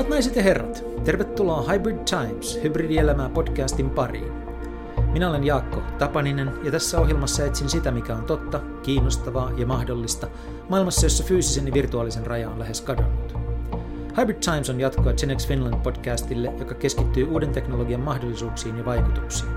[0.00, 4.32] Hyvät naiset ja herrat, tervetuloa Hybrid Times, hybridielämää podcastin pariin.
[5.12, 10.26] Minä olen Jaakko Tapaninen ja tässä ohjelmassa etsin sitä, mikä on totta, kiinnostavaa ja mahdollista
[10.68, 13.34] maailmassa, jossa fyysisen ja virtuaalisen raja on lähes kadonnut.
[14.16, 19.52] Hybrid Times on jatkoa Genex Finland podcastille, joka keskittyy uuden teknologian mahdollisuuksiin ja vaikutuksiin.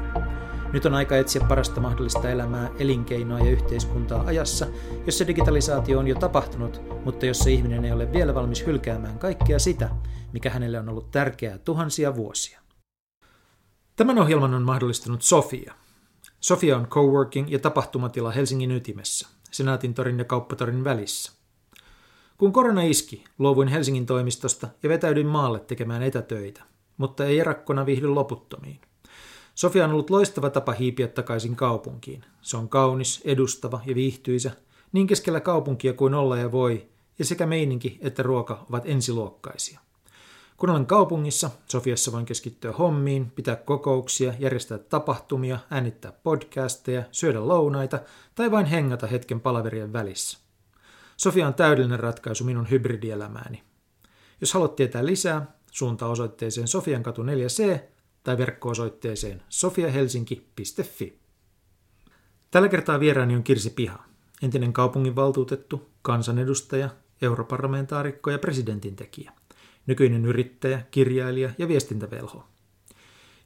[0.73, 4.67] Nyt on aika etsiä parasta mahdollista elämää, elinkeinoa ja yhteiskuntaa ajassa,
[5.05, 9.89] jossa digitalisaatio on jo tapahtunut, mutta jossa ihminen ei ole vielä valmis hylkäämään kaikkea sitä,
[10.34, 12.60] mikä hänelle on ollut tärkeää tuhansia vuosia.
[13.96, 15.73] Tämän ohjelman on mahdollistanut Sofia.
[16.40, 21.32] Sofia on coworking ja tapahtumatila Helsingin ytimessä, Senaatin torin ja Kauppatorin välissä.
[22.38, 26.64] Kun korona iski, luovuin Helsingin toimistosta ja vetäydyin maalle tekemään etätöitä,
[26.98, 28.81] mutta ei erakkona viihdy loputtomiin.
[29.56, 32.25] Sofia on ollut loistava tapa hiipiä takaisin kaupunkiin.
[32.42, 34.52] Se on kaunis, edustava ja viihtyisä,
[34.92, 39.80] niin keskellä kaupunkia kuin olla ja voi, ja sekä meininki että ruoka ovat ensiluokkaisia.
[40.58, 48.00] Kun olen kaupungissa, Sofiassa voin keskittyä hommiin, pitää kokouksia, järjestää tapahtumia, äänittää podcasteja, syödä lounaita
[48.36, 50.38] tai vain hengata hetken palaverien välissä.
[51.18, 53.64] Sofia on täydellinen ratkaisu minun hybridielämääni.
[54.42, 57.80] Jos haluat tietää lisää, suunta osoitteeseen Sofiankatu 4C
[58.24, 61.20] tai verkko-osoitteeseen sofiahelsinki.fi.
[62.52, 64.04] Tällä kertaa vieraani on Kirsi Piha,
[64.42, 66.90] entinen kaupunginvaltuutettu, kansanedustaja,
[67.22, 69.31] europarlamentaarikko ja presidentintekijä,
[69.86, 72.48] nykyinen yrittäjä, kirjailija ja viestintävelho.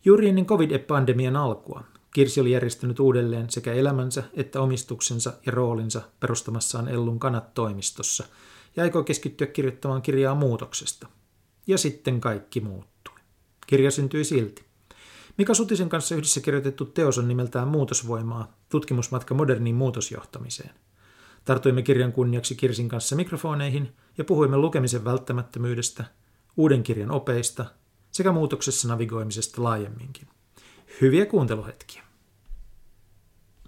[0.05, 1.83] Juuri ennen covid-pandemian alkua
[2.17, 8.25] Kirsi oli järjestänyt uudelleen sekä elämänsä että omistuksensa ja roolinsa perustamassaan Ellun kanat-toimistossa
[8.75, 11.07] ja aikoo keskittyä kirjoittamaan kirjaa muutoksesta.
[11.67, 13.19] Ja sitten kaikki muuttui.
[13.67, 14.65] Kirja syntyi silti.
[15.37, 20.71] Mika Sutisen kanssa yhdessä kirjoitettu teos on nimeltään Muutosvoimaa, tutkimusmatka moderniin muutosjohtamiseen.
[21.45, 26.05] Tartuimme kirjan kunniaksi Kirsin kanssa mikrofoneihin ja puhuimme lukemisen välttämättömyydestä,
[26.57, 27.65] uuden kirjan opeista
[28.11, 30.27] sekä muutoksessa navigoimisesta laajemminkin.
[31.01, 32.03] Hyviä kuunteluhetkiä.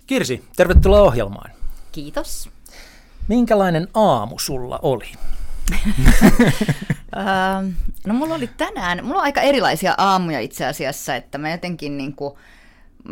[0.07, 1.51] Kirsi, tervetuloa ohjelmaan.
[1.91, 2.49] Kiitos.
[3.27, 5.11] Minkälainen aamu sulla oli?
[5.71, 7.23] Öö,
[8.07, 12.15] no mulla oli tänään, mulla on aika erilaisia aamuja itse asiassa, että mä jotenkin niin
[12.15, 12.35] kuin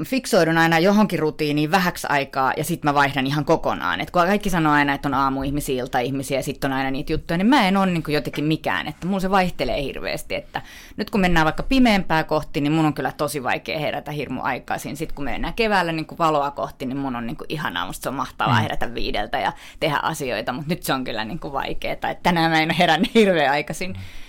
[0.03, 4.01] fiksoidun aina johonkin rutiiniin vähäksi aikaa ja sitten mä vaihdan ihan kokonaan.
[4.01, 7.37] Et kun kaikki sanoo aina, että on aamuihmisiä ihmisiä ja sitten on aina niitä juttuja,
[7.37, 8.87] niin mä en ole niin jotenkin mikään.
[8.87, 10.35] Että mulla se vaihtelee hirveästi.
[10.35, 10.61] Että
[10.97, 14.97] nyt kun mennään vaikka pimeämpää kohti, niin mun on kyllä tosi vaikea herätä hirmu aikaisin.
[14.97, 17.85] Sitten kun mennään keväällä niin kuin valoa kohti, niin mun on niin kuin ihanaa.
[17.85, 18.61] Musta se on mahtavaa mm.
[18.61, 21.93] herätä viideltä ja tehdä asioita, mutta nyt se on kyllä niin kuin vaikeaa.
[21.93, 23.91] Että tänään mä en herännyt hirveän aikaisin.
[23.91, 24.26] Mm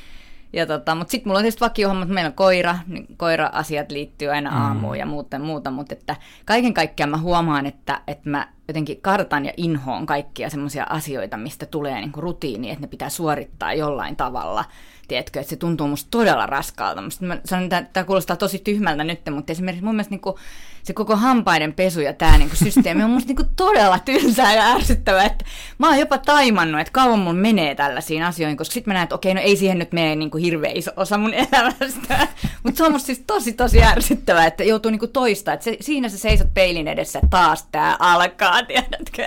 [0.53, 4.51] ja tota, mutta sitten mulla on tietysti vakiohommat, meillä on koira, niin koira-asiat liittyy aina
[4.51, 4.57] mm.
[4.57, 5.01] aamuun mm.
[5.01, 9.53] ja muuta, muuta mutta että kaiken kaikkiaan mä huomaan, että, että mä jotenkin kartan ja
[9.57, 14.65] inhoon kaikkia semmoisia asioita, mistä tulee niin kuin rutiini, että ne pitää suorittaa jollain tavalla
[15.09, 17.03] tiedätkö, että se tuntuu musta todella raskaalta.
[17.03, 20.37] Musta mä sanon, että tämä kuulostaa tosi tyhmältä nyt, mutta esimerkiksi mun mielestä niin kuin,
[20.83, 24.55] se koko hampaiden pesu ja tämä niin kuin, systeemi on musta niin kuin, todella tylsää
[24.55, 25.25] ja ärsyttävää.
[25.25, 25.45] Että
[25.79, 29.15] mä oon jopa taimannut, että kauan mun menee tällaisiin asioihin, koska sitten mä näen, että
[29.15, 32.29] okei, no ei siihen nyt mene niin kuin, hirveä iso osa mun elämästä.
[32.63, 35.11] mutta se on musta siis tosi, tosi ärsyttävää, että joutuu niin kuin.
[35.53, 39.25] Että se, siinä sä seisot peilin edessä, taas tämä alkaa, tiedätkö?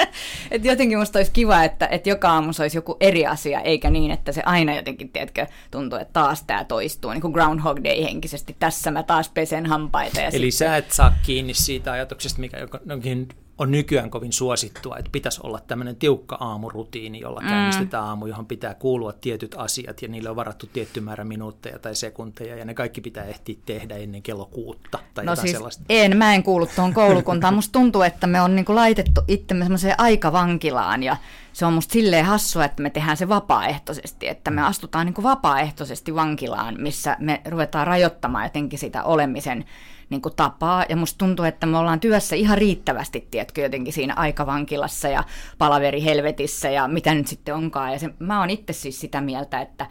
[0.51, 3.89] Että jotenkin musta olisi kiva, että, että joka aamu se olisi joku eri asia, eikä
[3.89, 8.03] niin, että se aina jotenkin, tiedätkö, tuntuu, että taas tämä toistuu, niin kuin Groundhog Day
[8.03, 8.55] henkisesti.
[8.59, 10.21] Tässä mä taas pesen hampaita.
[10.21, 10.67] Ja Eli sitten...
[10.67, 15.59] sä et saa kiinni siitä ajatuksesta, mikä jonkin on nykyään kovin suosittua, että pitäisi olla
[15.67, 17.47] tämmöinen tiukka aamurutiini, jolla mm.
[17.47, 21.95] käynnistetään aamu, johon pitää kuulua tietyt asiat ja niille on varattu tietty määrä minuutteja tai
[21.95, 25.83] sekunteja ja ne kaikki pitää ehtiä tehdä ennen kello kuutta tai no siis sellaista.
[25.89, 27.53] en, mä en kuulu tuohon koulukuntaan.
[27.53, 31.17] Musta tuntuu, että me on niinku laitettu itsemme semmoiseen aikavankilaan ja
[31.53, 36.15] se on musta silleen hassua, että me tehdään se vapaaehtoisesti, että me astutaan niinku vapaaehtoisesti
[36.15, 39.65] vankilaan, missä me ruvetaan rajoittamaan jotenkin sitä olemisen
[40.11, 40.85] niin kuin tapaa.
[40.89, 45.23] Ja musta tuntuu, että me ollaan työssä ihan riittävästi, tiedätkö, jotenkin siinä aikavankilassa ja
[45.57, 47.91] palaveri helvetissä ja mitä nyt sitten onkaan.
[47.91, 49.85] Ja se, mä oon itse siis sitä mieltä, että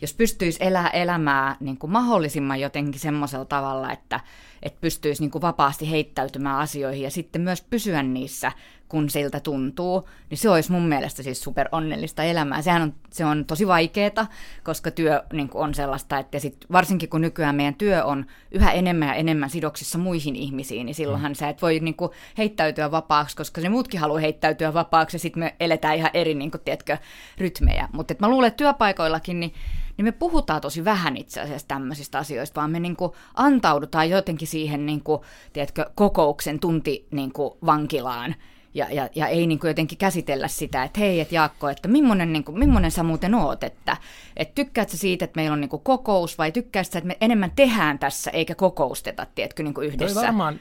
[0.00, 4.20] jos pystyisi elää elämää niin kuin mahdollisimman jotenkin semmoisella tavalla, että,
[4.64, 8.52] että pystyisi niin kuin vapaasti heittäytymään asioihin ja sitten myös pysyä niissä
[8.88, 12.62] kun siltä tuntuu, niin se olisi mun mielestä siis super onnellista elämää.
[12.62, 14.26] Sehän on, se on tosi vaikeaa,
[14.64, 19.08] koska työ niin on sellaista, että sit, varsinkin kun nykyään meidän työ on yhä enemmän
[19.08, 21.36] ja enemmän sidoksissa muihin ihmisiin, niin silloinhan mm.
[21.36, 25.40] sä et voi niin kuin, heittäytyä vapaaksi, koska ne muutkin haluaa heittäytyä vapaaksi ja sitten
[25.40, 26.98] me eletään ihan eri niin kuin, tiedätkö,
[27.38, 27.88] rytmejä.
[27.92, 29.54] Mutta mä luulen, että työpaikoillakin niin
[29.96, 34.48] niin me puhutaan tosi vähän itse asiassa tämmöisistä asioista, vaan me niin kuin antaudutaan jotenkin
[34.48, 35.20] siihen niin kuin,
[35.52, 38.34] tiedätkö, kokouksen tunti niin kuin vankilaan
[38.74, 42.32] ja, ja, ja ei niin kuin jotenkin käsitellä sitä, että hei, että Jaakko, että millainen,
[42.32, 43.96] niin kuin, millainen sä muuten oot, että,
[44.36, 47.16] että tykkäätkö sä siitä, että meillä on niin kuin kokous vai tykkäätkö sä, että me
[47.20, 50.14] enemmän tehdään tässä eikä kokousteta, tiedätkö, niin kuin yhdessä?
[50.14, 50.60] Toi varmaan,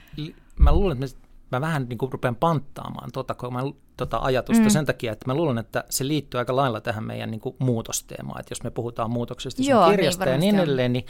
[0.59, 1.22] mä luulen, että
[1.53, 3.59] mä vähän niin kuin rupean panttaamaan tuota, mä,
[3.97, 4.69] tota ajatusta mm.
[4.69, 8.39] sen takia, että mä luulen, että se liittyy aika lailla tähän meidän niin kuin muutosteemaan,
[8.39, 11.05] että jos me puhutaan muutoksesta sun Joo, niin kirjasta niin, ja niin edelleen, niin,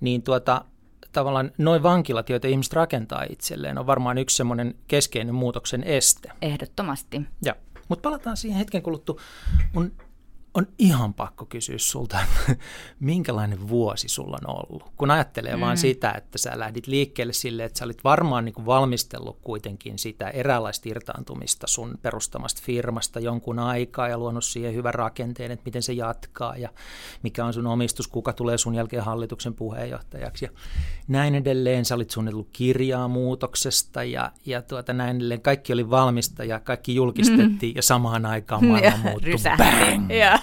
[0.00, 0.64] niin tuota,
[1.12, 6.30] tavallaan noin vankilat, joita ihmiset rakentaa itselleen, on varmaan yksi semmoinen keskeinen muutoksen este.
[6.42, 7.22] Ehdottomasti.
[7.44, 7.56] Ja,
[7.88, 9.20] mutta palataan siihen hetken kuluttua.
[9.72, 9.92] Mun
[10.54, 12.18] on ihan pakko kysyä sulta,
[13.00, 14.82] minkälainen vuosi sulla on ollut?
[14.96, 15.60] Kun ajattelee mm.
[15.60, 19.98] vaan sitä, että sä lähdit liikkeelle sille, että sä olit varmaan niin kuin valmistellut kuitenkin
[19.98, 25.82] sitä eräänlaista irtaantumista sun perustamasta firmasta jonkun aikaa ja luonut siihen hyvän rakenteen, että miten
[25.82, 26.68] se jatkaa ja
[27.22, 30.50] mikä on sun omistus, kuka tulee sun jälkeen hallituksen puheenjohtajaksi ja
[31.08, 31.84] näin edelleen.
[31.84, 35.40] Sä olit suunnitellut kirjaa muutoksesta ja, ja tuota, näin edelleen.
[35.40, 37.76] Kaikki oli valmista ja kaikki julkistettiin mm.
[37.76, 39.34] ja samaan aikaan maailma muuttui.
[39.58, 40.10] Bang!
[40.10, 40.37] Ja.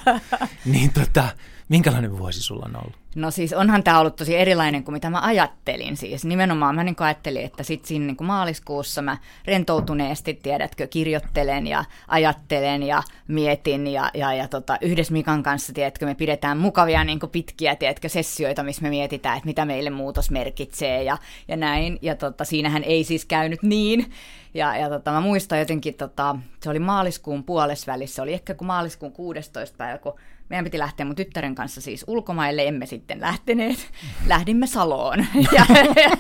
[0.66, 1.36] Niin tota,
[1.70, 3.06] minkälainen vuosi sulla on ollut?
[3.16, 5.98] No siis onhan tämä ollut tosi erilainen kuin mitä mä ajattelin.
[5.98, 11.86] Siis nimenomaan mä niin ajattelin, että sitten siinä niin maaliskuussa mä rentoutuneesti, tiedätkö, kirjoittelen ja
[12.08, 17.20] ajattelen ja mietin ja, ja, ja tota, yhdessä Mikan kanssa, tiedätkö, me pidetään mukavia niin
[17.32, 21.18] pitkiä, tiedätkö, sessioita, missä me mietitään, että mitä meille muutos merkitsee ja,
[21.48, 22.00] ja näin.
[22.02, 24.12] Ja tota, siinähän ei siis käynyt niin.
[24.54, 28.68] Ja, ja tota, mä muistan jotenkin, tota, se oli maaliskuun puolesvälissä, se oli ehkä kuin
[28.68, 29.78] maaliskuun 16.
[29.78, 30.14] päivä, kun
[30.50, 33.92] meidän piti lähteä mun tyttären kanssa siis ulkomaille, emme sitten lähteneet.
[34.28, 35.20] Lähdimme Saloon.
[35.56, 35.66] ja,
[35.96, 36.18] ja,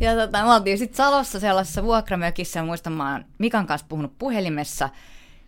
[0.14, 4.88] ja tota, me oltiin sitten Salossa sellaisessa vuokramökissä, muistan mä oon Mikan kanssa puhunut puhelimessa,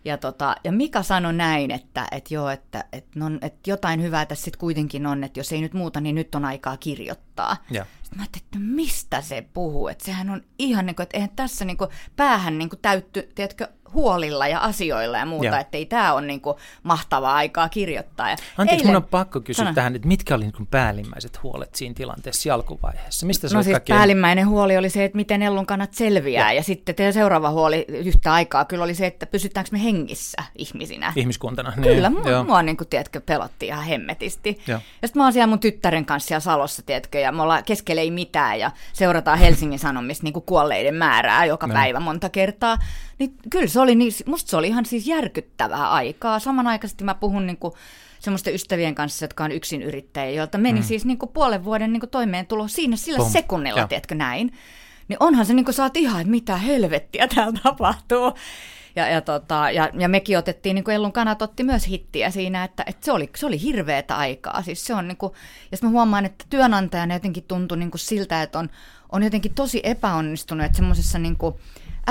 [0.05, 4.25] ja, tota, ja Mika sanoi näin, että, että joo, että, että, no, että jotain hyvää
[4.25, 7.57] tässä sitten kuitenkin on, että jos ei nyt muuta, niin nyt on aikaa kirjoittaa.
[7.71, 7.85] Ja.
[8.03, 11.29] Sitten mä ajattelin, että mistä se puhuu, että sehän on ihan niin kuin, että eihän
[11.35, 15.85] tässä niin kuin päähän niin kuin täytty, tiedätkö, huolilla ja asioilla ja muuta, että ei
[15.85, 18.29] tämä ole niinku mahtavaa aikaa kirjoittaa.
[18.29, 18.95] Ja Anteeksi, eilen...
[18.95, 19.75] mun on pakko kysyä Sano.
[19.75, 23.25] tähän, että mitkä oli niinku päällimmäiset huolet siinä tilanteessa alkuvaiheessa?
[23.25, 23.93] Mistä no siis kaikki...
[23.93, 27.85] päällimmäinen huoli oli se, että miten Ellun kannat selviää, ja, ja sitten teidän seuraava huoli
[27.87, 31.13] yhtä aikaa kyllä oli se, että pysytäänkö me hengissä ihmisinä.
[31.15, 31.73] Ihmiskuntana.
[31.75, 31.95] Niin.
[31.95, 34.61] Kyllä, mua, mua niin kuin, tiedätkö, pelotti ihan hemmetisti.
[34.67, 37.63] Ja, ja sitten mä oon siellä mun tyttären kanssa siellä Salossa, tiedätkö, ja me ollaan
[37.63, 41.73] keskellä ei mitään, ja seurataan Helsingin Sanomista niin kuin kuolleiden määrää joka no.
[41.73, 42.77] päivä monta kertaa.
[43.21, 46.39] Niin kyllä se oli, niin, musta se oli ihan siis järkyttävää aikaa.
[46.39, 47.73] Samanaikaisesti mä puhun niin kuin
[48.19, 50.85] semmoisten ystävien kanssa, jotka on yksin yrittäjiä, joilta meni mm.
[50.85, 53.31] siis niin kuin puolen vuoden niin kuin toimeentulo siinä sillä Pom.
[53.31, 53.87] sekunnilla, ja.
[53.87, 54.53] tiedätkö näin.
[55.07, 58.33] Niin onhan se niin kuin saat ihan, että mitä helvettiä täällä tapahtuu.
[58.95, 62.63] Ja, ja, tota, ja, ja mekin otettiin, niin kuin Ellun kanat otti myös hittiä siinä,
[62.63, 64.61] että, että se, oli, se oli hirveätä aikaa.
[64.61, 65.33] Siis se on niin kuin,
[65.71, 68.69] ja mä huomaan, että työnantajana jotenkin tuntui niin kuin siltä, että on,
[69.11, 71.55] on jotenkin tosi epäonnistunut, että semmoisessa niin kuin,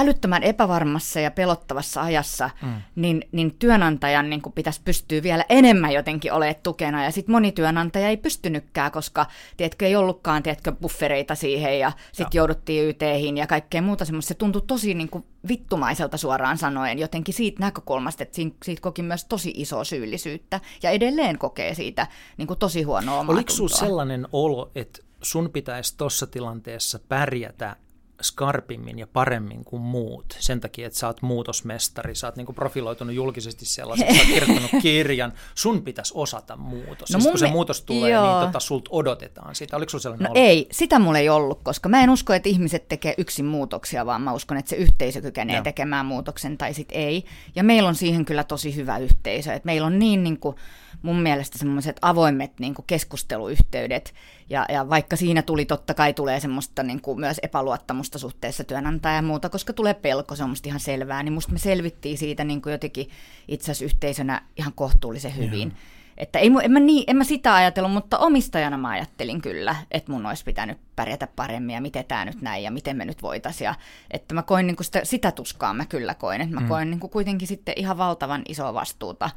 [0.00, 2.74] älyttömän epävarmassa ja pelottavassa ajassa, mm.
[2.94, 7.04] niin, niin työnantajan niin kuin pitäisi pystyä vielä enemmän jotenkin olemaan tukena.
[7.04, 9.26] Ja sitten moni työnantaja ei pystynytkään, koska
[9.56, 14.28] tiedätkö, ei ollutkaan tiedätkö, buffereita siihen ja sitten jouduttiin YTihin ja kaikkea muuta semmoista.
[14.28, 19.24] Se tuntui tosi niin kuin vittumaiselta suoraan sanoen jotenkin siitä näkökulmasta, että siitä koki myös
[19.24, 22.06] tosi isoa syyllisyyttä ja edelleen kokee siitä
[22.36, 27.76] niin kuin tosi huonoa omaa Oliko sinulla sellainen olo, että sun pitäisi tuossa tilanteessa pärjätä
[28.22, 33.14] skarpimmin ja paremmin kuin muut sen takia, että sä oot muutosmestari, sä oot niinku profiloitunut
[33.14, 37.10] julkisesti sellaiseksi, sä oot kirjoittanut kirjan, sun pitäisi osata muutos.
[37.10, 38.38] No siis kun se muutos tulee, niin joo.
[38.38, 39.76] niin tota, sulta odotetaan sitä.
[39.76, 40.48] Oliko sulla sellainen No ollut?
[40.48, 44.22] ei, sitä mulla ei ollut, koska mä en usko, että ihmiset tekee yksin muutoksia, vaan
[44.22, 45.64] mä uskon, että se yhteisö kykenee joo.
[45.64, 47.24] tekemään muutoksen tai sit ei.
[47.54, 50.56] Ja meillä on siihen kyllä tosi hyvä yhteisö, että meillä on niin, niin kuin,
[51.02, 54.14] mun mielestä semmoiset avoimet niin kuin keskusteluyhteydet,
[54.50, 59.14] ja, ja vaikka siinä tuli totta kai tulee semmoista niin kuin myös epäluottamusta suhteessa työnantaja
[59.14, 62.44] ja muuta, koska tulee pelko, se on musta ihan selvää, niin musta me selvittiin siitä
[62.44, 63.08] niin kuin jotenkin
[63.48, 65.68] itse asiassa yhteisönä ihan kohtuullisen hyvin.
[65.68, 65.78] Joo.
[66.20, 70.12] Että ei, en, mä niin, en mä sitä ajatellut, mutta omistajana mä ajattelin kyllä, että
[70.12, 73.74] mun olisi pitänyt pärjätä paremmin ja miten tämä nyt näin ja miten me nyt voitaisiin.
[74.10, 76.68] että mä koin niin sitä, sitä tuskaa mä kyllä koin, että mä mm.
[76.68, 79.30] koin niin kuitenkin sitten ihan valtavan isoa vastuuta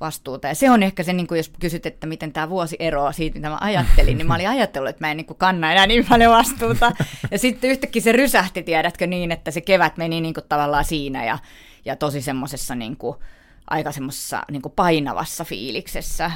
[0.00, 0.48] vastuuta.
[0.48, 3.34] Ja se on ehkä se, niin kuin jos kysyt, että miten tämä vuosi eroaa siitä,
[3.34, 6.06] mitä mä ajattelin, niin mä olin ajatellut, että mä en niin kuin kanna enää niin
[6.08, 6.92] paljon vastuuta.
[7.30, 11.24] Ja sitten yhtäkkiä se rysähti, tiedätkö, niin, että se kevät meni niin kuin tavallaan siinä
[11.24, 11.38] ja,
[11.84, 12.96] ja tosi semmoisessa niin
[13.66, 16.30] aika semmoisessa niin painavassa fiiliksessä.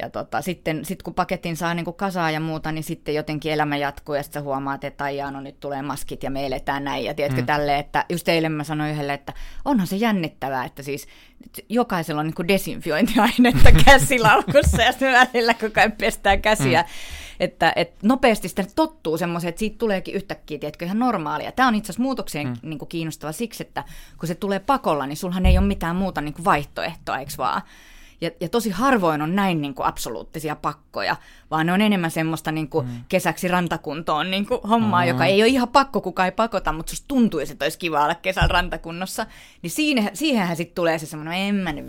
[0.00, 3.76] Ja tota, sitten sit kun paketin saa niin kasaa ja muuta, niin sitten jotenkin elämä
[3.76, 7.04] jatkuu ja sitten huomaat, että aijaa, no nyt tulee maskit ja me eletään näin.
[7.04, 7.46] Ja tiedätkö mm.
[7.46, 9.32] tälle, että just eilen mä sanoin yhdelle, että
[9.64, 11.08] onhan se jännittävää, että siis
[11.68, 16.82] jokaisella on niin desinfiointiainetta käsilaukussa ja sitten välillä koko ajan pestään käsiä.
[16.82, 16.88] Mm.
[17.40, 21.52] että, että nopeasti sitten tottuu semmoiseen, että siitä tuleekin yhtäkkiä, tiedätkö, ihan normaalia.
[21.52, 22.56] Tämä on itse asiassa muutokseen mm.
[22.62, 23.84] niin kuin kiinnostava siksi, että
[24.18, 27.62] kun se tulee pakolla, niin sulhan ei ole mitään muuta niin kuin vaihtoehtoa, eikö vaan?
[28.20, 31.16] Ja, ja tosi harvoin on näin niin kuin absoluuttisia pakkoja,
[31.50, 33.04] vaan ne on enemmän semmoista niin kuin mm.
[33.08, 35.08] kesäksi rantakuntoon niin kuin hommaa, mm.
[35.08, 38.14] joka ei ole ihan pakko, kukaan ei pakota, mutta susta tuntuisi, että olisi kiva olla
[38.14, 39.26] kesällä rantakunnossa.
[39.62, 41.86] Niin siihen, siihenhän sitten tulee se semmoinen, en mä nyt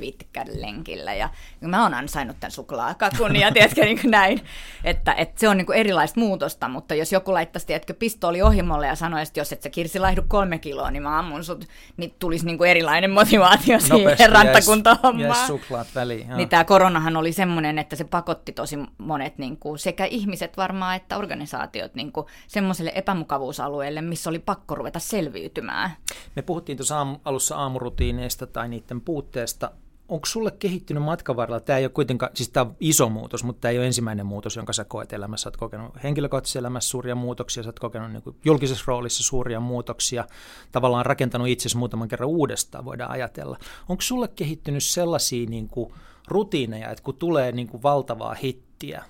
[0.54, 1.30] lenkillä ja
[1.70, 4.42] mä oon ansainnut tämän suklaakakun ja tiedätkö niin kuin näin.
[4.84, 8.88] Että, että se on niin kuin erilaista muutosta, mutta jos joku laittaisi tiedätkö, pistooli ohimolle
[8.88, 12.16] ja sanoisi, että jos et sä Kirsi laihdu kolme kiloa, niin mä ammun sut, niin
[12.20, 15.38] tulisi niin kuin erilainen motivaatio siihen rantakuntohommaan.
[15.40, 16.38] Yes, suklaat väliin.
[16.38, 20.96] Niin tämä koronahan oli semmoinen, että se pakotti tosi monet niin kuin, sekä ihmiset varmaan
[20.96, 25.92] että organisaatiot niin kuin, semmoiselle epämukavuusalueelle, missä oli pakko ruveta selviytymään.
[26.36, 29.72] Me puhuttiin tuossa aamu, alussa aamurutiineista tai niiden puutteesta.
[30.12, 33.62] Onko sulle kehittynyt matkan varrella, tämä ei ole kuitenkaan, siis tämä on iso muutos, mutta
[33.62, 35.50] tämä ei ole ensimmäinen muutos, jonka sä koet elämässä.
[35.50, 40.26] Olet kokenut henkilökohtaisessa elämässä suuria muutoksia, sä oot kokenut niin julkisessa roolissa suuria muutoksia,
[40.72, 43.58] tavallaan rakentanut itsesi muutaman kerran uudestaan, voidaan ajatella.
[43.90, 45.94] Onko sulle kehittynyt sellaisia niin kuin,
[46.28, 49.04] rutiineja, että kun tulee niin kuin valtavaa hittiä,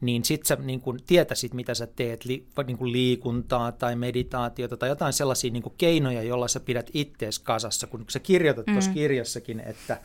[0.00, 4.76] niin sit sä niin kuin tietäisit, mitä sä teet, li, niin kuin liikuntaa tai meditaatiota
[4.76, 8.72] tai jotain sellaisia niin kuin keinoja, joilla sä pidät ittees kasassa, kun sä kirjoitat mm.
[8.72, 10.00] tuossa kirjassakin, että,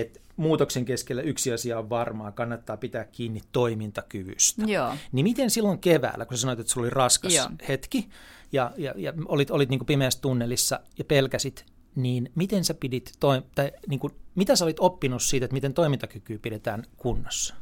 [0.00, 4.62] että muutoksen keskellä yksi asia on varmaa, kannattaa pitää kiinni toimintakyvystä.
[4.66, 4.94] Joo.
[5.12, 7.48] Niin miten silloin keväällä, kun sä sanoit, että sulla oli raskas Joo.
[7.68, 8.08] hetki
[8.52, 13.12] ja, ja, ja olit, olit niin kuin pimeässä tunnelissa ja pelkäsit, niin miten sä pidit,
[13.20, 17.54] toi, tai niin kuin, mitä sä olit oppinut siitä, että miten toimintakykyä pidetään kunnossa?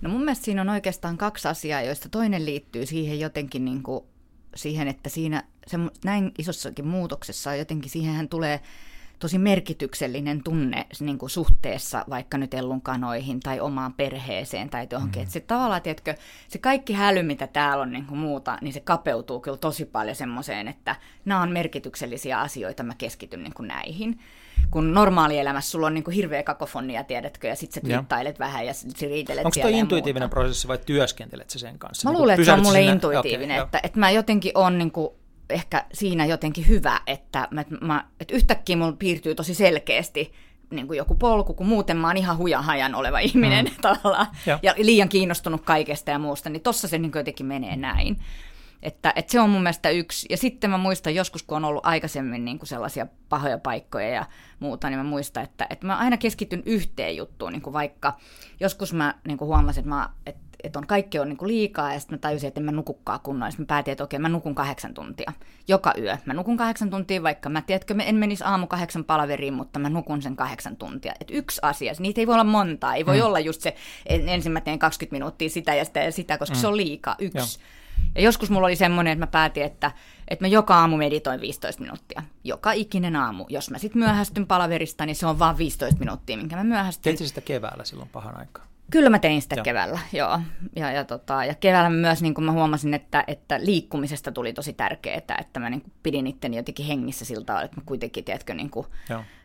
[0.00, 4.04] No mun mielestä siinä on oikeastaan kaksi asiaa, joista toinen liittyy siihen jotenkin niin kuin,
[4.54, 8.60] siihen, että siinä se, näin isossakin muutoksessa jotenkin siihenhän tulee
[9.18, 15.20] tosi merkityksellinen tunne niin kuin suhteessa vaikka nyt ellunkanoihin tai omaan perheeseen tai johonkin.
[15.20, 15.22] Mm.
[15.22, 16.14] Että se tavallaan, tiedätkö,
[16.48, 20.16] se kaikki häly, mitä täällä on niin kuin muuta, niin se kapeutuu kyllä tosi paljon
[20.16, 24.18] semmoiseen, että nämä on merkityksellisiä asioita, mä keskityn niin kuin näihin
[24.70, 28.72] kun normaalielämässä sulla on niin kuin hirveä kakofonia, tiedätkö, ja sit sä twiittailet vähän ja
[29.00, 32.08] riitelet Onko toi intuitiivinen prosessi vai työskentelet sä sen kanssa?
[32.08, 32.92] Mä niin luulen, että se on mulle sinne...
[32.92, 35.08] intuitiivinen, okay, että, että mä jotenkin on niin kuin
[35.50, 40.32] ehkä siinä jotenkin hyvä, että, mä, mä, että yhtäkkiä mulla piirtyy tosi selkeästi
[40.70, 43.72] niin kuin joku polku, kun muuten mä oon ihan hujahajan oleva ihminen mm.
[43.82, 44.58] tavallaan, ja.
[44.62, 48.16] ja liian kiinnostunut kaikesta ja muusta, niin tossa se niin jotenkin menee näin.
[48.82, 50.26] Että, että se on mun mielestä yksi.
[50.30, 54.26] Ja sitten mä muistan joskus, kun on ollut aikaisemmin niin kuin sellaisia pahoja paikkoja ja
[54.60, 57.52] muuta, niin mä muistan, että, että mä aina keskityn yhteen juttuun.
[57.52, 58.18] Niin kuin vaikka
[58.60, 61.92] joskus mä niin kuin huomasin, että, mä, että, että on, kaikki on niin kuin liikaa
[61.92, 63.50] ja sitten mä tajusin, että en mä nukukaan kunnolla.
[63.50, 65.32] Sitten mä päätin, että okei, mä nukun kahdeksan tuntia.
[65.68, 66.16] Joka yö.
[66.24, 70.22] Mä nukun kahdeksan tuntia, vaikka mä tiedätkö, en menisi aamu kahdeksan palaveriin, mutta mä nukun
[70.22, 71.12] sen kahdeksan tuntia.
[71.20, 72.94] Et yksi asia, niitä ei voi olla montaa.
[72.94, 73.26] Ei voi mm.
[73.26, 73.74] olla just se,
[74.06, 76.60] ensin mä teen 20 minuuttia sitä ja sitä ja sitä, koska mm.
[76.60, 77.16] se on liikaa.
[77.18, 77.58] Yksi.
[77.58, 77.68] Joo.
[78.14, 79.92] Ja joskus mulla oli semmoinen, että mä päätin, että,
[80.28, 82.22] että mä joka aamu meditoin 15 minuuttia.
[82.44, 83.46] Joka ikinen aamu.
[83.48, 87.02] Jos mä sitten myöhästyn palaverista, niin se on vaan 15 minuuttia, minkä mä myöhästyn.
[87.02, 88.68] Teitkö sitä keväällä silloin pahan aikaa?
[88.90, 89.64] Kyllä mä tein sitä joo.
[89.64, 90.40] keväällä, joo.
[90.76, 95.16] Ja, ja, tota, ja keväällä myös niin mä huomasin, että, että liikkumisesta tuli tosi tärkeää,
[95.38, 98.86] että mä niin pidin itteni jotenkin hengissä siltä että mä kuitenkin, tiedätkö, niin kuin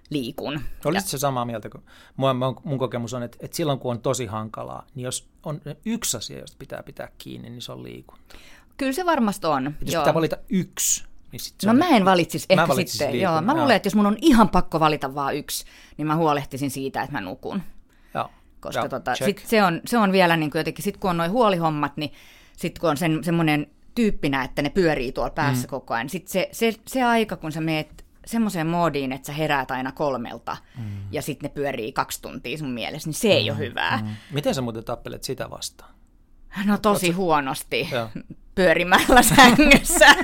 [0.10, 0.62] liikun.
[0.86, 1.84] Olisitko se samaa mieltä, kun
[2.18, 6.18] mun, mun kokemus on, että, että silloin kun on tosi hankalaa, niin jos on yksi
[6.18, 8.36] asia, josta pitää pitää kiinni, niin se on liikunta.
[8.78, 9.68] Kyllä se varmasti on.
[9.68, 10.02] Et jos joo.
[10.04, 13.12] pitää valita yksi, niin sit No mä en valitsisi ehkä mä sitten.
[13.12, 15.66] Liikun, joo, mä luulen, että jos mun on ihan pakko valita vain yksi,
[15.98, 17.62] niin mä huolehtisin siitä, että mä nukun.
[18.64, 21.18] Koska joo, tota, sit se, on, se on vielä niin kuin jotenkin, sit kun on
[21.18, 22.12] noin huolihommat, niin
[22.58, 25.70] sitten kun on sen, semmoinen tyyppinä, että ne pyörii tuolla päässä mm.
[25.70, 29.72] koko ajan, sitten se, se, se aika, kun sä meet semmoiseen moodiin, että sä heräät
[29.72, 30.86] aina kolmelta mm.
[31.12, 33.58] ja sitten ne pyörii kaksi tuntia sun mielessä, niin se ei mm.
[33.58, 33.98] ole hyvää.
[33.98, 34.08] Mm.
[34.32, 35.94] Miten sä muuten tappelet sitä vastaan?
[36.66, 37.90] No tosi huonosti.
[37.92, 38.10] Joo
[38.56, 40.16] pyörimällä sängyssä.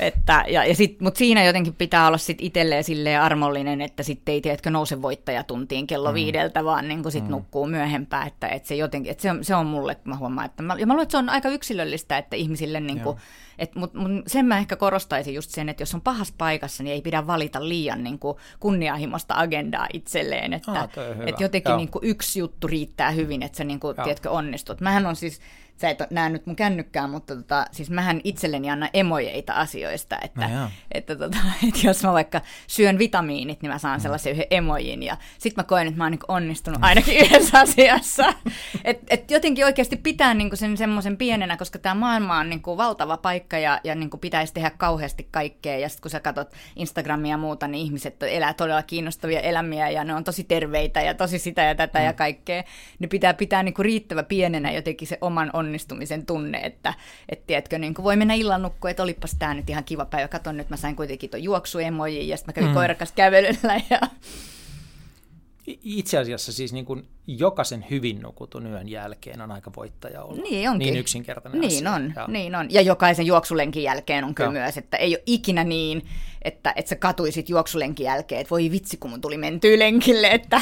[0.00, 4.32] että, ja, ja sit, Mutta siinä jotenkin pitää olla sit itselleen silleen armollinen, että sitten
[4.32, 6.14] ei tiedätkö nouse voittajatuntiin kello mm.
[6.14, 7.30] viideltä, vaan niin sit mm.
[7.30, 8.26] nukkuu myöhempään.
[8.26, 10.46] Että, että se, jotenkin, että se, on, se on mulle, mä huomaan.
[10.46, 13.16] Että mä, ja mä luulen, että se on aika yksilöllistä, että ihmisille niin kuin,
[13.58, 16.94] et, mut, mut sen mä ehkä korostaisin just sen, että jos on pahassa paikassa, niin
[16.94, 20.52] ei pidä valita liian niin kuin, kunnianhimoista agendaa itselleen.
[20.52, 20.88] Että, ah,
[21.26, 24.80] että jotenkin niin kuin, yksi juttu riittää hyvin, että sä niin kuin, tiedätkö, onnistut.
[24.80, 25.40] Mähän on siis
[25.76, 30.48] sä et näe nyt mun kännykkää, mutta tota, siis mähän itselleni annan emojeita asioista, että,
[30.48, 31.38] no että, tota,
[31.68, 34.02] että jos mä vaikka syön vitamiinit, niin mä saan mm.
[34.02, 38.34] sellaisen yhden emojin ja sit mä koen, että mä oon niin onnistunut ainakin yhdessä asiassa.
[38.84, 43.16] että et jotenkin oikeasti pitää niin sen semmoisen pienenä, koska tämä maailma on niin valtava
[43.16, 45.78] paikka, ja, ja niin pitäisi tehdä kauheasti kaikkea.
[45.78, 50.04] Ja sitten kun sä katsot Instagramia ja muuta, niin ihmiset elää todella kiinnostavia elämiä ja
[50.04, 52.04] ne on tosi terveitä ja tosi sitä ja tätä mm.
[52.04, 52.62] ja kaikkea.
[52.98, 56.94] Ne pitää pitää niin riittävä pienenä jotenkin se oman onnistumisen tunne, että
[57.28, 60.28] et, tiedätkö, niin voi mennä illan nukkua, että olipas tämä nyt ihan kiva päivä.
[60.28, 62.74] Katon nyt, mä sain kuitenkin tuon juoksuemojin ja sitten mä kävin mm.
[62.74, 64.00] koirakas kävelyllä ja
[65.66, 70.42] itse asiassa siis niin kuin jokaisen hyvin nukutun yön jälkeen on aika voittaja ollut.
[70.42, 70.86] Niin onkin.
[70.86, 71.92] Niin yksinkertainen niin asia.
[71.92, 72.26] On, ja.
[72.28, 72.66] niin on.
[72.70, 74.52] Ja jokaisen juoksulenkin jälkeen on kyllä ja.
[74.52, 76.02] myös, että ei ole ikinä niin,
[76.42, 80.26] että, että sä katuisit juoksulenkin jälkeen, että voi vitsi, kun mun tuli mentyä lenkille.
[80.26, 80.60] Että,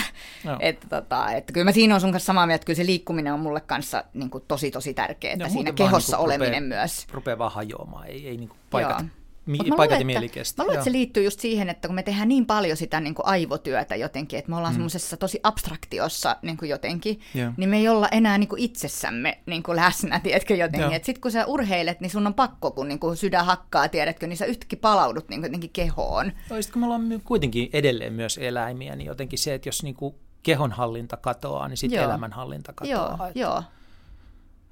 [0.60, 3.34] että, tota, että kyllä mä siinä on sun kanssa samaa mieltä, että kyllä se liikkuminen
[3.34, 7.06] on mulle kanssa niin kuin tosi tosi tärkeää, että siinä kehossa niin oleminen rupeaa, myös.
[7.12, 10.62] Rupeaa vaan hajoamaan, ei, ei niin kuin paikat Joo mi- paikat ja mieli kestää.
[10.62, 13.14] Mä luulen, että se liittyy just siihen, että kun me tehdään niin paljon sitä niin
[13.14, 14.76] kuin aivotyötä jotenkin, että me ollaan mm.
[14.76, 17.54] semmoisessa tosi abstraktiossa niin kuin jotenkin, yeah.
[17.56, 20.92] niin me ei olla enää niin kuin itsessämme niin kuin läsnä, tiedätkö jotenkin.
[20.92, 24.26] Että sitten kun sä urheilet, niin sun on pakko, kun niin kuin sydän hakkaa, tiedätkö,
[24.26, 26.26] niin sä yhtäkkiä palaudut niin kuin jotenkin kehoon.
[26.26, 30.14] No, kun me ollaan kuitenkin edelleen myös eläimiä, niin jotenkin se, että jos niin kuin
[30.42, 33.16] kehonhallinta katoaa, niin sitten elämänhallinta katoaa.
[33.18, 33.38] Joo, että...
[33.38, 33.62] joo.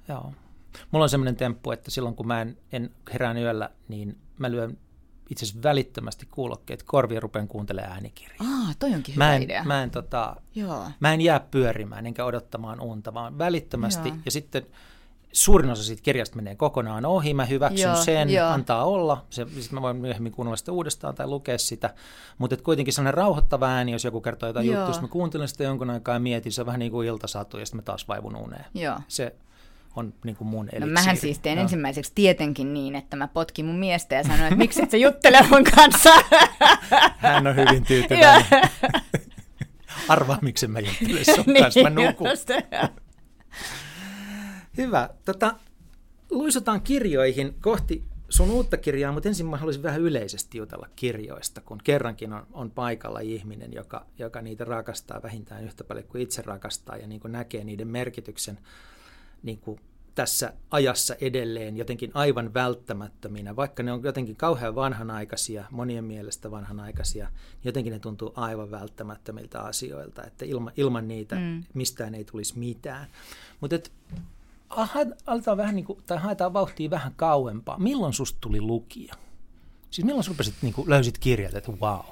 [0.07, 0.33] Joo.
[0.91, 4.77] Mulla on semmoinen temppu, että silloin kun mä en, en herään yöllä, niin mä lyön
[5.29, 8.39] itse asiassa välittömästi kuulokkeet korvia rupean kuuntelemaan äänikirjaa.
[8.39, 9.63] Ah, toi onkin hyvä mä en, idea.
[9.63, 10.85] Mä en, tota, Joo.
[10.99, 14.09] mä en jää pyörimään enkä odottamaan unta, vaan välittömästi.
[14.09, 14.17] Joo.
[14.25, 14.65] Ja sitten
[15.31, 18.47] suurin osa siitä kirjasta menee kokonaan ohi, mä hyväksyn Joo, sen, jo.
[18.47, 21.93] antaa olla, se, sitten mä voin myöhemmin kuunnella sitä uudestaan tai lukea sitä,
[22.37, 25.89] mutta kuitenkin sellainen rauhoittava ääni, jos joku kertoo jotain juttua, jos mä kuuntelen sitä jonkun
[25.89, 28.65] aikaa ja mietin, se on vähän niin kuin iltasatu ja sitten mä taas vaivun uneen.
[28.73, 28.99] Joo.
[29.07, 29.35] Se,
[29.95, 30.85] on niin kuin mun eliksiiri.
[30.85, 31.61] No mähän siis teen no.
[31.61, 35.47] ensimmäiseksi tietenkin niin, että mä potkin mun miestä ja sanoin, että miksi et sä juttele
[35.49, 36.09] mun kanssa.
[37.17, 38.45] Hän on hyvin tyytyväinen.
[40.07, 42.27] Arvaa, miksi mä juttelen sun niin, kanssa, mä nukun.
[44.77, 45.09] Hyvä.
[45.25, 45.55] Tota,
[46.31, 51.77] luisutaan kirjoihin kohti sun uutta kirjaa, mutta ensin mä haluaisin vähän yleisesti jutella kirjoista, kun
[51.83, 56.97] kerrankin on, on paikalla ihminen, joka, joka niitä rakastaa vähintään yhtä paljon kuin itse rakastaa
[56.97, 58.59] ja niin kuin näkee niiden merkityksen
[59.43, 59.79] niin kuin
[60.15, 67.25] tässä ajassa edelleen jotenkin aivan välttämättöminä, vaikka ne on jotenkin kauhean vanhanaikaisia, monien mielestä vanhanaikaisia,
[67.25, 71.63] niin jotenkin ne tuntuu aivan välttämättömiltä asioilta, että ilma, ilman niitä mm.
[71.73, 73.07] mistään ei tulisi mitään.
[73.59, 73.89] Mutta
[75.25, 77.79] aletaan vähän niin kuin, tai haetaan vauhtia vähän kauempaa.
[77.79, 79.13] Milloin susta tuli lukija?
[79.91, 82.05] Siis milloin sä rupesit, niin kuin, löysit kirjat, että wow?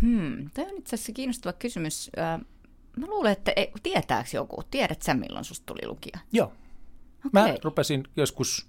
[0.00, 2.10] Hmm, tämä on itse asiassa kiinnostava kysymys.
[2.96, 4.62] Mä luulen, että ei, tietääkö joku?
[4.70, 6.18] Tiedät sä, milloin susta tuli lukija?
[6.32, 6.52] Joo.
[7.26, 7.30] Okay.
[7.32, 8.68] Mä rupesin joskus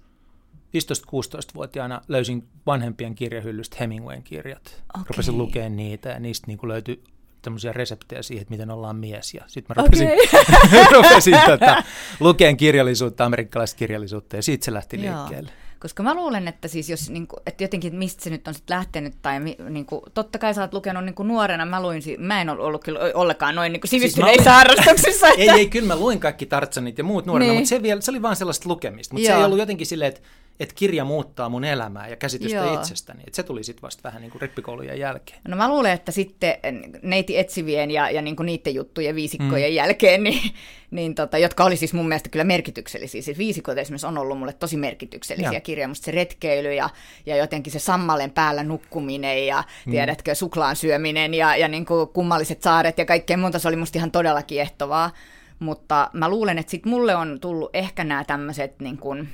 [0.76, 4.82] 15-16-vuotiaana löysin vanhempien kirjahyllystä Hemingwayn kirjat.
[4.94, 5.04] Okay.
[5.08, 7.04] Rupesin lukemaan niitä ja niistä niin löytyi
[7.42, 9.34] tämmöisiä reseptejä siihen, että miten ollaan mies.
[9.34, 10.84] Ja sitten mä rupesin, okay.
[11.02, 11.82] rupesin tota,
[12.20, 15.16] lukeen kirjallisuutta, amerikkalaista kirjallisuutta ja siitä se lähti Joo.
[15.16, 15.52] liikkeelle.
[15.82, 18.76] Koska mä luulen, että siis jos, niin kuin, että jotenkin mistä se nyt on sitten
[18.76, 19.40] lähtenyt, tai
[19.70, 22.66] niin kuin, totta kai sä oot lukenut niin kuin nuorena, mä luin, mä en ollut,
[22.66, 25.28] ollut kyllä ollenkaan noin niin kuin sivistyneissä siis harrastuksissa.
[25.32, 25.42] Että...
[25.42, 27.60] ei, ei, kyllä mä luin kaikki Tartsanit ja muut nuorena, niin.
[27.60, 29.14] mutta se, vielä, se oli vaan sellaista lukemista.
[29.14, 30.20] Mutta se ei ollut jotenkin silleen, että
[30.60, 32.74] että kirja muuttaa mun elämää ja käsitystä Joo.
[32.74, 33.22] itsestäni.
[33.26, 35.40] Että se tuli sitten vasta vähän niin kuin rippikoulujen jälkeen.
[35.48, 36.54] No mä luulen, että sitten
[37.02, 39.74] neiti etsivien ja, ja niin kuin niiden juttujen viisikkojen mm.
[39.74, 40.52] jälkeen, niin,
[40.90, 43.22] niin tota, jotka oli siis mun mielestä kyllä merkityksellisiä.
[43.22, 45.88] Siis viisikot esimerkiksi on ollut mulle tosi merkityksellisiä kirjoja.
[45.88, 46.90] Musta se retkeily ja,
[47.26, 49.90] ja jotenkin se sammalen päällä nukkuminen ja mm.
[49.90, 53.58] tiedätkö, suklaan syöminen ja, ja niin kuin kummalliset saaret ja kaikkea muuta.
[53.58, 55.10] Se oli musta ihan todella kiehtovaa.
[55.58, 59.28] Mutta mä luulen, että sitten mulle on tullut ehkä nämä tämmöiset niin kuin,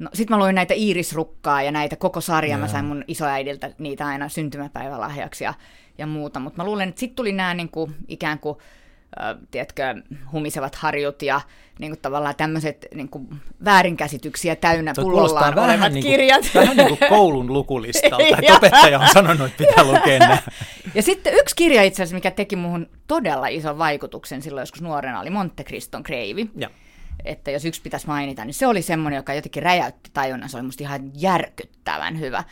[0.00, 2.58] No, sitten mä luin näitä Iirisrukkaa ja näitä koko sarja.
[2.58, 5.54] Mä sain mun isoäidiltä niitä aina syntymäpäivälahjaksi ja,
[5.98, 6.40] ja muuta.
[6.40, 8.58] Mutta mä luulen, että sitten tuli nämä niinku, ikään kuin
[9.22, 9.82] äh, tiedätkö,
[10.32, 11.40] humisevat harjut ja
[11.78, 13.28] niin kuin tavallaan tämmöiset niin kuin
[13.64, 16.50] väärinkäsityksiä täynnä Se pullollaan olevat vähän niin kuin, kirjat.
[16.54, 20.38] Vähän niin kuin koulun lukulistalta, että opettaja on sanonut, että pitää lukea nämä.
[20.94, 25.20] Ja sitten yksi kirja itse asiassa, mikä teki muhun todella ison vaikutuksen silloin joskus nuorena,
[25.20, 26.50] oli Monte Criston kreivi.
[26.56, 26.70] Ja
[27.24, 30.48] että jos yksi pitäisi mainita, niin se oli semmoinen, joka jotenkin räjäytti tajunnan.
[30.48, 32.44] Se oli musta ihan järkyttävän hyvä.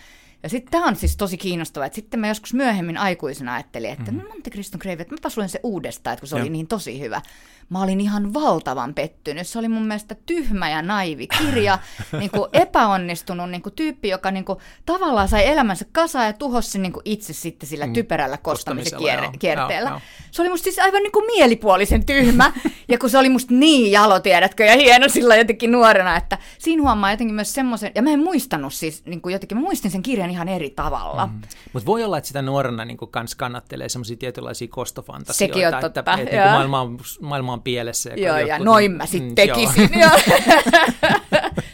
[0.43, 4.13] Ja sitten tämä on siis tosi kiinnostavaa, että sitten mä joskus myöhemmin aikuisena ajattelin, että
[4.13, 4.29] mm-hmm.
[4.29, 6.43] Monte Criston Grave, että mäpäs luen se uudestaan, että kun se ja.
[6.43, 7.23] oli niin tosi hyvä.
[7.69, 9.47] Mä olin ihan valtavan pettynyt.
[9.47, 11.79] Se oli mun mielestä tyhmä ja naivi kirja,
[12.19, 16.79] niin kuin epäonnistunut niin kuin tyyppi, joka niin kuin, tavallaan sai elämänsä kasaan ja tuhosi
[16.79, 17.93] niin kuin itse sitten sillä mm.
[17.93, 19.91] typerällä kostamisen kier- kierteellä.
[19.91, 20.01] Joo, joo.
[20.31, 22.53] Se oli musta siis aivan niin kuin mielipuolisen tyhmä,
[22.89, 26.83] ja kun se oli musta niin jalo, tiedätkö, ja hieno sillä jotenkin nuorena, että siinä
[26.83, 30.03] huomaa jotenkin myös semmoisen, ja mä en muistanut siis niin kuin jotenkin, mä muistin sen
[30.03, 31.27] kirjan ihan eri tavalla.
[31.27, 31.41] Mm.
[31.73, 35.55] Mutta voi olla, että sitä nuorena niin kuin kans kannattelee semmoisia tietynlaisia kostofantasioita.
[35.55, 36.01] Sekin on totta.
[36.01, 38.11] Että, että niin maailma, on, maailma on pielessä.
[38.17, 39.91] Joo, ja noin mä sitten mm, tekisin.
[40.01, 40.39] Joo.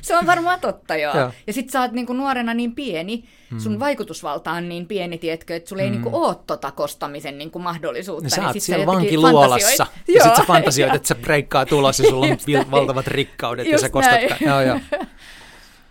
[0.02, 1.18] se on varmaan totta, joo.
[1.18, 1.30] Joo.
[1.46, 3.24] Ja sit sä oot niinku nuorena niin pieni,
[3.58, 8.22] sun vaikutusvalta on niin pieni, tiedätkö, että sulla ei niinku oo tota kostamisen niinku mahdollisuutta.
[8.22, 10.96] Niin sä oot sit siellä vankiluolassa, ja sit sä fantasioit, joo.
[10.96, 14.20] että se breikkaa tulos, ja sulla on vil- valtavat rikkaudet, ja Just sä kostat...
[14.40, 14.80] Joo, joo.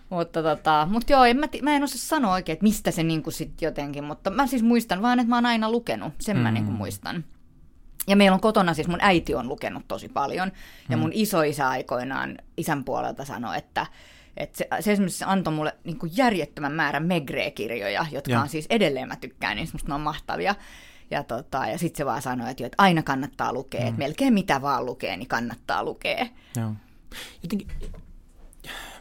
[0.10, 3.32] Mutta tota, mut joo, en mä, mä en osaa sanoa oikein, että mistä se niinku
[3.32, 6.72] sit jotenkin, mutta mä siis muistan vaan, että mä oon aina lukenut, sen mä niinku
[6.72, 7.24] muistan.
[8.08, 10.52] Ja meillä on kotona siis, mun äiti on lukenut tosi paljon,
[10.90, 13.88] ja mun isoisä aikoinaan isän puolelta sanoi, että,
[14.38, 18.42] että se, se esimerkiksi antoi mulle niinku järjettömän määrän Megre-kirjoja, jotka Joo.
[18.42, 20.56] on siis edelleen mä tykkään, niin musta ne on mahtavia.
[21.12, 24.34] Ja, tota, ja sitten se vaan sanoi, että, jo, että aina kannattaa lukea, että melkein
[24.34, 26.28] mitä vaan lukee, niin kannattaa lukea.
[26.58, 26.74] Joo.
[27.44, 27.68] Jotenkin,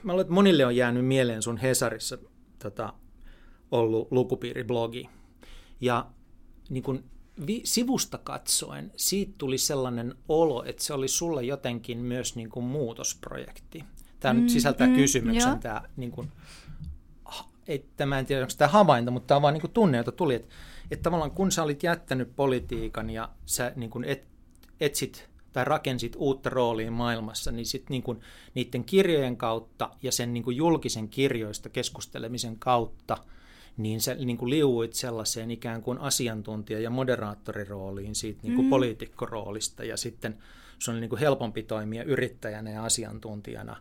[0.02, 2.18] mä luulen, että monille on jäänyt mieleen sun Hesarissa
[2.58, 2.92] tota,
[3.70, 5.08] ollut lukupiiriblogi.
[5.80, 6.06] Ja
[6.70, 7.04] niin kun
[7.46, 12.64] vi, sivusta katsoen siitä tuli sellainen olo, että se oli sulle jotenkin myös niin kuin
[12.64, 13.84] muutosprojekti.
[14.20, 16.28] Tämä mm, nyt sisältää mm, kysymyksen, tämä niin kuin,
[17.66, 20.12] että mä en tiedä, onko tämä havainto, mutta tämä on vaan niin kuin tunne, jota
[20.12, 20.54] tuli, että,
[20.90, 24.24] että tavallaan kun sä olit jättänyt politiikan ja sä niin kuin et,
[24.80, 28.20] etsit tai rakensit uutta roolia maailmassa, niin sitten niin kuin
[28.54, 33.18] niiden kirjojen kautta ja sen niin kuin julkisen kirjoista keskustelemisen kautta,
[33.76, 38.70] niin sä niin kuin liuuit sellaiseen ikään kuin asiantuntija- ja moderaattorirooliin siitä niin kuin mm.
[38.70, 40.38] poliitikkoroolista, ja sitten
[40.78, 43.76] sun oli niin kuin helpompi toimia yrittäjänä ja asiantuntijana.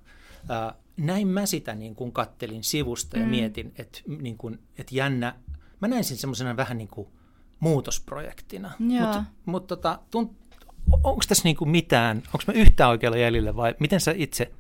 [0.50, 3.30] Ää, näin mä sitä niin kuin kattelin sivusta ja mm.
[3.30, 5.36] mietin, että, niin kuin, että jännä,
[5.82, 7.08] mä näin sen semmoisena vähän niin kuin
[7.60, 8.72] muutosprojektina.
[9.06, 10.32] Mutta mut tota, tunt,
[11.04, 14.52] onko tässä niin kuin mitään, onko mä yhtään oikealla jäljellä vai miten sä itse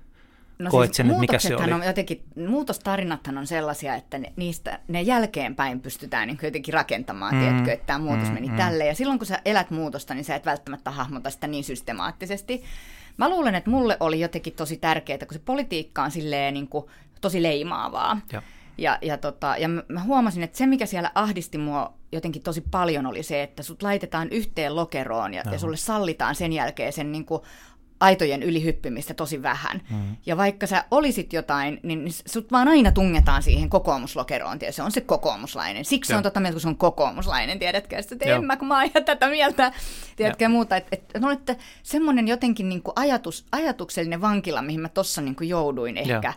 [0.69, 1.73] koet sen, että mikä se No oli?
[1.73, 7.41] On jotenkin, muutostarinathan on sellaisia, että ne, niistä, ne jälkeenpäin pystytään niin jotenkin rakentamaan, mm,
[7.41, 8.57] tiedätkö, että tämä muutos mm, meni mm.
[8.57, 8.85] tälle.
[8.85, 12.63] Ja silloin kun sä elät muutosta, niin sä et välttämättä hahmota sitä niin systemaattisesti.
[13.17, 16.85] Mä luulen, että mulle oli jotenkin tosi tärkeää, kun se politiikka on silleen niin kuin,
[17.21, 18.21] tosi leimaavaa.
[18.33, 18.41] Joo.
[18.77, 22.63] Ja, ja, tota, ja mä mä huomasin, että se, mikä siellä ahdisti mua jotenkin tosi
[22.71, 27.11] paljon, oli se, että sut laitetaan yhteen lokeroon ja, ja sulle sallitaan sen jälkeen sen
[27.11, 27.41] niin kuin
[28.01, 29.81] aitojen ylihyppimistä tosi vähän.
[29.89, 30.15] Mm.
[30.25, 34.59] Ja vaikka sä olisit jotain, niin sut vaan aina tungetaan siihen kokoomuslokeroon.
[34.59, 35.85] Tiedä, se on se kokoomuslainen.
[35.85, 36.17] Siksi se Joo.
[36.17, 37.97] on tota mieltä, kun se on kokoomuslainen, tiedätkö?
[37.97, 39.71] Että en mä, kun mä ihan tätä mieltä,
[40.15, 40.75] tiedätkö, ja muuta.
[40.75, 45.35] Että et, no, että semmoinen jotenkin niin kuin ajatus, ajatuksellinen vankila, mihin mä tossa niin
[45.35, 46.33] kuin jouduin ehkä, Joo.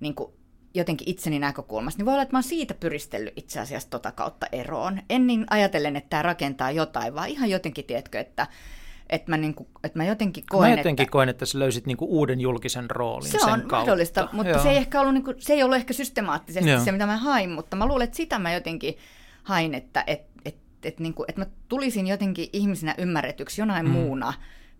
[0.00, 0.32] niin kuin
[0.74, 4.46] jotenkin itseni näkökulmasta, niin voi olla, että mä oon siitä pyristellyt itse asiassa tota kautta
[4.52, 5.02] eroon.
[5.10, 8.46] En niin ajatellen, että tämä rakentaa jotain, vaan ihan jotenkin, tiedätkö, että,
[9.10, 11.86] että, mä, niin kuin, että mä jotenkin koen, Mä jotenkin että koen, että sä löysit
[11.86, 13.76] niinku uuden julkisen roolin se sen on kautta.
[13.76, 14.62] mahdollista, mutta Joo.
[14.62, 16.84] se ei, ehkä ollut, niin kuin, se ei ollut ehkä systemaattisesti Joo.
[16.84, 18.96] se, mitä mä hain, mutta mä luulen, että sitä mä jotenkin
[19.42, 23.92] hain, että et, et, et, niin kuin, että mä tulisin jotenkin ihmisenä ymmärretyksi jonain mm.
[23.92, 24.32] muuna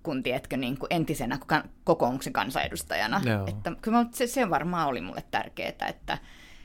[0.02, 3.20] kuin, tiedätkö, niin kuin entisenä kan- kokoomuksen kansanedustajana.
[3.24, 3.46] Joo.
[3.46, 6.18] Että, kyllä mä, se, se varmaan oli mulle tärkeää, että,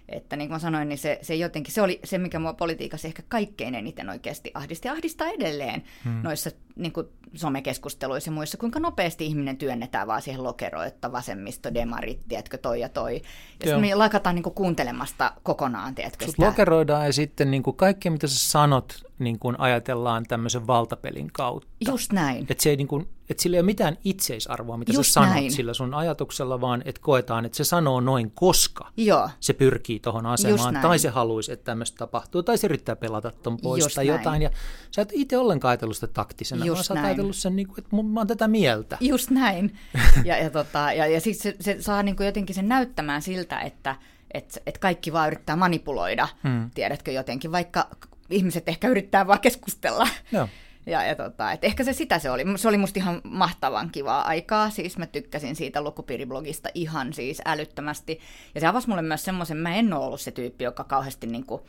[0.09, 3.07] että niin kuin mä sanoin, niin se, se jotenkin, se oli se, mikä mua politiikassa
[3.07, 4.87] ehkä kaikkein eniten oikeasti ahdisti.
[4.87, 6.21] Ja ahdistaa edelleen hmm.
[6.23, 11.73] noissa niin kuin somekeskusteluissa ja muissa, kuinka nopeasti ihminen työnnetään vaan siihen lokeroon, että vasemmisto,
[11.73, 13.21] demarit, tiedätkö, toi ja toi.
[13.65, 16.45] Ja me lakataan niin kuin kuuntelemasta kokonaan, tiedätkö, Sut sitä.
[16.45, 21.67] lokeroidaan ja sitten niin kuin kaikki, mitä sä sanot, niin kuin ajatellaan tämmöisen valtapelin kautta.
[21.87, 22.45] Just näin.
[22.49, 25.51] Että, niin kuin, että sillä ei ole mitään itseisarvoa, mitä Just sä sanot näin.
[25.51, 30.25] sillä sun ajatuksella, vaan että koetaan, että se sanoo noin, koska Joo, se pyrkii tuohon
[30.25, 34.05] asemaan, tai se haluaisi, että tämmöistä tapahtuu, tai se yrittää pelata ton pois Just tai
[34.05, 34.17] näin.
[34.19, 34.41] jotain.
[34.41, 34.49] Ja
[34.91, 37.05] sä et itse ollenkaan ajatellut sitä taktisena, Just vaan sä näin.
[37.05, 38.97] ajatellut sen, niin kuin, että mun- mä oon tätä mieltä.
[38.99, 39.75] Just näin.
[40.25, 43.95] Ja, ja, tota, ja, ja sitten se, se saa niinku jotenkin sen näyttämään siltä, että
[44.33, 46.71] et, et kaikki vaan yrittää manipuloida, hmm.
[46.75, 47.87] tiedätkö jotenkin, vaikka
[48.29, 50.07] ihmiset ehkä yrittää vaan keskustella.
[50.31, 50.47] Joo.
[50.85, 52.43] Ja, ja tota, et ehkä se sitä se oli.
[52.55, 54.69] Se oli musta ihan mahtavan kivaa aikaa.
[54.69, 58.19] Siis mä tykkäsin siitä lukupiiriblogista ihan siis älyttömästi.
[58.55, 61.65] Ja se avasi mulle myös semmoisen, mä en ole ollut se tyyppi, joka kauheasti niinku,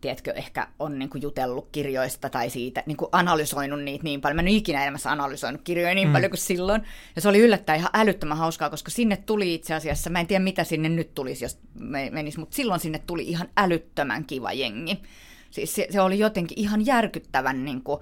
[0.00, 4.36] tiedätkö, ehkä on niinku jutellut kirjoista tai siitä, niinku analysoinut niitä niin paljon.
[4.36, 6.12] Mä en ole ikinä elämässä analysoinut kirjoja niin mm.
[6.12, 6.82] paljon kuin silloin.
[7.16, 10.44] Ja se oli yllättäen ihan älyttömän hauskaa, koska sinne tuli itse asiassa, mä en tiedä
[10.44, 15.02] mitä sinne nyt tulisi, jos me- menisi, mutta silloin sinne tuli ihan älyttömän kiva jengi.
[15.50, 18.00] Siis se, se oli jotenkin ihan järkyttävän niin kuin,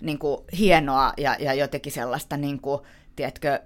[0.00, 2.80] niin kuin hienoa ja, ja jotenkin sellaista, niin kuin,
[3.16, 3.60] tiedätkö,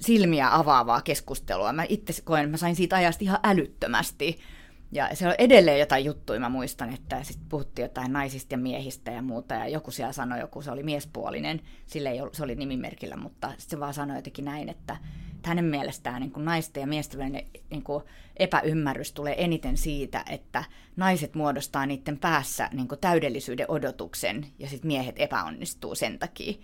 [0.00, 1.72] silmiä avaavaa keskustelua.
[1.72, 4.38] Mä itse koen, mä sain siitä ajasta ihan älyttömästi.
[4.94, 9.10] Ja se on edelleen jotain juttuja, mä muistan, että sitten puhuttiin jotain naisista ja miehistä
[9.10, 12.54] ja muuta, ja joku siellä sanoi, joku se oli miespuolinen, sille ei ollut, se oli
[12.54, 14.96] nimimerkillä, mutta sit se vaan sanoi jotenkin näin, että,
[15.44, 17.84] hänen mielestään niin kuin naisten ja miesten välinen niin
[18.36, 20.64] epäymmärrys tulee eniten siitä, että
[20.96, 26.54] naiset muodostaa niiden päässä niin täydellisyyden odotuksen ja sitten miehet epäonnistuu sen takia.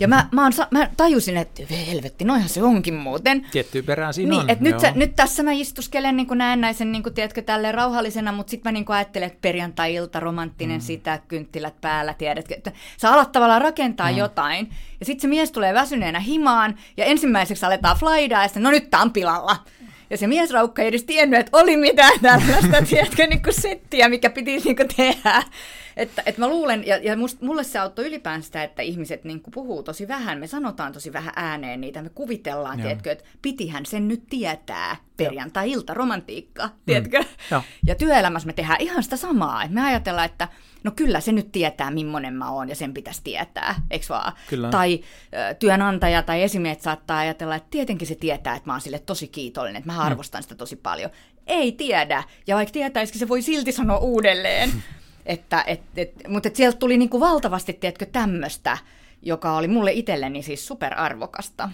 [0.00, 3.46] ja mä, mä, on, mä tajusin, että helvetti, noihan se onkin muuten.
[3.50, 4.50] Tiettyä perään siinä niin, on.
[4.50, 8.50] Et nyt, sä, nyt tässä mä istuskelen niin näennäisen, niin kuin, tiedätkö, tälleen rauhallisena, mutta
[8.50, 10.84] sitten mä niin ajattelen, että perjantai-ilta, romanttinen mm.
[10.84, 14.16] sitä, kynttilät päällä, tiedätkö, että sä alat tavallaan rakentaa mm.
[14.16, 18.70] jotain, ja sitten se mies tulee väsyneenä himaan, ja ensimmäiseksi aletaan flaidaa, ja sitten, no
[18.70, 19.56] nyt tää on pilalla.
[20.10, 24.30] Ja se miesraukka ei edes tiennyt, että oli mitään tällaista, tiedätkö, niin kuin settiä, mikä
[24.30, 25.42] piti niin kuin tehdä.
[25.98, 29.42] Että, että mä luulen, ja, ja must, mulle se auttoi ylipäänsä sitä, että ihmiset niin
[29.54, 32.86] puhuu tosi vähän, me sanotaan tosi vähän ääneen niitä, me kuvitellaan, Joo.
[32.86, 36.72] tiedätkö, että pitihän sen nyt tietää perjantai-ilta, romantiikka, mm.
[36.86, 37.20] tiedätkö?
[37.20, 37.62] Mm.
[37.86, 40.48] Ja työelämässä me tehdään ihan sitä samaa, että me ajatellaan, että
[40.84, 44.32] no kyllä se nyt tietää, millainen mä oon, ja sen pitäisi tietää, eikö vaan?
[44.48, 44.70] Kyllä.
[44.70, 45.00] Tai
[45.50, 49.28] ö, työnantaja tai esimies saattaa ajatella, että tietenkin se tietää, että mä oon sille tosi
[49.28, 50.04] kiitollinen, että mä mm.
[50.04, 50.42] arvostan mm.
[50.42, 51.10] sitä tosi paljon.
[51.46, 54.72] Ei tiedä, ja vaikka tietäisikin, se voi silti sanoa uudelleen.
[55.28, 58.78] Että, et, et, mutta et sieltä tuli niinku valtavasti, tiedätkö, tämmöistä,
[59.22, 61.70] joka oli mulle itselleni siis superarvokasta.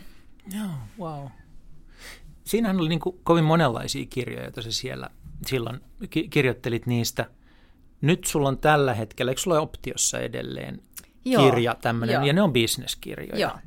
[0.54, 1.26] Joo, wow.
[2.44, 5.10] Siinähän oli niinku kovin monenlaisia kirjoja, joita sä siellä
[5.46, 7.26] silloin ki- kirjoittelit niistä.
[8.00, 10.82] Nyt sulla on tällä hetkellä, eikö sulla ole optiossa edelleen
[11.24, 13.38] Joo, kirja tämmöinen, ja ne on bisneskirjoja.
[13.38, 13.58] Joo.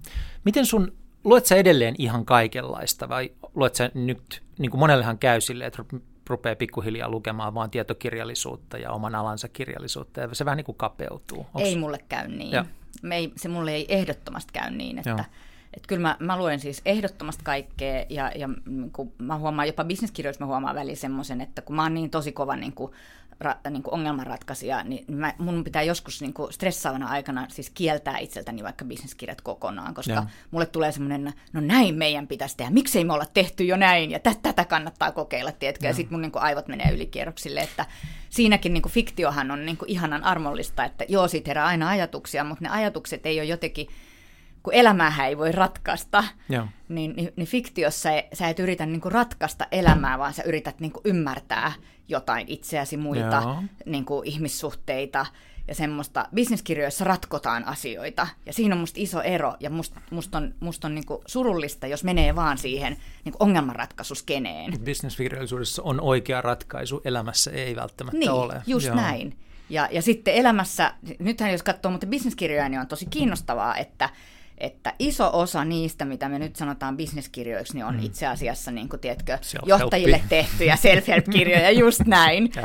[0.43, 5.41] Miten sun, luet sä edelleen ihan kaikenlaista vai luet sä nyt, niin kuin monellehan käy
[5.41, 5.84] silleen, että
[6.30, 11.46] rupeaa pikkuhiljaa lukemaan vain tietokirjallisuutta ja oman alansa kirjallisuutta, ja se vähän niin kuin kapeutuu.
[11.54, 11.70] Onks...
[11.70, 12.66] Ei mulle käy niin.
[13.02, 15.26] Me ei, se mulle ei ehdottomasti käy niin, että,
[15.78, 18.50] että kyllä mä, mä luen siis ehdottomasti kaikkea, ja, ja
[18.92, 22.32] kun mä huomaan jopa bisneskirjoissa, mä huomaan väliin semmoisen, että kun mä oon niin tosi
[22.32, 22.92] kova niin kuin
[23.40, 28.18] ra, niin kuin ongelmanratkaisija, niin mä, mun pitää joskus niin kuin stressaavana aikana siis kieltää
[28.18, 30.26] itseltäni vaikka bisneskirjat kokonaan, koska ja.
[30.52, 34.20] mulle tulee semmoinen, no näin meidän pitäisi tehdä, miksei me olla tehty jo näin, ja
[34.20, 37.86] tätä kannattaa kokeilla, tiedätkö, ja, ja sitten mun niin kuin aivot menee ylikierroksille, että
[38.30, 42.44] siinäkin niin kuin fiktiohan on niin kuin ihanan armollista, että joo, siitä herää aina ajatuksia,
[42.44, 43.88] mutta ne ajatukset ei ole jotenkin
[44.63, 46.67] kun elämää ei voi ratkaista, Joo.
[46.89, 50.91] Niin, niin, niin fiktiossa sä et yritä niin kuin ratkaista elämää, vaan sä yrität niin
[50.91, 51.72] kuin ymmärtää
[52.08, 55.26] jotain itseäsi, muita niin kuin ihmissuhteita
[55.67, 56.28] ja semmoista.
[56.36, 60.96] Bisneskirjoissa ratkotaan asioita ja siinä on musta iso ero ja musta must on, must on
[60.96, 64.74] niin kuin surullista, jos menee vaan siihen niin kuin ongelmanratkaisuskeneen.
[64.84, 68.62] Bisneskirjallisuudessa on oikea ratkaisu, elämässä ei välttämättä niin, ole.
[68.67, 68.96] just Joo.
[68.96, 69.38] näin.
[69.70, 74.10] Ja, ja sitten elämässä, nythän jos katsoo mutta bisneskirjoja, niin on tosi kiinnostavaa, että
[74.58, 78.04] että iso osa niistä, mitä me nyt sanotaan bisneskirjoiksi, niin on mm.
[78.04, 82.52] itse asiassa, niin kuin, tiedätkö, johtajille tehtyjä self-help-kirjoja, just näin.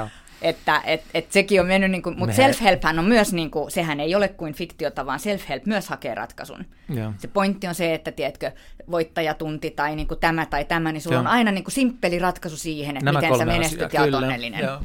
[0.43, 4.01] Että et, et sekin on mennyt, niin kuin, mutta self-help on myös, niin kuin, sehän
[4.01, 6.67] ei ole kuin fiktiota, vaan self-help myös hakee ratkaisun.
[6.95, 7.13] Ja.
[7.19, 8.53] Se pointti on se, että tiedätkö,
[8.91, 11.21] voittajatunti tai niin kuin tämä tai tämä, niin sulla ja.
[11.21, 14.23] on aina niin kuin simppeli ratkaisu siihen, että Nämä miten sä menestyt asiaa, ja olet
[14.23, 14.61] onnellinen.
[14.61, 14.81] Ja.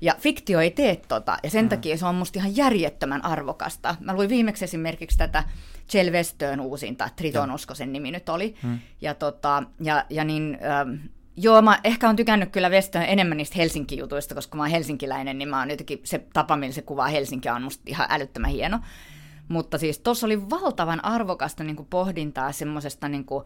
[0.00, 1.68] Ja fiktio ei tee tota, ja sen mm.
[1.68, 3.96] takia se on musta ihan järjettömän arvokasta.
[4.00, 5.44] Mä luin viimeksi esimerkiksi tätä
[5.88, 8.54] Chel Westön uusinta, Triton Uskosen nimi nyt oli.
[8.62, 8.78] Mm.
[9.00, 10.94] Ja, tota, ja, ja niin, ähm,
[11.36, 15.48] joo, mä ehkä on tykännyt kyllä Westön enemmän niistä Helsinki-jutuista, koska mä oon helsinkiläinen, niin
[15.48, 18.80] mä oon jotenkin, se tapa, millä se kuvaa Helsinkiä on musta ihan älyttömän hieno.
[19.48, 23.44] Mutta siis tuossa oli valtavan arvokasta niin kuin pohdintaa semmoisesta niin kuin,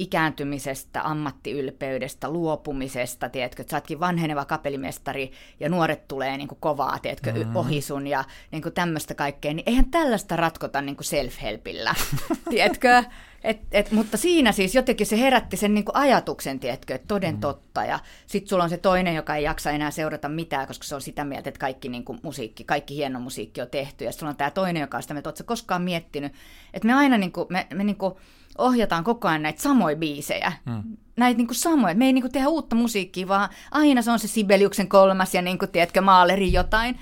[0.00, 6.98] ikääntymisestä, ammattiylpeydestä, luopumisesta, tiedätkö, että sä ootkin vanheneva kapelimestari ja nuoret tulee niin kuin kovaa,
[6.98, 7.56] tiedätkö, mm-hmm.
[7.56, 11.94] ohi sun ja niin kuin tämmöistä kaikkea, niin eihän tällaista ratkota niin kuin self-helpillä,
[12.50, 13.04] tiedätkö?
[13.44, 17.34] Et, et, mutta siinä siis jotenkin se herätti sen niin kuin ajatuksen, tiedätkö, että toden
[17.34, 17.40] mm.
[17.40, 17.84] totta.
[17.84, 21.00] Ja sitten sulla on se toinen, joka ei jaksa enää seurata mitään, koska se on
[21.00, 24.04] sitä mieltä, että kaikki niin kuin musiikki, kaikki hieno musiikki on tehty.
[24.04, 26.32] Ja sulla on tämä toinen, joka on sitä mieltä, että koskaan miettinyt,
[26.74, 28.14] että me aina niin kuin, me, me niin kuin
[28.58, 30.52] ohjataan koko ajan näitä samoja biisejä.
[30.64, 30.82] Mm.
[31.16, 31.94] Näitä niin kuin samoja.
[31.94, 35.42] Me ei niin kuin tehdä uutta musiikkia, vaan aina se on se Sibeliuksen kolmas ja
[35.42, 36.98] niin kuin, tiedätkö, maaleri jotain.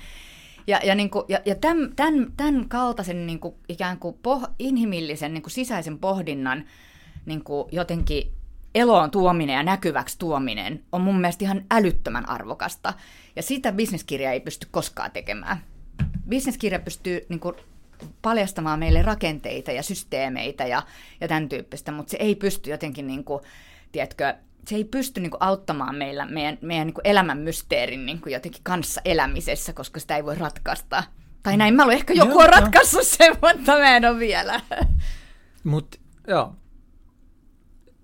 [0.67, 4.47] Ja, ja, niin kuin, ja, ja tämän, tämän, tämän kaltaisen niin kuin, ikään kuin poh,
[4.59, 6.65] inhimillisen niin kuin sisäisen pohdinnan
[7.25, 8.31] niin kuin jotenkin
[8.75, 12.93] eloon tuominen ja näkyväksi tuominen on mun mielestä ihan älyttömän arvokasta.
[13.35, 15.57] Ja sitä bisneskirja ei pysty koskaan tekemään.
[16.29, 17.55] Bisneskirja pystyy niin kuin,
[18.21, 20.83] paljastamaan meille rakenteita ja systeemeitä ja,
[21.21, 23.43] ja tämän tyyppistä, mutta se ei pysty jotenkin, niin kuin,
[23.91, 24.33] tiedätkö,
[24.67, 28.33] se ei pysty niin kuin, auttamaan meillä, meidän, meidän niin kuin, elämän mysteerin niin kuin,
[28.33, 31.03] jotenkin kanssa elämisessä, koska sitä ei voi ratkaista.
[31.43, 34.61] Tai näin, mä olen ehkä joku joo, on ratkaissut sen, mutta mä en ole vielä.
[35.63, 36.55] Mutta joo,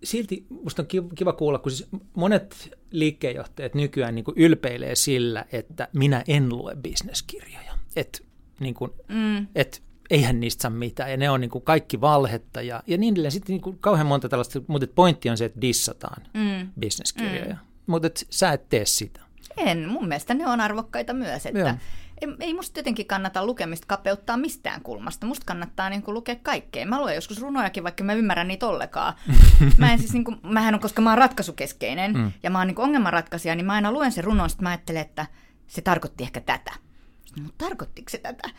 [0.03, 5.87] silti musta on kiva kuulla, kun siis monet liikkeenjohtajat nykyään niin kuin ylpeilee sillä, että
[5.93, 7.73] minä en lue bisneskirjoja.
[7.95, 8.19] Että
[8.59, 9.47] niin kuin, mm.
[9.55, 13.13] et eihän niistä saa mitään, ja ne on niin kuin kaikki valhetta, ja, ja niin
[13.13, 13.31] edelleen.
[13.31, 16.69] Sitten niin kuin kauhean monta tällaista, mutta pointti on se, että dissataan mm.
[16.79, 17.59] bisneskirjoja, mm.
[17.87, 19.21] mutta et, sä et tee sitä.
[19.57, 21.73] En, mun mielestä ne on arvokkaita myös, että Joo.
[22.21, 25.27] ei, ei musta jotenkin kannata lukemista kapeuttaa mistään kulmasta.
[25.27, 26.85] Musta kannattaa niin kuin, lukea kaikkea.
[26.85, 29.13] Mä luen joskus runojakin, vaikka mä ymmärrän niitä ollenkaan.
[29.77, 32.31] mä en siis, niin kuin, mähän on, koska mä oon ratkaisukeskeinen mm.
[32.43, 35.25] ja mä oon niin ongelmanratkaisija, niin mä aina luen sen runon, sitten mä ajattelen, että
[35.67, 36.84] se tarkoitti ehkä tätä.
[37.43, 38.49] Mutta tarkoittiko se tätä?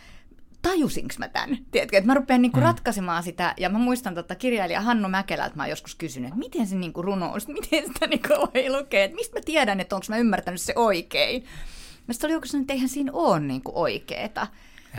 [0.69, 1.59] tajusinko mä tämän?
[1.71, 2.63] Tiedätkö, että mä rupean niinku mm.
[2.63, 6.67] ratkaisemaan sitä, ja mä muistan tota kirjailija Hannu Mäkelältä, mä oon joskus kysynyt, että miten
[6.67, 10.17] se niinku runous, miten sitä niinku voi lukea, että mistä mä tiedän, että onko mä
[10.17, 11.45] ymmärtänyt se oikein.
[12.07, 14.47] Mä sitten oli joku sanonut, että eihän siinä ole niinku oikeeta.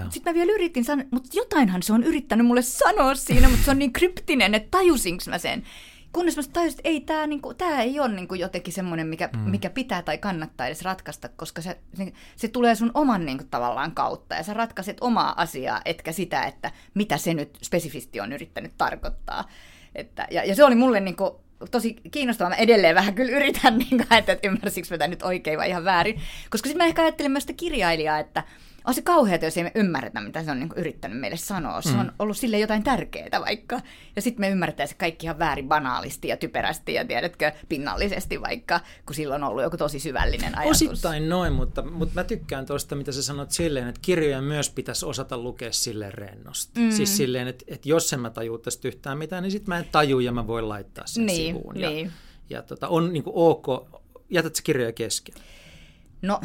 [0.09, 3.71] Sitten mä vielä yritin sanoa, mutta jotainhan se on yrittänyt mulle sanoa siinä, mutta se
[3.71, 5.63] on niin kryptinen, että tajusinko mä sen
[6.13, 9.39] kunnes mä tajusin, että ei tämä niinku, tää ei ole niinku jotenkin semmoinen, mikä, mm.
[9.39, 11.77] mikä pitää tai kannattaa edes ratkaista, koska se,
[12.35, 16.71] se, tulee sun oman niinku, tavallaan kautta ja sä ratkaiset omaa asiaa, etkä sitä, että
[16.93, 19.47] mitä se nyt spesifisti on yrittänyt tarkoittaa.
[19.95, 21.41] Että, ja, ja se oli mulle niinku,
[21.71, 22.49] tosi kiinnostavaa.
[22.49, 26.21] Mä edelleen vähän kyllä yritän, niin kuin, että ymmärsikö mä nyt oikein vai ihan väärin.
[26.49, 28.43] Koska sitten mä ehkä ajattelen myös sitä kirjailijaa, että
[28.87, 31.81] on se kauheata, jos ei me ymmärretä, mitä se on niin yrittänyt meille sanoa.
[31.81, 31.99] Se mm.
[31.99, 33.81] on ollut sille jotain tärkeää vaikka.
[34.15, 38.79] Ja sitten me ymmärretään se kaikki ihan väärin banaalisti ja typerästi ja tiedätkö, pinnallisesti vaikka,
[39.05, 40.81] kun silloin on ollut joku tosi syvällinen ajatus.
[40.81, 45.05] Osittain noin, mutta, mutta mä tykkään tuosta, mitä sä sanot silleen, että kirjoja myös pitäisi
[45.05, 46.79] osata lukea silleen rennosti.
[46.79, 46.91] Mm.
[46.91, 49.85] Siis silleen, että, että jos en mä tajuu tästä yhtään mitään, niin sitten mä en
[49.91, 51.75] taju ja mä voin laittaa sen niin, sivuun.
[51.75, 52.05] Niin.
[52.05, 52.11] Ja,
[52.57, 53.65] ja tota, on niin ok,
[54.29, 55.35] jätät sä kirjoja kesken?
[56.21, 56.41] No,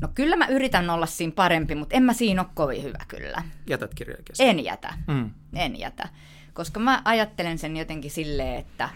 [0.00, 3.42] No kyllä mä yritän olla siinä parempi, mutta en mä siinä ole kovin hyvä kyllä.
[3.70, 4.48] Jätät kirjoja kesken?
[4.48, 5.30] En jätä, mm.
[5.54, 6.08] en jätä.
[6.52, 8.88] Koska mä ajattelen sen jotenkin silleen, että,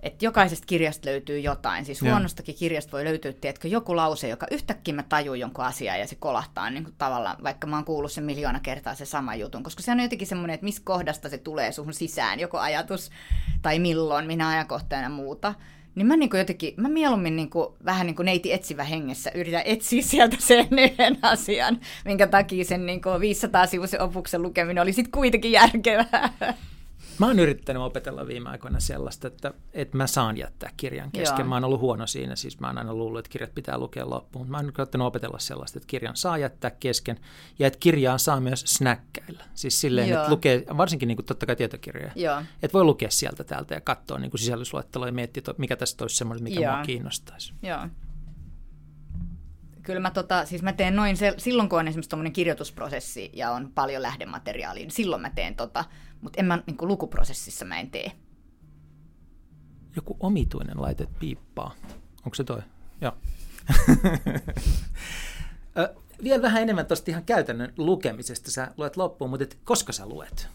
[0.00, 1.84] että jokaisesta kirjasta löytyy jotain.
[1.84, 6.06] Siis huonostakin kirjasta voi löytyä, tiedätkö, joku lause, joka yhtäkkiä mä tajun jonkun asian ja
[6.06, 9.62] se kolahtaa niin kuin tavallaan, vaikka mä oon kuullut sen miljoona kertaa se sama jutun.
[9.62, 13.10] Koska se on jotenkin semmoinen, että missä kohdasta se tulee suhun sisään, joku ajatus
[13.62, 15.54] tai milloin, minä ajankohtajana ja muuta.
[15.98, 19.62] Niin mä niin jotenkin, mä mieluummin niin kuin, vähän niin kuin neiti etsivä hengessä yritän
[19.64, 25.52] etsiä sieltä sen yhden asian, minkä takia sen niin 500-sivuisen opuksen lukeminen oli sitten kuitenkin
[25.52, 26.30] järkevää.
[27.18, 31.38] Mä oon yrittänyt opetella viime aikoina sellaista, että, että mä saan jättää kirjan kesken.
[31.38, 31.48] Joo.
[31.48, 34.50] Mä oon ollut huono siinä, siis mä oon aina luullut, että kirjat pitää lukea loppuun.
[34.50, 37.18] Mä oon yrittänyt opetella sellaista, että kirjan saa jättää kesken
[37.58, 39.44] ja että kirjaa saa myös snäkkäillä.
[39.54, 40.20] Siis silleen, Joo.
[40.20, 42.42] että lukee, varsinkin niin kuin totta kai tietokirjoja, Joo.
[42.62, 46.44] että voi lukea sieltä täältä ja katsoa niin sisällysluetteloa ja miettiä, mikä tästä olisi semmoinen,
[46.44, 46.74] mikä Joo.
[46.74, 47.54] mua kiinnostaisi.
[47.62, 47.80] Joo
[49.88, 53.72] kyllä mä, tota, siis mä teen noin, se, silloin kun on esimerkiksi kirjoitusprosessi ja on
[53.74, 55.84] paljon lähdemateriaalia, niin silloin mä teen tota,
[56.20, 58.12] mutta en mä niin kuin lukuprosessissa mä en tee.
[59.96, 61.74] Joku omituinen laite piippaa.
[62.24, 62.62] Onko se toi?
[63.00, 63.12] Joo.
[66.22, 68.50] Vielä vähän enemmän tuosta ihan käytännön lukemisesta.
[68.50, 70.48] Sä luet loppuun, mutta et koska sä luet?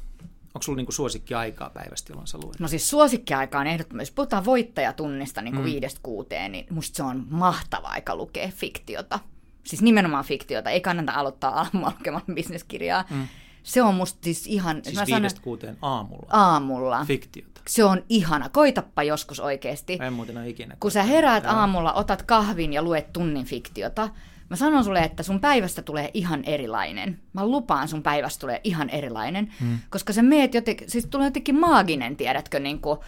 [0.56, 2.60] Onko sulla niinku suosikki-aikaa päivästä, jolloin sä luet?
[2.60, 5.72] No siis suosikki-aika on ehdottomasti, jos puhutaan voittajatunnista niin kuin mm.
[5.72, 9.20] viidestä kuuteen, niin musta se on mahtava aika lukea fiktiota.
[9.64, 10.70] Siis nimenomaan fiktiota.
[10.70, 13.06] Ei kannata aloittaa aamulla lukemaan bisneskirjaa.
[13.10, 13.28] Mm.
[13.64, 14.82] Se on musta siis ihan...
[14.84, 16.28] Siis mä viidestä sanon, kuuteen aamulla?
[16.30, 17.06] Aamulla.
[17.06, 17.62] Fiktiota.
[17.68, 18.50] Se on ihana.
[18.50, 19.98] Koitappa joskus oikeasti.
[20.02, 20.78] en muuten ole ikinä.
[20.80, 21.54] Kun sä heräät Joo.
[21.54, 24.10] aamulla, otat kahvin ja luet tunnin fiktiota,
[24.50, 27.20] Mä sanon sulle, että sun päivästä tulee ihan erilainen.
[27.34, 29.80] Mä lupaan sun päivästä tulee ihan erilainen, hmm.
[29.90, 33.00] koska se meet jotenkin, siis tulee jotenkin maaginen, tiedätkö, niin kuin,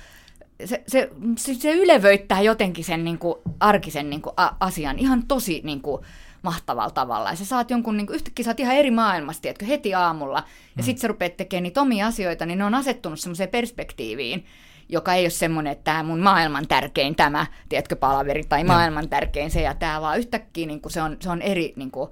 [0.65, 5.27] se, se, se, se ylevöittää jotenkin sen niin kuin, arkisen niin kuin, a, asian ihan
[5.27, 6.01] tosi niin kuin,
[6.45, 7.29] mahtavalla tavalla.
[7.29, 10.43] Ja sä saat jonkun, niin kuin, yhtäkkiä saat ihan eri maailmasta, tiedätkö, heti aamulla.
[10.77, 10.83] Ja mm.
[10.83, 14.45] sit sä rupeat tekemään niitä omia asioita, niin ne on asettunut semmoiseen perspektiiviin,
[14.89, 18.73] joka ei ole semmoinen, että tämä mun maailman tärkein tämä, tiedätkö, palaveri, tai no.
[18.73, 21.73] maailman tärkein se ja tämä, vaan yhtäkkiä niin kuin se, on, se on eri...
[21.75, 22.09] Niin kuin,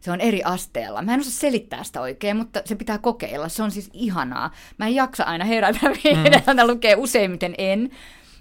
[0.00, 1.02] se on eri asteella.
[1.02, 3.48] Mä en osaa selittää sitä oikein, mutta se pitää kokeilla.
[3.48, 4.50] Se on siis ihanaa.
[4.78, 6.66] Mä en jaksa aina herätä viideltä, mm.
[6.66, 7.90] lukee useimmiten en.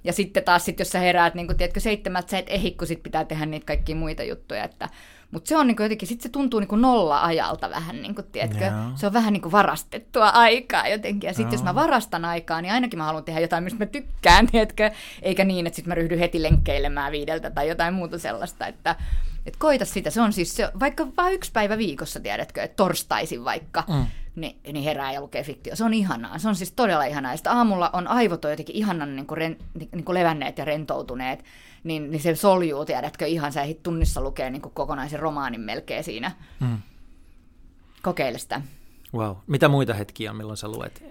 [0.03, 2.88] Ja sitten taas, sit, jos sä heräät, niin kun, tiedätkö, seitsemät, sä et ehdi, kun
[2.88, 4.63] sit pitää tehdä niitä kaikkia muita juttuja.
[4.63, 4.89] Että
[5.31, 8.65] mutta se on niinku jotenkin, sit se tuntuu niinku nolla-ajalta vähän, niinku, tiedätkö?
[8.65, 8.91] Yeah.
[8.95, 11.27] Se on vähän niinku varastettua aikaa jotenkin.
[11.27, 14.47] Ja sitten jos mä varastan aikaa, niin ainakin mä haluan tehdä jotain, mistä mä tykkään,
[14.51, 14.91] tiedätkö?
[15.21, 18.95] Eikä niin, että sitten mä ryhdyn heti lenkkeilemään viideltä tai jotain muuta sellaista, että
[19.45, 20.09] et koita sitä.
[20.09, 24.05] Se on siis se, vaikka vain yksi päivä viikossa, tiedätkö, että torstaisin vaikka, mm.
[24.35, 25.75] niin, niin herää ja lukee fiktio.
[25.75, 26.38] Se on ihanaa.
[26.38, 27.33] Se on siis todella ihanaa.
[27.33, 31.43] Ja aamulla on aivot on jotenkin ihanan niin kuin, ren, niin kuin levänneet ja rentoutuneet
[31.86, 36.32] niin, niin se soljuu, tiedätkö, ihan sä ehdit tunnissa lukee niin kokonaisen romaanin melkein siinä.
[36.60, 36.78] Mm.
[38.01, 38.62] Kokeile sitä.
[39.14, 39.36] Wow.
[39.47, 41.03] Mitä muita hetkiä on, milloin sä luet?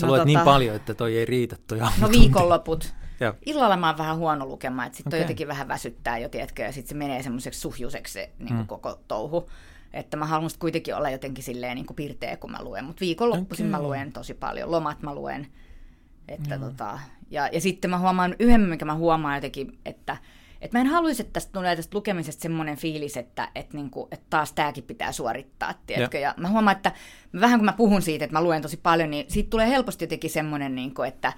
[0.00, 0.44] Sä no, luet niin tota...
[0.44, 2.94] niin paljon, että toi ei riitä toi No viikonloput.
[3.20, 3.34] Joo.
[3.46, 5.20] Illalla mä oon vähän huono lukemaan, että sitten okay.
[5.20, 8.66] jotenkin vähän väsyttää jo, tiedätkö, ja sitten se menee semmoiseksi suhjuseksi se niin mm.
[8.66, 9.50] koko touhu.
[9.92, 12.84] Että mä haluan kuitenkin olla jotenkin silleen niin kuin pirteä, kun mä luen.
[12.84, 13.80] Mutta viikonloppuisin okay.
[13.80, 14.70] mä luen tosi paljon.
[14.70, 15.46] Lomat mä luen.
[16.30, 16.64] Että mm.
[16.64, 16.98] tota,
[17.30, 20.16] ja, ja sitten mä huomaan yhden, mikä mä huomaan jotenkin, että
[20.60, 24.22] et mä en haluaisi, että tästä tulee tästä lukemisesta semmoinen fiilis, että et niinku, et
[24.30, 26.18] taas tämäkin pitää suorittaa, tiedätkö?
[26.18, 26.28] Ja.
[26.28, 26.92] ja mä huomaan, että
[27.40, 30.30] vähän kun mä puhun siitä, että mä luen tosi paljon, niin siitä tulee helposti jotenkin
[30.30, 31.32] semmoinen, niinku, että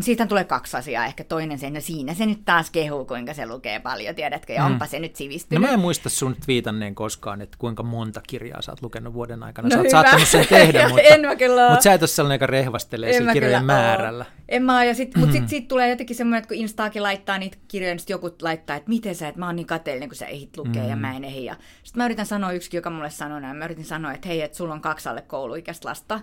[0.00, 1.06] siitä tulee kaksi asiaa.
[1.06, 4.60] Ehkä toinen se, no siinä se nyt taas kehuu, kuinka se lukee paljon, tiedätkö, ja
[4.60, 4.66] mm.
[4.66, 5.62] onpa se nyt sivistynyt.
[5.62, 9.42] No mä en muista sun viitanneen koskaan, että kuinka monta kirjaa sä oot lukenut vuoden
[9.42, 9.68] aikana.
[9.68, 9.90] No sä oot hyvä.
[9.90, 13.32] saattanut sen tehdä, mutta, en mä kyllä mutta sä et ole sellainen, joka rehvastelee sen
[13.32, 14.24] kirjojen määrällä.
[14.24, 14.32] Ole.
[14.48, 15.20] En mä ja sit, mm.
[15.20, 18.76] mutta sitten sit tulee jotenkin semmoinen, että kun Instaakin laittaa niitä kirjoja, niin joku laittaa,
[18.76, 20.88] että miten sä, että mä oon niin kateellinen, kun sä ehdit lukea mm.
[20.88, 21.50] ja mä en ehdi.
[21.82, 24.56] Sitten mä yritän sanoa yksi, joka mulle sanoi näin, mä yritin sanoa, että hei, että
[24.56, 26.20] sulla on kaksi alle kouluikäistä lasta,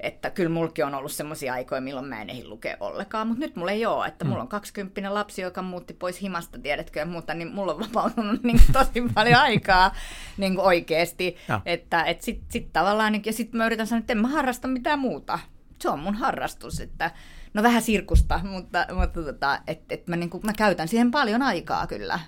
[0.00, 3.56] että kyllä mulki on ollut semmoisia aikoja, milloin mä en ehdi lukea ollenkaan, mutta nyt
[3.56, 4.42] mulla ei ole, että mulla mm.
[4.42, 8.60] on 20 lapsi, joka muutti pois himasta, tiedätkö, ja muuta, niin mulla on vapautunut niin
[8.72, 9.94] tosi paljon aikaa
[10.36, 11.60] niin kuin oikeasti, ja.
[11.66, 14.68] että et sit, sit tavallaan, niin, ja sitten mä yritän sanoa, että en mä harrasta
[14.68, 15.38] mitään muuta,
[15.80, 17.10] se on mun harrastus, että
[17.54, 21.42] no vähän sirkusta, mutta, mutta tota, että et mä, niin kuin, mä käytän siihen paljon
[21.42, 22.20] aikaa kyllä.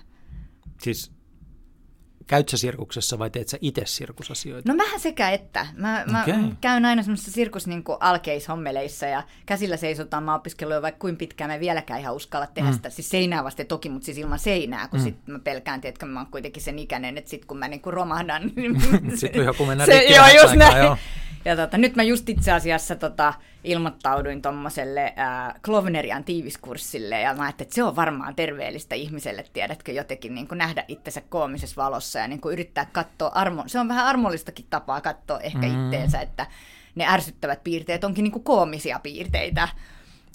[0.81, 1.16] Siis
[2.27, 4.73] Käyt sä sirkuksessa vai teet sä itse sirkusasioita?
[4.73, 5.67] No vähän sekä että.
[5.73, 6.43] Mä, mä okay.
[6.61, 10.23] käyn aina semmoisessa sirkus niin alkeishommeleissa ja käsillä seisotaan.
[10.23, 11.51] Mä opiskellut jo vaikka kuin pitkään.
[11.51, 12.75] Mä vieläkään ihan uskalla tehdä mm.
[12.75, 12.89] sitä.
[12.89, 15.03] Siis seinää vasten toki, mutta siis ilman seinää, kun mm.
[15.03, 17.93] sit mä pelkään, että mä oon kuitenkin sen ikäinen, että sit kun mä niin kuin
[17.93, 18.51] romahdan.
[18.55, 20.77] Niin sitten joku mennä se, joo, just näin.
[20.77, 20.97] Joo.
[21.45, 23.33] Ja tota, nyt mä just itse asiassa tota,
[23.67, 25.13] ilmoittauduin tuommoiselle
[25.61, 30.57] Klovnerian tiiviskurssille ja mä ajattelin, että se on varmaan terveellistä ihmiselle, tiedätkö, jotenkin niin kuin
[30.57, 35.01] nähdä itsensä koomisessa valossa ja niin kuin yrittää katsoa, armo, se on vähän armollistakin tapaa
[35.01, 35.85] katsoa ehkä mm.
[35.85, 36.47] itteensä, että
[36.95, 39.67] ne ärsyttävät piirteet onkin niin kuin koomisia piirteitä.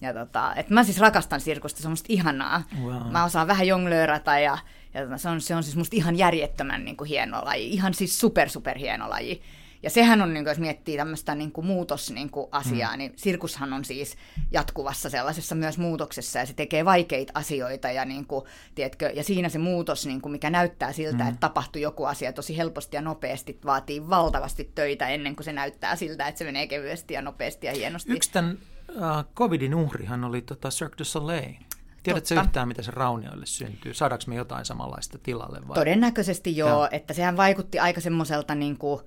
[0.00, 2.62] Ja tota, että mä siis rakastan sirkusta, se on musta ihanaa.
[2.82, 3.10] Wow.
[3.10, 4.58] Mä osaan vähän jonglöörata ja,
[4.94, 7.94] ja tota, se, on, se on siis musta ihan järjettömän niin kuin hieno laji, ihan
[7.94, 9.42] siis super super hieno laji.
[9.82, 12.98] Ja sehän on, niin kuin, jos miettii tämmöistä niin kuin muutosasiaa, niin kuin asiaa, mm.
[12.98, 14.16] niin sirkushan on siis
[14.50, 19.48] jatkuvassa sellaisessa myös muutoksessa ja se tekee vaikeita asioita ja, niin kuin, tiedätkö, ja siinä
[19.48, 21.28] se muutos, niin kuin, mikä näyttää siltä, mm.
[21.28, 25.96] että tapahtuu joku asia tosi helposti ja nopeasti, vaatii valtavasti töitä ennen kuin se näyttää
[25.96, 28.12] siltä, että se menee kevyesti ja nopeasti ja hienosti.
[28.12, 28.58] Yksi tämän
[28.88, 31.54] uh, covidin uhrihan oli tota Cirque du Soleil.
[32.02, 33.94] Tiedätkö yhtään, mitä se raunioille syntyy?
[33.94, 35.68] Saadaanko me jotain samanlaista tilalle?
[35.68, 35.74] Vai?
[35.74, 36.88] Todennäköisesti joo, ja.
[36.92, 39.00] että sehän vaikutti aika semmoiselta niin kuin,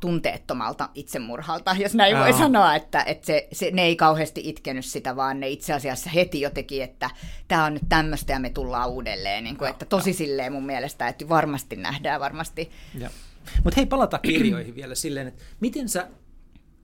[0.00, 2.24] tunteettomalta itsemurhalta, jos näin Aa.
[2.24, 6.10] voi sanoa, että, että se, se, ne ei kauheasti itkenyt sitä, vaan ne itse asiassa
[6.10, 7.10] heti jo teki, että
[7.48, 9.44] tämä on nyt tämmöistä ja me tullaan uudelleen.
[9.44, 12.70] Niin kuin, että tosi silleen mun mielestä, että varmasti nähdään varmasti.
[13.64, 16.08] Mutta hei, palata kirjoihin vielä silleen, että miten sä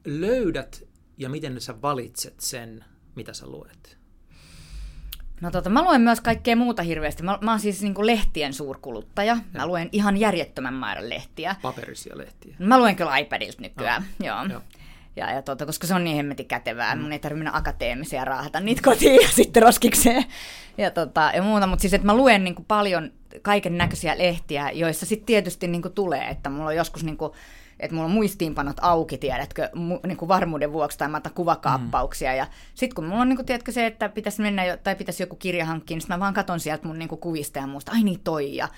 [0.04, 0.82] löydät
[1.16, 2.84] ja miten sä valitset sen,
[3.14, 3.97] mitä sä luet?
[5.40, 7.22] No tota, mä luen myös kaikkea muuta hirveästi.
[7.22, 9.36] Mä, mä oon siis niin lehtien suurkuluttaja.
[9.54, 11.56] Mä luen ihan järjettömän määrän lehtiä.
[11.62, 12.56] Paperisia lehtiä.
[12.58, 14.26] Mä luen kyllä iPadilta nykyään, oh.
[14.26, 14.44] joo.
[14.44, 14.62] joo.
[15.16, 17.02] Ja, ja tota, koska se on niin hemmetin kätevää, mm.
[17.02, 20.24] mun ei tarvitse mennä akateemisia raahata niitä kotiin ja sitten roskikseen
[20.78, 21.66] ja, tota, ja muuta.
[21.66, 23.10] Mutta siis, että mä luen niin paljon
[23.42, 27.32] kaiken näköisiä lehtiä, joissa sitten tietysti niin tulee, että mulla on joskus niin kuin,
[27.80, 32.30] että mulla on muistiinpanot auki, tiedätkö, mu, niin kuin varmuuden vuoksi, tai mä otan kuvakaappauksia.
[32.30, 32.36] Mm.
[32.36, 35.22] Ja sitten kun mulla on, niin kuin, tiedätkö, se, että pitäisi mennä, jo, tai pitäisi
[35.22, 38.02] joku kirja hankkia, niin mä vaan katon sieltä mun niin kuin, kuvista ja muusta, ai
[38.02, 38.56] niin toi.
[38.56, 38.68] Ja,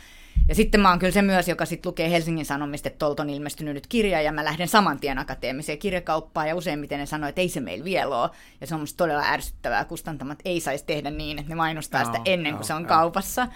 [0.49, 3.31] ja sitten mä oon kyllä se myös, joka sitten lukee Helsingin Sanomista, että tuolta on
[3.31, 7.41] ilmestynyt nyt kirja, ja mä lähden saman tien akateemiseen kirjakauppaan, ja useimmiten ne sanoo, että
[7.41, 8.31] ei se meillä vielä ole.
[8.61, 12.21] Ja se on musta todella ärsyttävää, kustantamat ei saisi tehdä niin, että ne mainostaa sitä
[12.25, 13.49] ennen kuin se on kaupassa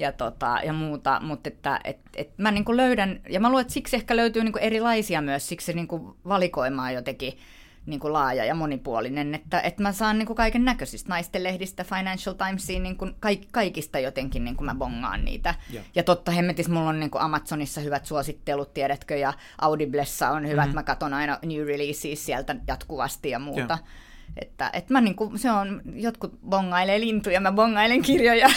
[0.00, 3.74] ja, tota, ja muuta, mutta että et, et mä niin löydän, ja mä luulen, että
[3.74, 5.88] siksi ehkä löytyy niin erilaisia myös, siksi se niin
[6.24, 7.38] valikoima on jotenkin
[7.86, 11.84] niin kuin laaja ja monipuolinen, että, että mä saan niin kuin kaiken näköisistä naisten lehdistä,
[11.84, 15.54] Financial Timesiin, niin kuin kaik, kaikista jotenkin niin kuin mä bongaan niitä.
[15.70, 20.48] Ja, ja totta hemmetis, mulla on niin kuin Amazonissa hyvät suosittelut, tiedätkö, ja Audiblessa on
[20.48, 20.74] hyvät, mm-hmm.
[20.74, 23.78] mä katson aina new releases sieltä jatkuvasti ja muuta.
[23.82, 24.09] Ja.
[24.36, 28.48] Että, että mä niinku, se on, jotkut bongailee lintuja, mä bongailen kirjoja.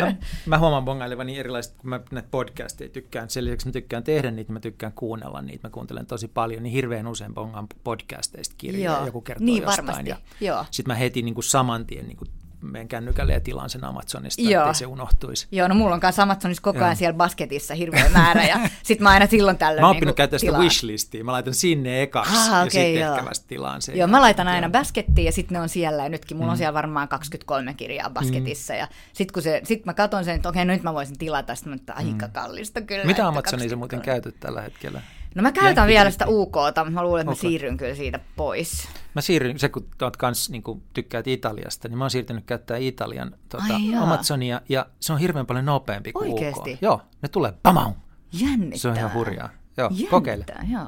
[0.00, 0.12] No,
[0.46, 3.30] mä huomaan bongailevani erilaiset, kun mä näitä podcasteja tykkään.
[3.30, 6.72] Sen lisäksi mä tykkään tehdä niitä, mä tykkään kuunnella niitä, mä kuuntelen tosi paljon, niin
[6.72, 9.86] hirveän usein bongaan podcasteista kirjoja, Joo, joku kertoo niin jostain.
[9.86, 10.10] Varmasti.
[10.40, 12.24] Ja Sitten mä heti niinku saman tien niinku
[12.60, 14.62] meidän kännykälle ja tilaan sen Amazonista, Joo.
[14.62, 15.46] ettei se unohtuisi.
[15.52, 16.96] Joo, no mulla on kanssa Amazonissa koko ajan Joo.
[16.96, 20.38] siellä basketissa hirveä määrä ja sit mä aina silloin tällöin Mä oon oppinut niin käyttää
[20.38, 23.98] sitä wishlistia, mä laitan sinne ekaksi ah, okay, ja sitten ehkä vasta tilaan sen.
[23.98, 26.52] Joo, mä laitan aina baskettiin ja sitten ne on siellä ja nytkin mulla mm.
[26.52, 28.78] on siellä varmaan 23 kirjaa basketissa mm.
[28.78, 31.18] ja sit kun se, sit mä katson sen, että okei, okay, no nyt mä voisin
[31.18, 32.32] tilata, sitten mä aika mm.
[32.32, 33.04] kallista kyllä.
[33.04, 35.02] Mitä Amazonissa muuten käytät tällä hetkellä?
[35.34, 38.88] No mä käytän vielä sitä UKta, mä luulen, että mä siirryn kyllä siitä pois.
[39.16, 42.76] Mä siirryn, se kun oot kans niin kun tykkäät Italiasta, niin mä oon siirtynyt käyttää
[42.76, 46.72] Italian tuota, Amazonia, ja se on hirveän paljon nopeampi kuin Oikeesti?
[46.72, 46.82] UK.
[46.82, 47.92] Joo, ne tulee pamau.
[48.32, 48.78] Jännittävää.
[48.78, 49.48] Se on ihan hurjaa.
[49.76, 50.44] Joo, Jännittää, kokeile.
[50.72, 50.86] Joo.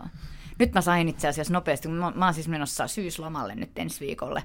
[0.59, 4.43] Nyt mä sain itse asiassa nopeasti, mä, mä oon siis menossa syyslomalle nyt ensi viikolle.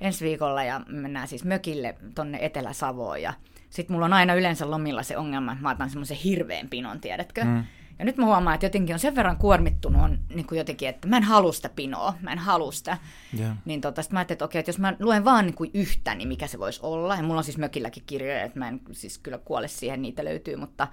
[0.00, 3.32] Ensi viikolla ja mennään siis mökille tonne Etelä-Savoon ja
[3.70, 7.44] sitten mulla on aina yleensä lomilla se ongelma, että mä otan semmoisen hirveän pinon, tiedätkö?
[7.44, 7.64] Mm.
[7.98, 11.08] Ja nyt mä huomaan, että jotenkin on sen verran kuormittunut on niin kuin jotenkin, että
[11.08, 12.98] mä en halua sitä pinoa, mä en halua sitä.
[13.38, 13.56] Yeah.
[13.64, 16.14] Niin tota, sit mä ajattelin, että okei, että jos mä luen vaan niin kuin yhtä,
[16.14, 17.16] niin mikä se voisi olla.
[17.16, 20.56] Ja mulla on siis mökilläkin kirjoja, että mä en siis kyllä kuole siihen, niitä löytyy,
[20.56, 20.88] mutta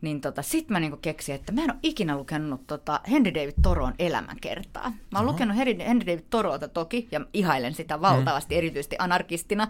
[0.00, 3.54] niin tota, sit mä niinku keksin, että mä en ole ikinä lukenut tota Henry David
[3.68, 4.92] Thoreau'n elämänkertaa.
[5.12, 8.58] Mä oon lukenut Henry, Henry David Thoreauta toki, ja ihailen sitä valtavasti, mm.
[8.58, 9.68] erityisesti anarkistina,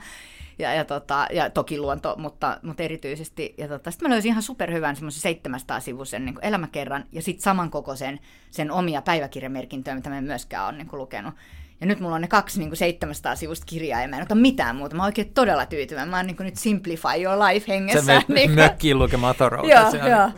[0.58, 3.54] ja, ja, tota, ja toki luonto, mutta, mutta erityisesti.
[3.58, 8.20] Ja tota, sitten mä löysin ihan superhyvän semmoisen 700 sivuisen niin elämäkerran, ja sitten samankokoisen
[8.50, 11.34] sen omia päiväkirjamerkintöjä, mitä mä en myöskään ole niin lukenut.
[11.80, 14.34] Ja nyt mulla on ne kaksi niin kuin 700 sivusta kirjaa ja mä en ota
[14.34, 14.96] mitään muuta.
[14.96, 16.10] Mä oon oikein todella tyytyväinen.
[16.10, 18.04] Mä oon niin kuin nyt Simplify Your Life hengessä.
[18.04, 19.34] Se niin mökkiin lukemaan
[19.98, 20.30] Joo, joo.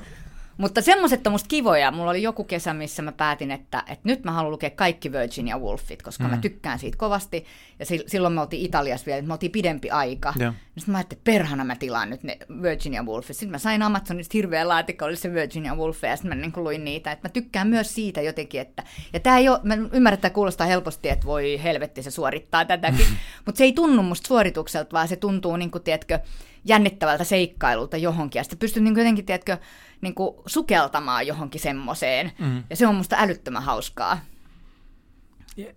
[0.62, 1.90] Mutta semmoiset on musta kivoja.
[1.90, 5.58] Mulla oli joku kesä, missä mä päätin, että, että nyt mä haluan lukea kaikki Virginia
[5.58, 6.30] Woolfit, koska mm.
[6.30, 7.44] mä tykkään siitä kovasti.
[7.78, 10.32] Ja silloin me oltiin Italiassa vielä, että me oltiin pidempi aika.
[10.38, 10.54] Ja.
[10.78, 13.36] Sitten mä ajattelin, että perhana mä tilaan nyt ne Virginia Woolfit.
[13.36, 16.84] Sitten mä sain Amazonista hirveän laatikko, oli se Virginia Woolf, ja sitten mä niin luin
[16.84, 17.12] niitä.
[17.12, 18.82] Että mä tykkään myös siitä jotenkin, että...
[19.12, 23.06] Ja tää ei ole, mä ymmärrän, että kuulostaa helposti, että voi helvetti, se suorittaa tätäkin.
[23.46, 26.18] Mutta se ei tunnu musta suoritukselta, vaan se tuntuu, niin kuin, tiedätkö,
[26.64, 28.40] jännittävältä seikkailulta johonkin.
[28.40, 29.58] Ja sitten pystyt niin kuin, jotenkin, tiedätkö,
[30.00, 32.32] niin kuin sukeltamaan johonkin semmoiseen.
[32.38, 32.64] Mm.
[32.70, 34.20] Ja se on musta älyttömän hauskaa.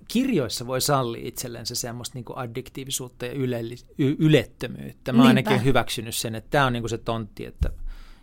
[0.08, 5.14] Kirjoissa voi sallia itsellensä semmoista niin kuin addiktiivisuutta ja ylellis- y- ylettömyyttä.
[5.14, 7.70] Mä ainakin olen hyväksynyt sen, että tämä on niin kuin se tontti, että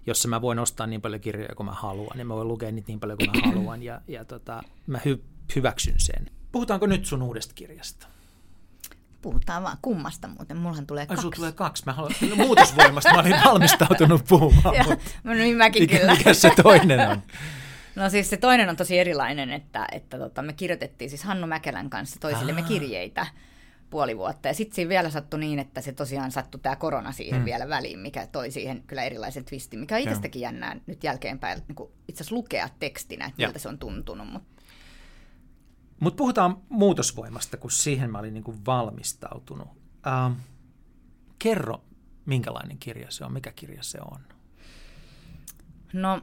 [0.06, 2.88] jossa mä voin ostaa niin paljon kirjoja kuin mä haluan, niin mä voin lukea niitä
[2.88, 5.22] niin paljon kuin mä haluan, ja, ja tota, mä hy-
[5.56, 6.30] hyväksyn sen.
[6.52, 8.06] Puhutaanko nyt sun uudesta kirjasta?
[9.22, 10.56] Puhutaan vaan kummasta muuten.
[10.56, 11.26] Mullahan tulee kaksi.
[11.26, 11.82] Ai, tulee kaksi.
[11.86, 14.74] Mä haluan, muutosvoimasta mä olin valmistautunut puhumaan.
[14.76, 16.14] ja, mutta no niin mäkin mikä, kyllä.
[16.14, 17.22] Mikä se toinen on?
[17.94, 21.90] No siis se toinen on tosi erilainen, että, että tota, me kirjoitettiin siis Hannu Mäkelän
[21.90, 23.26] kanssa toisillemme kirjeitä
[23.90, 24.48] puoli vuotta.
[24.48, 27.44] Ja sitten siinä vielä sattui niin, että se tosiaan sattui tämä korona siihen mm.
[27.44, 31.88] vielä väliin, mikä toi siihen kyllä erilaisen twistin, mikä on itsestäkin jännää nyt jälkeenpäin niin
[32.08, 34.32] itse asiassa lukea tekstinä, että miltä se on tuntunut.
[34.32, 34.51] Mutta
[36.03, 39.68] mutta puhutaan muutosvoimasta, kun siihen mä olin niinku valmistautunut.
[40.07, 40.32] Ähm,
[41.38, 41.84] kerro,
[42.26, 44.20] minkälainen kirja se on, mikä kirja se on?
[45.92, 46.20] No,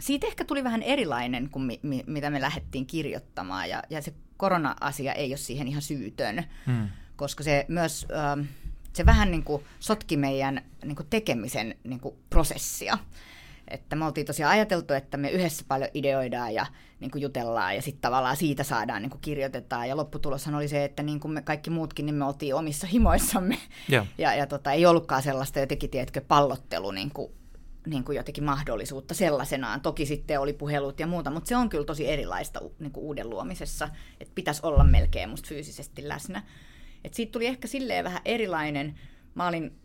[0.00, 3.68] siitä ehkä tuli vähän erilainen kuin mi- mi- mitä me lähdettiin kirjoittamaan.
[3.68, 6.88] Ja, ja se korona-asia ei ole siihen ihan syytön, hmm.
[7.16, 8.06] koska se myös...
[8.10, 8.46] Ähm,
[8.92, 12.98] se vähän niin kuin sotki meidän niin kuin tekemisen niin kuin prosessia.
[13.70, 16.66] Että me oltiin tosiaan ajateltu, että me yhdessä paljon ideoidaan ja
[17.00, 19.88] niin kuin jutellaan ja sitten tavallaan siitä saadaan niin kuin kirjoitetaan.
[19.88, 23.58] Ja lopputuloshan oli se, että niin kuin me kaikki muutkin, niin me oltiin omissa himoissamme.
[23.88, 27.32] Ja, ja, ja tota, ei ollutkaan sellaista jotenkin, tiedätkö, pallottelu niin kuin,
[27.86, 29.80] niin kuin jotenkin mahdollisuutta sellaisenaan.
[29.80, 33.30] Toki sitten oli puhelut ja muuta, mutta se on kyllä tosi erilaista niin kuin uuden
[33.30, 33.88] luomisessa,
[34.20, 36.42] että pitäisi olla melkein musta fyysisesti läsnä.
[37.04, 38.94] Et siitä tuli ehkä silleen vähän erilainen.
[39.34, 39.78] Mä olin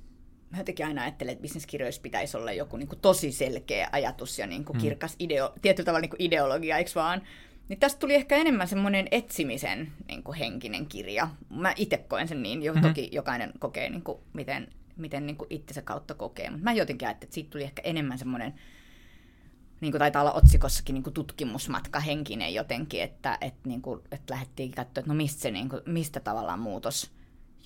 [0.53, 4.47] mä jotenkin aina ajattelen, että bisneskirjoissa pitäisi olla joku niin kuin tosi selkeä ajatus ja
[4.47, 4.81] niin kuin mm.
[4.81, 7.21] kirkas ideo, tietyllä tavalla niin kuin ideologia, eikö vaan?
[7.69, 11.27] Niin tästä tuli ehkä enemmän semmoinen etsimisen niin kuin henkinen kirja.
[11.49, 12.87] Mä itse koen sen niin, jo, mm-hmm.
[12.87, 16.49] toki jokainen kokee, niin kuin, miten, miten niin kuin itsensä kautta kokee.
[16.49, 18.53] Mutta mä jotenkin ajattelin, että siitä tuli ehkä enemmän semmoinen,
[19.81, 24.33] niin kuin taitaa olla otsikossakin niin kuin tutkimusmatka henkinen jotenkin, että, että, niin kuin, että
[24.33, 27.11] lähdettiin katsoa, että no mistä, se, niin kuin, mistä tavallaan muutos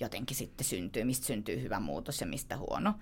[0.00, 2.94] jotenkin sitten syntyy, mistä syntyy hyvä muutos ja mistä huono.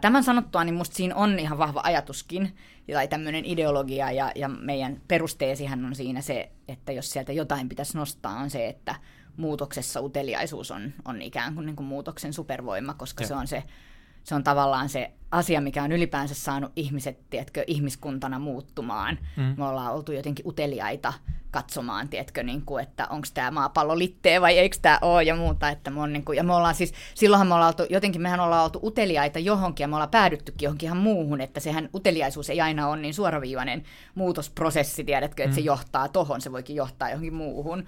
[0.00, 2.56] Tämän sanottua, niin musta siinä on ihan vahva ajatuskin,
[2.92, 7.96] tai tämmöinen ideologia, ja, ja meidän perusteesihän on siinä se, että jos sieltä jotain pitäisi
[7.96, 8.94] nostaa, on se, että
[9.36, 13.28] muutoksessa uteliaisuus on, on ikään kuin, niin kuin muutoksen supervoima, koska ja.
[13.28, 13.62] se on se
[14.24, 19.18] se on tavallaan se asia, mikä on ylipäänsä saanut ihmiset, tiedätkö, ihmiskuntana muuttumaan.
[19.36, 19.54] Mm.
[19.56, 21.12] Me ollaan oltu jotenkin uteliaita
[21.50, 25.68] katsomaan, tiedätkö, niin kuin, että onko tämä maapallo littee vai eikö tämä ole ja muuta.
[25.68, 28.40] Että me on, niin kuin, ja me ollaan siis, silloinhan me ollaan oltu, jotenkin mehän
[28.40, 32.60] ollaan oltu uteliaita johonkin ja me ollaan päädyttykin johonkin ihan muuhun, että sehän uteliaisuus ei
[32.60, 33.82] aina ole niin suoraviivainen
[34.14, 35.54] muutosprosessi, tiedätkö, että mm.
[35.54, 37.84] se johtaa tohon, se voikin johtaa johonkin muuhun.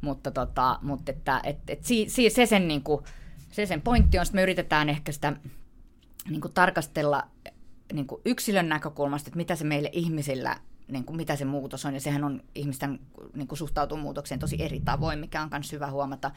[0.00, 3.04] Mutta, tota, mutta että, et, et, si, se sen niin kuin,
[3.50, 5.32] se sen pointti on, että me yritetään ehkä sitä
[6.30, 7.26] niin kuin tarkastella
[7.92, 10.56] niin kuin yksilön näkökulmasta, että mitä se meille ihmisillä,
[10.88, 13.00] niin kuin mitä se muutos on, ja sehän on ihmisten
[13.34, 16.30] niin kuin suhtautuu muutokseen tosi eri tavoin, mikä on myös hyvä huomata.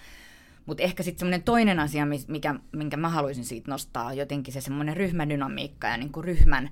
[0.66, 4.62] Mutta ehkä sitten semmoinen toinen asia, mikä, minkä mä haluaisin siitä nostaa, on jotenkin se
[4.62, 6.70] semmoinen ryhmädynamiikka ja niin kuin ryhmän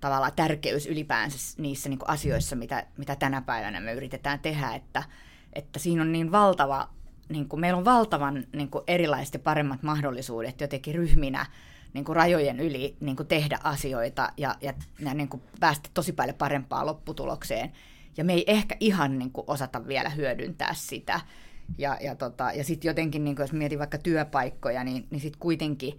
[0.00, 5.02] tavallaan tärkeys ylipäänsä niissä niin kuin asioissa, mitä, mitä tänä päivänä me yritetään tehdä, että,
[5.52, 6.88] että siinä on niin valtava
[7.28, 11.46] niin kuin meillä on valtavan niin kuin erilaiset ja paremmat mahdollisuudet jotenkin ryhminä
[11.92, 16.12] niin kuin rajojen yli niin kuin tehdä asioita ja, ja, ja niin kuin päästä tosi
[16.12, 17.72] paljon parempaan lopputulokseen.
[18.16, 21.20] Ja me ei ehkä ihan niin kuin osata vielä hyödyntää sitä.
[21.78, 25.40] Ja, ja, tota, ja sitten jotenkin, niin kuin jos mietin vaikka työpaikkoja, niin, niin sitten
[25.40, 25.98] kuitenkin,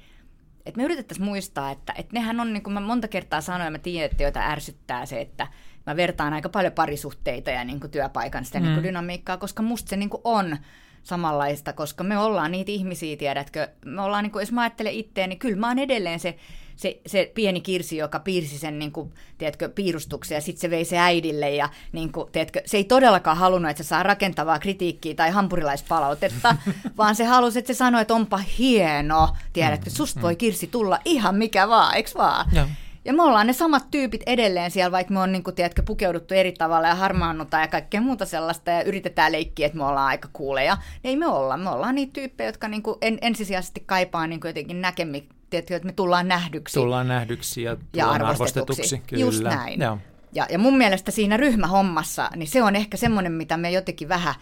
[0.65, 3.71] että me yritettäisiin muistaa, että, että nehän on, niin kuin mä monta kertaa sanoin, ja
[3.71, 5.47] mä tiedän, että joita ärsyttää se, että
[5.85, 8.65] mä vertaan aika paljon parisuhteita ja niin kuin työpaikan sitä mm.
[8.65, 10.57] niin kuin dynamiikkaa, koska musta se niin kuin on
[11.03, 15.29] samanlaista, koska me ollaan niitä ihmisiä, tiedätkö, me ollaan, niin kuin, jos mä ajattelen itseäni,
[15.29, 16.35] niin kyllä mä oon edelleen se,
[16.75, 20.85] se, se pieni kirsi, joka piirsi sen, niin kuin, tiedätkö, piirustuksen ja sitten se vei
[20.85, 25.13] se äidille ja niin kuin, tiedätkö, se ei todellakaan halunnut, että se saa rakentavaa kritiikkiä
[25.13, 26.55] tai hampurilaispalautetta,
[26.97, 30.37] vaan se halusi, että se sanoi, että onpa hieno, tiedätkö, mm, susta voi mm.
[30.37, 32.49] kirsi tulla ihan mikä vaan, eikö vaan?
[32.53, 32.67] Ja.
[33.05, 36.33] Ja me ollaan ne samat tyypit edelleen siellä, vaikka me on niin kuin, tiedätkö, pukeuduttu
[36.33, 40.29] eri tavalla ja harmaannutaan ja kaikkea muuta sellaista ja yritetään leikkiä, että me ollaan aika
[40.33, 40.77] kuuleja.
[41.03, 41.57] Ei me olla.
[41.57, 45.75] Me ollaan niitä tyyppejä, jotka niin kuin en, ensisijaisesti kaipaa niin kuin jotenkin näkemi, tiedätkö,
[45.75, 46.73] että me tullaan nähdyksi.
[46.79, 48.81] Tullaan nähdyksi ja, tullaan ja arvostetuksi.
[48.81, 49.01] arvostetuksi.
[49.07, 49.21] Kyllä.
[49.21, 49.81] Just näin.
[49.81, 49.97] Joo.
[50.33, 54.35] Ja, ja mun mielestä siinä ryhmähommassa, niin se on ehkä semmoinen, mitä me jotenkin vähän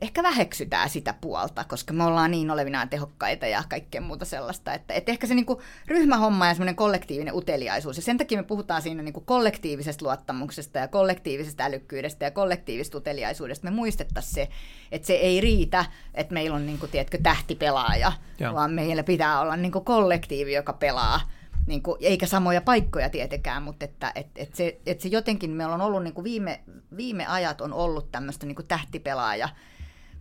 [0.00, 4.74] ehkä väheksytään sitä puolta, koska me ollaan niin olevinaan tehokkaita ja kaikkea muuta sellaista.
[4.74, 8.44] Että, että ehkä se niin kuin ryhmähomma ja semmoinen kollektiivinen uteliaisuus, ja sen takia me
[8.44, 13.64] puhutaan siinä niin kuin kollektiivisesta luottamuksesta ja kollektiivisesta älykkyydestä ja kollektiivisesta uteliaisuudesta.
[13.64, 14.48] Me muistettaisiin se,
[14.92, 15.84] että se ei riitä,
[16.14, 18.54] että meillä on niin kuin, tiedätkö, tähtipelaaja, Joo.
[18.54, 21.20] vaan meillä pitää olla niin kuin kollektiivi, joka pelaa
[21.66, 25.74] niin kuin, eikä samoja paikkoja tietenkään, mutta että et, et se, et se jotenkin, meillä
[25.74, 26.60] on ollut niin kuin viime,
[26.96, 29.48] viime ajat on ollut tämmöistä niin kuin tähtipelaaja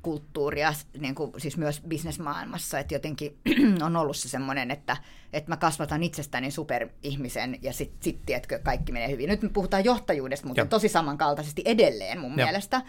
[0.06, 3.38] kulttuuria, niin kuin, siis myös bisnesmaailmassa, että jotenkin
[3.86, 4.98] on ollut se semmoinen, että,
[5.34, 9.30] että mä kasvatan itsestäni superihmisen ja sitten sit, tiedätkö, kaikki menee hyvin.
[9.30, 10.66] Nyt me puhutaan johtajuudesta, mutta ja.
[10.66, 12.46] tosi samankaltaisesti edelleen mun ja.
[12.46, 12.82] mielestä.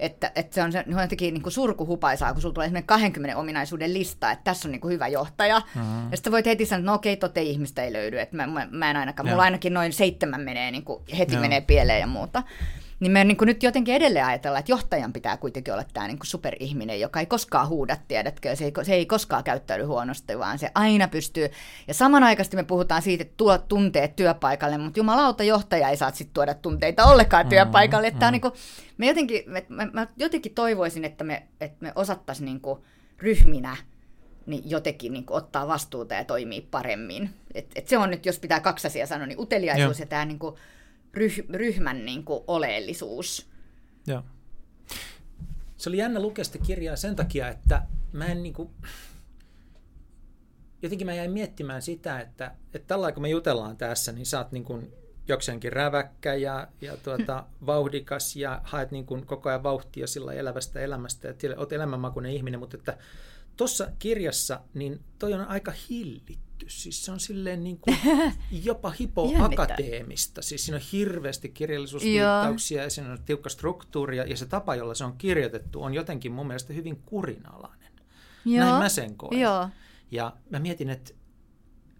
[0.00, 3.94] Että, että se on, se, jotenkin niin kuin surkuhupaisaa, kun sulla tulee esimerkiksi 20 ominaisuuden
[3.94, 5.62] lista, että tässä on niin kuin hyvä johtaja.
[5.74, 6.10] Mm-hmm.
[6.10, 8.20] Ja sitten voit heti sanoa, että no okei, tote ihmistä ei löydy.
[8.20, 9.32] Että mä, mä, mä en ainakaan, ja.
[9.32, 11.40] mulla ainakin noin seitsemän menee, niin kuin heti ja.
[11.40, 12.42] menee pieleen ja muuta.
[13.00, 16.18] Niin me niin kuin nyt jotenkin edelleen ajatellaan, että johtajan pitää kuitenkin olla tämä niin
[16.18, 20.58] kuin superihminen, joka ei koskaan huuda, tiedätkö, se ei, se ei koskaan käyttäydy huonosti, vaan
[20.58, 21.48] se aina pystyy.
[21.88, 26.34] Ja samanaikaisesti me puhutaan siitä, että tuo tunteet työpaikalle, mutta jumalauta johtaja ei saa sitten
[26.34, 28.06] tuoda tunteita ollenkaan mm, työpaikalle.
[28.06, 28.32] Että mm.
[28.32, 28.54] niin kuin,
[28.98, 32.80] me jotenkin, me, mä, mä jotenkin toivoisin, että me, että me osattaisiin niin kuin
[33.18, 33.76] ryhminä
[34.46, 37.30] niin jotenkin niin kuin ottaa vastuuta ja toimii paremmin.
[37.54, 40.04] Et, et se on nyt, jos pitää kaksi asiaa sanoa, niin uteliaisuus Joo.
[40.04, 40.54] ja tämä niin kuin,
[41.14, 43.50] ryh, ryhmän niin kuin, oleellisuus.
[44.06, 44.22] Joo.
[45.76, 48.70] Se oli jännä lukea sitä kirjaa sen takia, että mä en niin kuin,
[50.82, 54.52] jotenkin mä jäin miettimään sitä, että, että tällä kun me jutellaan tässä, niin sä oot
[54.52, 54.92] niin kuin
[55.28, 60.80] jokseenkin räväkkä ja, ja tuota, vauhdikas ja haet niin kuin koko ajan vauhtia sillä elävästä
[60.80, 62.98] elämästä ja oot elämänmakuinen ihminen, mutta että
[63.56, 67.96] tuossa kirjassa niin toi on aika hillitty Siis se on silleen niin kuin
[68.64, 70.42] jopa hipoakateemista.
[70.42, 75.04] Siis siinä on hirveästi kirjallisuusviittauksia ja siinä on tiukka struktuuri ja, se tapa, jolla se
[75.04, 77.92] on kirjoitettu, on jotenkin mun mielestä hyvin kurinalainen.
[78.44, 78.64] Joo.
[78.64, 79.40] Näin mä sen koen.
[79.40, 79.68] Joo.
[80.10, 81.12] Ja mä mietin, että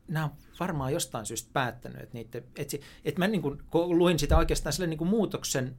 [0.09, 0.31] nämä on
[0.61, 4.87] varmaan jostain syystä päättänyt, että, niitä, että, että mä niin kuin, luin sitä oikeastaan sille
[4.87, 5.77] niin kuin muutoksen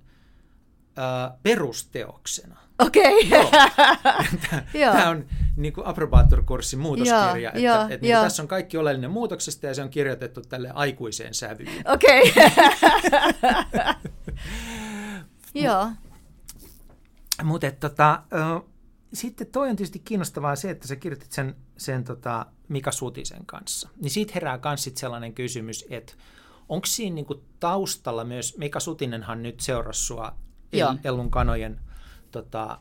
[0.97, 2.57] äh, perusteoksena.
[2.85, 3.27] Okei.
[3.27, 4.61] Okay.
[4.91, 5.25] Tämä on
[5.55, 7.35] niin kuin approbaattorikurssin muutoskirja.
[7.35, 10.71] Joo, että, jo, että niin tässä on kaikki oleellinen muutoksesta ja se on kirjoitettu tälle
[10.73, 11.83] aikuiseen sävyyn.
[11.93, 12.21] Okei.
[12.31, 12.49] Okay.
[15.65, 15.89] Joo.
[17.43, 18.23] Mutta tota,
[19.13, 23.89] sitten toi on tietysti kiinnostavaa se, että sä kirjoitit sen, sen tota Mika Sutisen kanssa.
[24.01, 26.13] Niin siitä herää myös sellainen kysymys, että
[26.69, 30.35] onko siinä niinku taustalla myös, Mika Sutinenhan nyt seurasi sua
[30.73, 30.95] Joo.
[31.03, 31.79] Ellun kanojen
[32.31, 32.79] tota,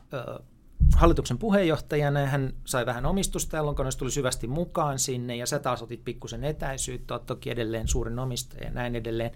[0.95, 5.59] hallituksen puheenjohtajana ja hän sai vähän omistusta, Ellun kanoista tuli syvästi mukaan sinne ja sä
[5.59, 9.31] taas otit pikkusen etäisyyttä, oot toki edelleen suurin omistaja ja näin edelleen.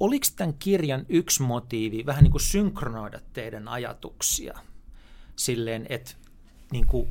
[0.00, 4.58] Oliko tämän kirjan yksi motiivi vähän niin kuin synkronoida teidän ajatuksia
[5.36, 6.14] silleen, että
[6.72, 7.10] niin kuin,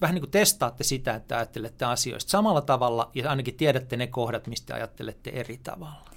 [0.00, 4.46] vähän niin kuin testaatte sitä, että ajattelette asioista samalla tavalla ja ainakin tiedätte ne kohdat,
[4.46, 6.15] mistä ajattelette eri tavalla?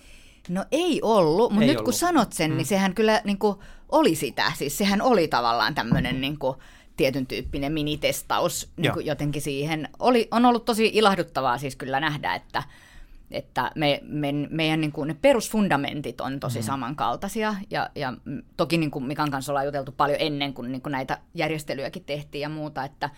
[0.49, 1.85] No ei ollut, mutta nyt ollut.
[1.85, 2.57] kun sanot sen, niin mm.
[2.57, 3.57] niin sehän kyllä niin kuin,
[3.89, 4.51] oli sitä.
[4.57, 6.57] Siis sehän oli tavallaan tämmöinen niin kuin,
[6.99, 9.89] tietyn tyyppinen minitestaus niin kuin jotenkin siihen.
[9.99, 12.63] Oli, on ollut tosi ilahduttavaa siis kyllä nähdä, että,
[13.31, 16.63] että me, me, meidän niin kuin, ne perusfundamentit on tosi mm.
[16.63, 17.55] samankaltaisia.
[17.69, 18.13] Ja, ja
[18.57, 22.41] toki niin kuin Mikan kanssa ollaan juteltu paljon ennen kuin, niin kuin näitä järjestelyjäkin tehtiin
[22.41, 23.09] ja muuta, että,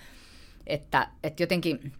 [0.68, 1.94] että, että jotenkin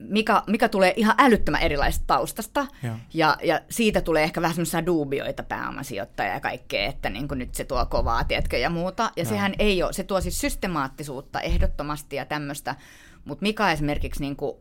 [0.00, 2.66] mikä, mikä tulee ihan älyttömän erilaisesta taustasta,
[3.14, 7.54] ja, ja siitä tulee ehkä vähän semmoisia duubioita pääomasijoittajia ja kaikkea, että niin kuin nyt
[7.54, 9.10] se tuo kovaa, tiedätkö, ja muuta.
[9.16, 9.30] Ja no.
[9.30, 12.76] sehän ei ole, se tuo siis systemaattisuutta ehdottomasti ja tämmöistä,
[13.24, 14.56] mutta Mika esimerkiksi niin kuin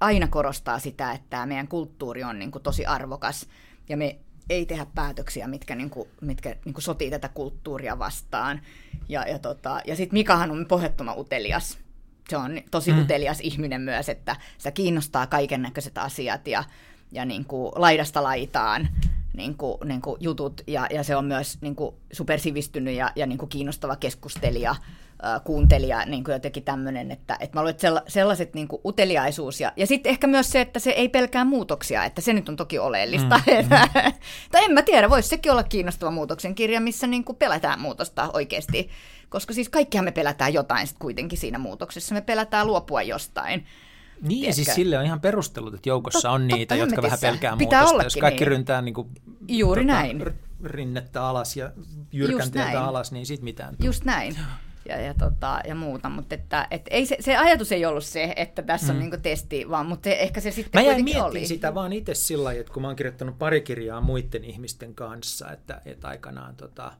[0.00, 3.46] aina korostaa sitä, että meidän kulttuuri on niin kuin tosi arvokas,
[3.88, 4.18] ja me
[4.50, 8.60] ei tehdä päätöksiä, mitkä, niin kuin, mitkä niin kuin sotii tätä kulttuuria vastaan.
[9.08, 11.83] Ja, ja, tota, ja sitten Mikahan on pohjattoman utelias
[12.28, 13.02] se on tosi mm.
[13.02, 16.64] utelias ihminen myös, että sitä kiinnostaa kaiken näköiset asiat ja,
[17.12, 18.88] ja niin kuin laidasta laitaan
[19.36, 23.26] niin kuin, niin kuin jutut, ja, ja se on myös niin kuin supersivistynyt ja, ja
[23.26, 28.02] niin kuin kiinnostava keskustelija, äh, kuuntelija, niin kuin jotenkin tämmöinen, että, että mä luulen, että
[28.08, 32.04] sellaiset niin kuin uteliaisuus, ja, ja sitten ehkä myös se, että se ei pelkää muutoksia,
[32.04, 33.36] että se nyt on toki oleellista.
[33.36, 33.68] Mm,
[34.52, 38.30] tai en mä tiedä, voisi sekin olla kiinnostava muutoksen kirja, missä niin kuin pelätään muutosta
[38.32, 38.90] oikeasti
[39.34, 42.14] koska siis kaikkihan me pelätään jotain sit kuitenkin siinä muutoksessa.
[42.14, 43.66] Me pelätään luopua jostain.
[44.20, 44.46] Niin, Tiedätkö?
[44.46, 47.80] ja siis sille on ihan perustelut, että joukossa Tot, on niitä, jotka vähän pelkää Pitää
[47.80, 48.04] muutosta.
[48.04, 48.48] Jos kaikki niin.
[48.48, 49.08] ryntää niin kuin,
[49.48, 50.22] Juuri tota, näin.
[50.64, 51.72] rinnettä alas ja
[52.12, 53.76] jyrkänteeltä alas, niin sit mitään.
[53.76, 53.86] Tuu.
[53.86, 54.36] Just näin.
[54.88, 58.32] Ja, ja, tota, ja muuta, mutta että, et ei se, se, ajatus ei ollut se,
[58.36, 58.98] että tässä mm.
[58.98, 61.46] on niin testi, vaan mutta se, ehkä se sitten Mä jäin oli.
[61.46, 65.50] sitä vaan itse sillä lailla, että kun mä oon kirjoittanut pari kirjaa muiden ihmisten kanssa,
[65.50, 66.92] että, että aikanaan tota,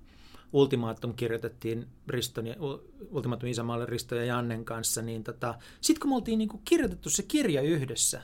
[0.54, 2.54] Ultimaattum kirjoitettiin Riston ja,
[3.10, 7.10] Ultimaattum Isämaalle Risto ja Jannen kanssa, niin tota, sitten kun me oltiin niin kuin kirjoitettu
[7.10, 8.22] se kirja yhdessä,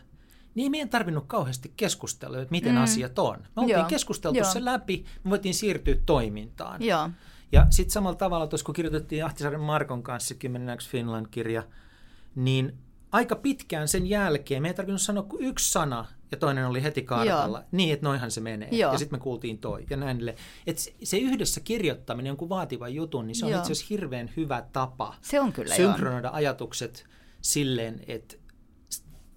[0.55, 2.83] niin ei meidän tarvinnut kauheasti keskustella, että miten mm.
[2.83, 3.39] asiat on.
[3.39, 3.89] Me oltiin Joo.
[3.89, 4.53] keskusteltu Joo.
[4.53, 6.83] se läpi, me voitiin siirtyä toimintaan.
[6.83, 7.11] Joo.
[7.53, 11.63] Ja sitten samalla tavalla, tuossa kun kirjoitettiin Ahtisaaren Markon kanssa 10 Finland-kirja,
[12.35, 12.79] niin
[13.13, 17.03] aika pitkään sen jälkeen, me ei tarvinnut sanoa kuin yksi sana, ja toinen oli heti
[17.03, 17.59] kartalla.
[17.59, 17.69] Joo.
[17.73, 18.69] Niin, että noinhan se menee.
[18.73, 18.93] Joo.
[18.93, 20.29] Ja sitten me kuultiin toi ja näin.
[20.67, 25.15] Että se yhdessä kirjoittaminen jonkun vaativan jutun, niin se on itse asiassa hirveän hyvä tapa
[25.21, 26.35] se on kyllä, synkronoida joo.
[26.35, 27.07] ajatukset
[27.41, 28.37] silleen, että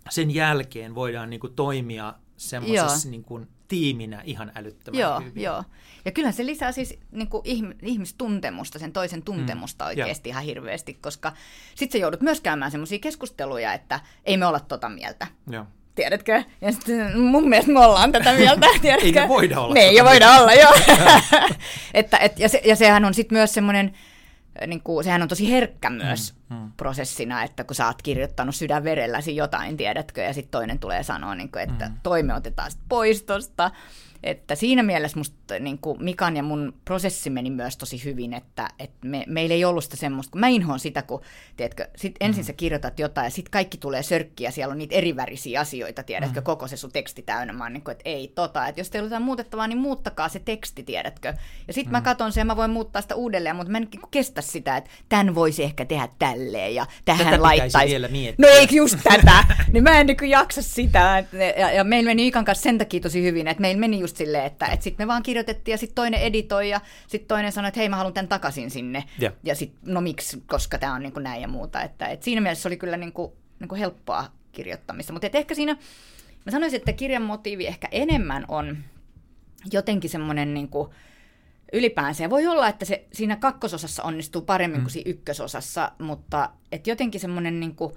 [0.09, 5.43] sen jälkeen voidaan niinku toimia semmoisessa niinku tiiminä ihan älyttömän joo, hyvin.
[5.43, 5.63] Joo,
[6.05, 7.43] ja kyllähän se lisää siis niin kuin
[7.81, 10.33] ihmistuntemusta, sen toisen tuntemusta mm, oikeasti joo.
[10.33, 11.33] ihan hirveästi, koska
[11.75, 15.27] sitten sä joudut myös käymään semmoisia keskusteluja, että ei me olla tota mieltä.
[15.51, 15.65] Joo
[15.95, 16.43] tiedätkö?
[16.61, 19.21] Ja sitten mun mielestä me ollaan tätä mieltä, tiedätkö?
[19.21, 19.73] ei voida olla.
[19.73, 20.73] Me ei voida olla, joo.
[21.93, 23.93] että, et, ja, se, ja sehän on sitten myös semmoinen,
[24.67, 26.71] niin kuin, sehän on tosi herkkä myös mm, mm.
[26.77, 31.51] prosessina, että kun sä oot kirjoittanut sydänverelläsi jotain, tiedätkö, ja sitten toinen tulee sanoa, niin
[31.51, 31.95] kuin, että mm.
[32.03, 33.71] toime otetaan sitten pois tosta,
[34.23, 38.69] että siinä mielessä musta niin kuin Mikan ja mun prosessi meni myös tosi hyvin, että,
[38.79, 41.21] että me, meillä ei ollut sitä semmoista, kun mä inhoan sitä, kun
[41.57, 42.45] tiedätkö, sit ensin mm.
[42.45, 46.43] sä kirjoitat jotain ja sitten kaikki tulee sörkkiä, siellä on niitä erivärisiä asioita, tiedätkö, mm.
[46.43, 47.53] koko se sun teksti täynnä.
[47.53, 50.29] Mä oon niin kuin, että ei tota, että jos teillä on jotain muutettavaa, niin muuttakaa
[50.29, 51.33] se teksti, tiedätkö.
[51.67, 51.97] Ja sitten mm.
[51.97, 54.77] mä katson sen ja mä voin muuttaa sitä uudelleen, mutta mä en niinku kestä sitä,
[54.77, 57.91] että tämän voisi ehkä tehdä tälleen ja tähän tätä laittaisi.
[57.91, 58.07] vielä
[58.37, 59.43] No ei just tätä,
[59.73, 61.23] niin mä en niin jaksa sitä.
[61.59, 64.45] Ja, ja meillä meni Ikan kanssa sen takia tosi hyvin, että meillä meni just silleen,
[64.45, 67.79] että, että sitten me vaan kirjoitettiin ja sitten toinen editoi ja sitten toinen sanoi, että
[67.79, 69.03] hei mä haluan tämän takaisin sinne.
[69.21, 69.33] Yeah.
[69.43, 71.81] Ja sitten no miksi, koska tämä on niin kuin näin ja muuta.
[71.81, 75.13] Että, että siinä mielessä oli kyllä niin kuin, niin kuin helppoa kirjoittamista.
[75.13, 75.73] Mutta ehkä siinä,
[76.45, 78.77] mä sanoisin, että kirjan motiivi ehkä enemmän on
[79.71, 80.89] jotenkin semmoinen niin kuin,
[81.73, 82.23] ylipäänsä.
[82.23, 84.83] Ja voi olla, että se siinä kakkososassa onnistuu paremmin mm.
[84.83, 87.93] kuin siinä ykkösosassa, mutta että jotenkin semmoinen niin kuin,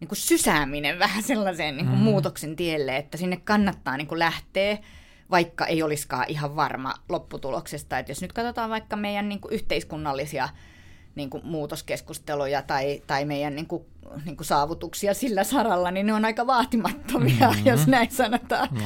[0.00, 2.04] niin kuin sysääminen vähän sellaiseen niin kuin mm.
[2.04, 4.78] muutoksen tielle, että sinne kannattaa niin kuin lähteä,
[5.32, 7.98] vaikka ei olisikaan ihan varma lopputuloksesta.
[7.98, 10.48] Että jos nyt katsotaan vaikka meidän niin kuin yhteiskunnallisia
[11.14, 13.84] niin kuin muutoskeskusteluja tai, tai meidän niin kuin,
[14.24, 17.66] niin kuin saavutuksia sillä saralla, niin ne on aika vaatimattomia, mm-hmm.
[17.66, 18.68] jos näin sanotaan.
[18.72, 18.80] No.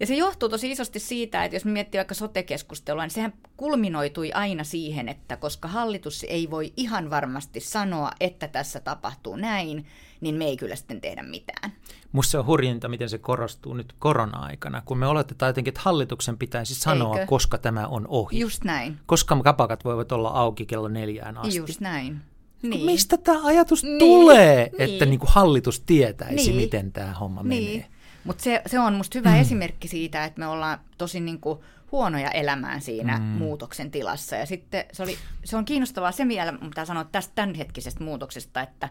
[0.00, 4.64] Ja se johtuu tosi isosti siitä, että jos miettii vaikka sote-keskustelua, niin sehän kulminoitui aina
[4.64, 9.86] siihen, että koska hallitus ei voi ihan varmasti sanoa, että tässä tapahtuu näin,
[10.20, 11.72] niin me ei kyllä sitten tehdä mitään.
[12.12, 16.38] Musta se on hurjinta, miten se korostuu nyt korona-aikana, kun me oletetaan jotenkin, että hallituksen
[16.38, 17.26] pitäisi sanoa, Eikö?
[17.26, 18.38] koska tämä on ohi.
[18.38, 18.98] Just näin.
[19.06, 21.56] Koska kapakat voivat olla auki kello neljään asti.
[21.58, 22.20] Just näin.
[22.62, 22.86] Niin.
[22.86, 23.98] Mistä tämä ajatus niin.
[23.98, 24.90] tulee, niin.
[24.90, 26.56] että niin kuin hallitus tietäisi, niin.
[26.56, 27.64] miten tämä homma niin.
[27.64, 27.93] menee?
[28.24, 29.40] Mutta se, se on musta hyvä mm.
[29.40, 31.58] esimerkki siitä, että me ollaan tosi niin kuin
[31.92, 33.24] huonoja elämään siinä mm.
[33.24, 34.36] muutoksen tilassa.
[34.36, 38.88] Ja sitten se, oli, se on kiinnostavaa se vielä, mitä sanoa tästä tämänhetkisestä muutoksesta, että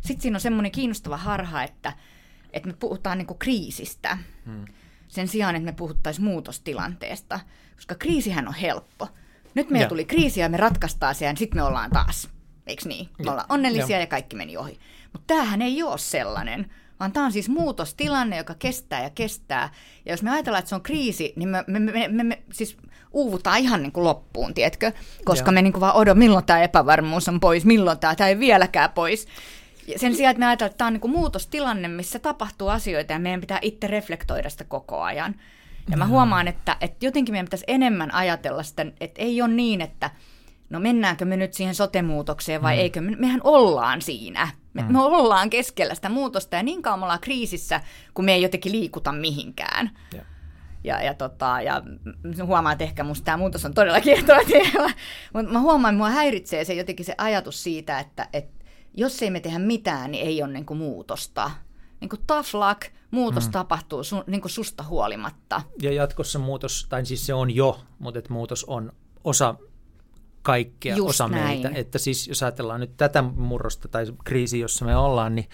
[0.00, 1.92] sitten siinä on semmoinen kiinnostava harha, että,
[2.52, 4.64] että me puhutaan niin kuin kriisistä mm.
[5.08, 7.40] sen sijaan, että me puhuttaisiin muutostilanteesta,
[7.74, 9.08] koska kriisihän on helppo.
[9.54, 9.88] Nyt meillä ja.
[9.88, 12.28] tuli kriisi ja me ratkaistaan se ja sitten me ollaan taas,
[12.66, 13.08] eikö niin?
[13.24, 14.00] Me ollaan onnellisia ja.
[14.00, 14.78] ja kaikki meni ohi.
[15.12, 16.70] Mutta tämähän ei ole sellainen,
[17.00, 19.72] vaan tämä on siis muutostilanne, joka kestää ja kestää.
[20.04, 22.76] Ja jos me ajatellaan, että se on kriisi, niin me, me, me, me, me siis
[23.12, 24.92] uuvutaan ihan niin kuin loppuun, tiedätkö?
[25.24, 25.54] Koska Joo.
[25.54, 28.90] me niin kuin vaan odot, milloin tämä epävarmuus on pois, milloin tämä, tämä ei vieläkään
[28.90, 29.26] pois.
[29.96, 33.18] Sen sijaan, että me ajatellaan, että tämä on niin kuin muutostilanne, missä tapahtuu asioita ja
[33.18, 35.34] meidän pitää itse reflektoida sitä koko ajan.
[35.90, 36.10] Ja mä mm.
[36.10, 40.10] huomaan, että, että jotenkin meidän pitäisi enemmän ajatella sitä, että ei ole niin, että
[40.70, 42.80] no mennäänkö me nyt siihen sotemuutokseen vai mm.
[42.80, 44.48] eikö, me, mehän ollaan siinä.
[44.76, 44.92] Me, mm.
[44.92, 47.80] me ollaan keskellä sitä muutosta ja niin kauan me ollaan kriisissä,
[48.14, 49.90] kun me ei jotenkin liikuta mihinkään.
[50.14, 50.26] Yeah.
[50.84, 51.82] Ja, ja, tota, ja
[52.44, 54.90] huomaan, että ehkä musta tämä muutos on todella kiehtova teema.
[55.32, 58.64] Mutta mä huomaan, että mua häiritsee se jotenkin se ajatus siitä, että, että
[58.94, 61.50] jos ei me tehdä mitään, niin ei ole niin kuin muutosta.
[62.00, 63.52] Niin kuin tough luck, muutos mm.
[63.52, 65.62] tapahtuu su, niin kuin susta huolimatta.
[65.82, 68.92] Ja jatkossa muutos, tai siis se on jo, mutta että muutos on
[69.24, 69.54] osa
[70.46, 71.44] kaikkea, Just osa näin.
[71.44, 71.70] meitä.
[71.74, 75.48] Että siis jos ajatellaan nyt tätä murrosta tai kriisiä, jossa me ollaan, niin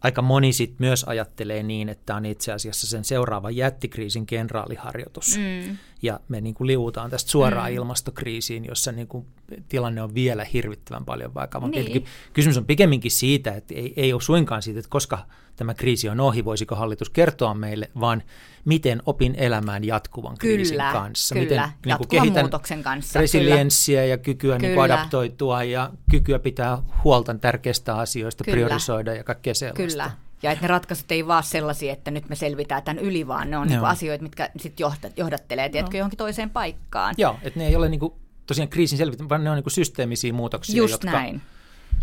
[0.00, 5.38] aika moni sit myös ajattelee niin, että on itse asiassa sen seuraavan jättikriisin kenraaliharjoitus.
[5.38, 5.76] Mm.
[6.02, 7.76] Ja me niin kuin liuutaan tästä suoraan mm.
[7.76, 9.26] ilmastokriisiin, jossa niin kuin
[9.68, 11.82] tilanne on vielä hirvittävän paljon vakavampi.
[11.82, 12.04] Niin.
[12.32, 15.18] Kysymys on pikemminkin siitä, että ei, ei ole suinkaan siitä, että koska
[15.56, 18.22] tämä kriisi on ohi, voisiko hallitus kertoa meille, vaan
[18.64, 21.34] miten opin elämään jatkuvan kriisin kyllä, kanssa.
[21.34, 23.20] Kyllä, miten niin kuin kehitän muutoksen kanssa.
[23.20, 24.10] Resilienssiä kyllä.
[24.10, 28.56] ja kykyä niin kuin adaptoitua ja kykyä pitää huolta tärkeistä asioista, kyllä.
[28.56, 29.92] priorisoida ja kaikkea sellaista.
[29.92, 30.10] Kyllä.
[30.42, 33.58] Ja että ne ratkaisut ei vaan sellaisia, että nyt me selvitään tämän yli, vaan ne
[33.58, 35.98] on niin asioita, mitkä sitten johdat, johdattelee, tiedätkö, no.
[35.98, 37.14] johonkin toiseen paikkaan.
[37.18, 38.12] Joo, että ne ei ole niin kuin,
[38.46, 40.76] tosiaan kriisin selvittämistä, vaan ne on niin kuin systeemisiä muutoksia.
[40.76, 41.10] Just jotka...
[41.10, 41.42] näin.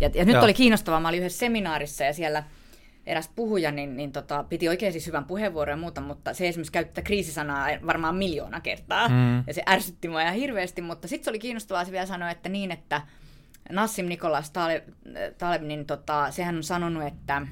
[0.00, 0.44] Ja, ja nyt Joo.
[0.44, 2.44] oli kiinnostavaa, mä olin yhdessä seminaarissa ja siellä–
[3.06, 6.72] eräs puhuja niin, niin tota, piti oikein siis hyvän puheenvuoron ja muuta, mutta se esimerkiksi
[6.72, 9.08] käyttää kriisisanaa varmaan miljoona kertaa.
[9.08, 9.44] Mm.
[9.46, 12.48] Ja se ärsytti mua ihan hirveästi, mutta sitten se oli kiinnostavaa, se vielä sanoa, että
[12.48, 13.02] niin, että
[13.70, 14.84] Nassim Nikolas Taleb,
[15.38, 17.46] Taleb niin tota, sehän on sanonut, että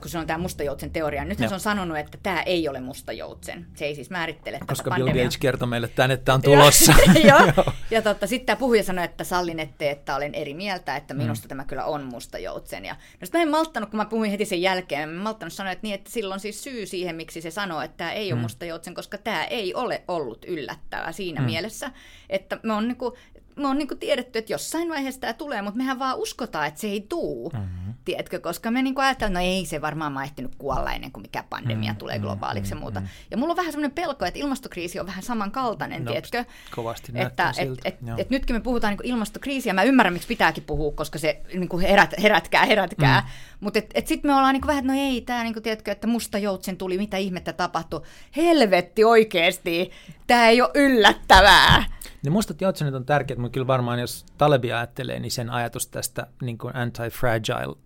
[0.00, 1.24] kun se on tämä mustajoutsen teoria.
[1.24, 3.66] Nyt se on sanonut, että tämä ei ole mustajoutsen.
[3.74, 5.12] Se ei siis määrittele tätä Koska pandemia.
[5.12, 6.92] Bill Gates kertoi meille tämän, että tämä on tulossa.
[7.28, 7.64] Joo.
[7.90, 11.44] ja totta, sitten tämä puhuja sanoi, että sallin ette, että olen eri mieltä, että minusta
[11.44, 11.48] mm.
[11.48, 12.84] tämä kyllä on mustajoutsen.
[12.84, 15.72] Ja no mä en malttanut, kun mä puhuin heti sen jälkeen, mä en malttanut sanoa,
[15.72, 18.42] että, niin, että silloin siis syy siihen, miksi se sanoo, että tämä ei ole mm.
[18.42, 21.46] mustajoutsen, koska tämä ei ole ollut yllättävää siinä mm.
[21.46, 21.90] mielessä,
[22.30, 23.14] että me on, niin kuin,
[23.56, 26.80] me on niin kuin tiedetty, että jossain vaiheessa tämä tulee, mutta mehän vaan uskotaan, että
[26.80, 27.50] se ei tuu.
[27.50, 27.94] Mm-hmm.
[28.04, 31.44] Tiedätkö, koska me niin ajatellaan, no ei se varmaan mä ehtinyt kuolla ennen kuin mikä
[31.50, 31.98] pandemia mm-hmm.
[31.98, 32.86] tulee globaaliksi mm-hmm.
[32.94, 33.02] ja muuta.
[33.30, 36.44] Ja mulla on vähän semmoinen pelko, että ilmastokriisi on vähän samankaltainen, no, tiedätkö?
[36.74, 40.64] Kovasti että et, et, et, et nytkin me puhutaan niin ilmastokriisiä, mä ymmärrän, miksi pitääkin
[40.64, 43.20] puhua, koska se niin kuin herät, herätkää, herätkää.
[43.20, 43.26] Mm.
[43.60, 45.62] Mutta et, et sitten me ollaan niin kuin vähän, että no ei, tämä niin kuin,
[45.62, 48.02] tiedätkö, että musta joutsen tuli, mitä ihmettä tapahtui.
[48.36, 49.90] Helvetti oikeasti,
[50.26, 51.84] tämä ei ole yllättävää.
[52.22, 56.26] Ne mustat joutsenet on tärkeät, mutta kyllä varmaan jos Talebi ajattelee, niin sen ajatus tästä
[56.42, 57.76] niin kuin anti-fragile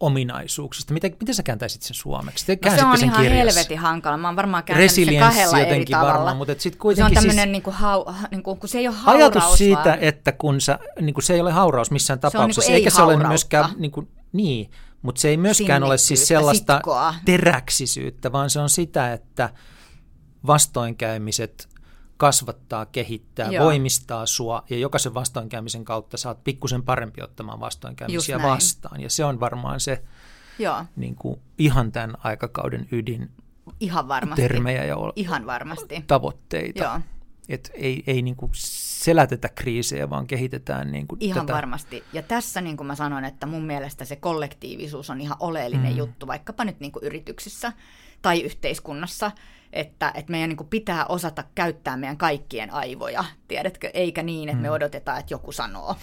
[0.00, 0.94] ominaisuuksista.
[0.94, 2.46] Miten, miten sä kääntäisit sen suomeksi?
[2.46, 3.58] Te no se on sen ihan kirjassa.
[3.58, 4.16] helvetin hankala.
[4.16, 6.12] Mä oon varmaan kääntänyt sen kahdella eri tavalla.
[6.12, 8.78] Varmaan, mutta sit kuitenkin se on tämmöinen, siis, niin kuin hau, niin kuin, kun se
[8.78, 9.98] ei ole hauraus, Ajatus siitä, vaan...
[10.00, 13.02] että kun sä, niin kuin se ei ole hauraus missään tapauksessa, se niin eikä se
[13.02, 14.70] ole myöskään, niin, kuin, niin
[15.02, 17.14] mutta se ei myöskään ole siis sellaista sitkoa.
[17.24, 19.50] teräksisyyttä, vaan se on sitä, että
[20.46, 21.68] vastoinkäymiset
[22.20, 23.64] kasvattaa, kehittää, Joo.
[23.64, 29.00] voimistaa sua ja jokaisen vastoinkäymisen kautta saat pikkusen parempi ottamaan vastoinkäymisiä vastaan.
[29.00, 30.02] Ja se on varmaan se
[30.58, 30.84] Joo.
[30.96, 33.30] Niin kuin, ihan tämän aikakauden ydin
[33.80, 34.42] ihan varmasti.
[34.42, 36.04] termejä ja ihan varmasti.
[36.06, 36.82] tavoitteita.
[36.84, 37.00] Joo.
[37.48, 41.56] Et ei, ei niin kuin selätetä kriisejä, vaan kehitetään niin kuin Ihan tätä.
[41.56, 42.04] varmasti.
[42.12, 45.98] Ja tässä niin kuin mä sanoin, että mun mielestä se kollektiivisuus on ihan oleellinen mm.
[45.98, 47.72] juttu, vaikkapa nyt niin kuin yrityksissä
[48.22, 49.30] tai yhteiskunnassa
[49.72, 54.68] että, että meidän niin pitää osata käyttää meidän kaikkien aivoja, tiedätkö, eikä niin, että me
[54.68, 54.74] mm.
[54.74, 55.96] odotetaan, että joku sanoo.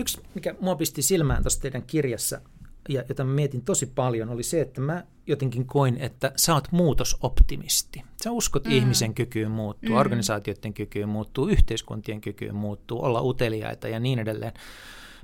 [0.00, 2.40] Yksi, mikä mua pisti silmään tuossa teidän kirjassa,
[2.88, 6.72] ja jota mä mietin tosi paljon, oli se, että mä jotenkin koin, että sä oot
[6.72, 8.02] muutosoptimisti.
[8.22, 8.72] Sä uskot mm.
[8.72, 9.96] ihmisen kykyyn muuttua, mm.
[9.96, 14.52] organisaatioiden kykyyn muuttuu, yhteiskuntien kykyyn muuttuu, olla uteliaita ja niin edelleen.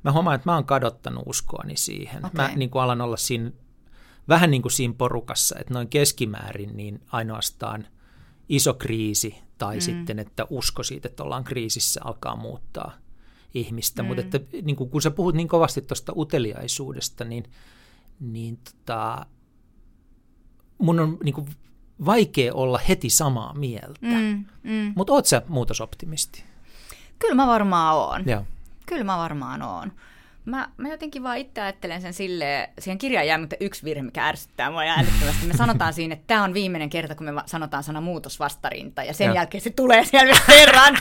[0.02, 2.26] Mä huomaan, että mä oon kadottanut uskoani siihen.
[2.26, 2.30] Okay.
[2.48, 3.50] Mä niin kuin alan olla siinä
[4.28, 7.86] vähän niin kuin siinä porukassa, että noin keskimäärin niin ainoastaan
[8.48, 9.80] iso kriisi tai mm.
[9.80, 12.92] sitten, että usko siitä, että ollaan kriisissä, alkaa muuttaa
[13.54, 14.02] ihmistä.
[14.02, 14.06] Mm.
[14.06, 17.44] Mutta että niin kuin, kun sä puhut niin kovasti tuosta uteliaisuudesta, niin,
[18.20, 19.26] niin tota,
[20.78, 21.48] mun on niin kuin,
[22.04, 24.00] vaikea olla heti samaa mieltä.
[24.00, 24.92] Mm, mm.
[24.96, 26.44] Mutta oot sä muutosoptimisti?
[27.18, 28.22] Kyllä mä varmaan oon.
[28.26, 28.44] Joo.
[28.86, 29.92] Kyllä mä varmaan oon.
[30.50, 34.26] Mä, mä jotenkin vaan itse ajattelen sen silleen, siihen kirjaan jää mutta yksi virhe, mikä
[34.26, 35.46] ärsyttää mua älyttömästi.
[35.46, 39.26] Me sanotaan siinä, että tämä on viimeinen kerta, kun me sanotaan sana muutosvastarinta, ja sen
[39.26, 39.34] ja.
[39.34, 40.98] jälkeen se tulee siellä kerran.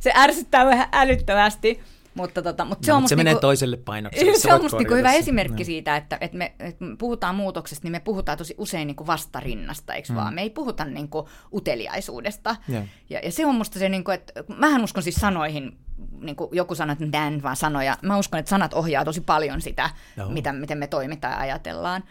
[0.00, 1.80] Se ärsyttää vähän älyttömästi.
[2.14, 4.38] Mutta, tota, mutta se, no, on mutta se menee niinku, toiselle painokselle.
[4.38, 5.66] Se on musta niinku hyvä esimerkki no.
[5.66, 9.94] siitä, että, että, me, että me puhutaan muutoksesta, niin me puhutaan tosi usein niinku vastarinnasta,
[9.94, 10.16] eikö mm.
[10.16, 10.34] vaan?
[10.34, 12.56] Me ei puhuta niinku uteliaisuudesta.
[12.70, 12.84] Yeah.
[13.10, 15.78] Ja, ja se on musta se, niinku, että mähän uskon siis sanoihin
[16.20, 17.96] niin kuin joku sanoo, että Dan vaan sanoja.
[18.02, 20.30] Mä uskon, että sanat ohjaa tosi paljon sitä, Joo.
[20.30, 22.04] mitä, miten me toimitaan ja ajatellaan.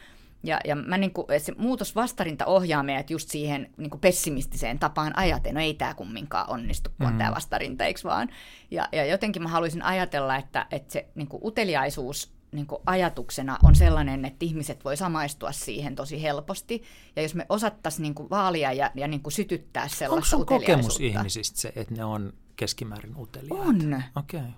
[0.43, 4.79] Ja, ja mä niin kuin, se muutos vastarinta ohjaa meidät just siihen niin kuin pessimistiseen
[4.79, 7.17] tapaan ajatella, no ei tämä kumminkaan onnistu, kun on Mm.
[7.17, 8.29] tämä vastarinta, eikö vaan?
[8.71, 13.57] Ja, ja jotenkin mä haluaisin ajatella, että, että se niin kuin uteliaisuus niin kuin ajatuksena
[13.63, 16.83] on sellainen, että ihmiset voi samaistua siihen tosi helposti.
[17.15, 20.45] Ja jos me osattaisiin niin kuin vaalia ja, ja niin kuin sytyttää Onko sellaista sun
[20.45, 23.63] kokemus ihmisistä se, että ne on keskimäärin uteliaita?
[23.69, 24.39] On, Okei.
[24.39, 24.51] Okay.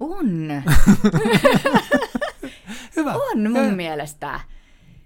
[0.00, 0.48] on.
[2.96, 3.14] Hyvä.
[3.14, 3.76] On mun Joo.
[3.76, 4.40] mielestä.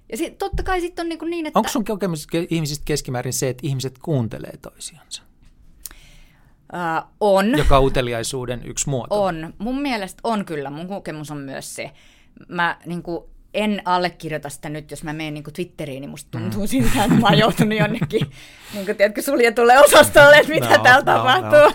[0.09, 1.59] Ja sit, totta kai sitten on niin, kuin niin että...
[1.59, 5.23] Onko sun kokemus ke- ihmisistä keskimäärin se, että ihmiset kuuntelee toisiansa?
[6.73, 7.59] Ää, on.
[7.59, 9.23] Joka uteliaisuuden yksi muoto.
[9.25, 9.55] On.
[9.59, 10.71] Mun mielestä on kyllä.
[10.71, 11.91] Mun kokemus on myös se.
[12.49, 16.39] Mä niin kuin, en allekirjoita sitä nyt, jos mä menen niin kuin Twitteriin, niin musta
[16.39, 16.67] tuntuu mm.
[16.67, 18.21] siltä, että mä oon joutunut jonnekin,
[18.75, 21.59] niin kuin, tiedätkö, suljetulle osastolle, että mitä no, täällä no, tapahtuu.
[21.59, 21.73] no.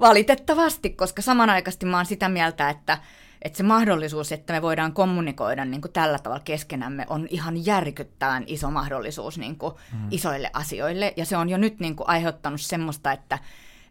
[0.00, 2.98] Valitettavasti, koska samanaikaisesti mä oon sitä mieltä, että,
[3.42, 8.44] että se mahdollisuus, että me voidaan kommunikoida niin kuin tällä tavalla keskenämme, on ihan järkyttävän
[8.46, 10.08] iso mahdollisuus niin kuin mm.
[10.10, 11.14] isoille asioille.
[11.16, 13.38] Ja se on jo nyt niin kuin aiheuttanut semmoista, että,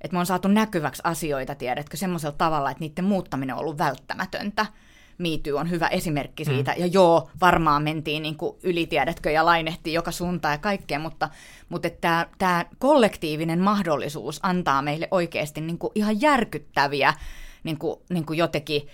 [0.02, 4.66] että me on saatu näkyväksi asioita, tiedätkö, semmoisella tavalla, että niiden muuttaminen on ollut välttämätöntä.
[5.18, 6.72] Miity on hyvä esimerkki siitä.
[6.72, 6.82] Mm.
[6.82, 11.30] Ja joo, varmaan mentiin niin kuin yli, tiedätkö, ja lainehtiin joka suuntaan ja kaikkea, mutta,
[11.70, 17.14] mutta tämä, tämä kollektiivinen mahdollisuus antaa meille oikeasti niin kuin ihan järkyttäviä
[17.64, 18.88] niin kuin, niin kuin jotenkin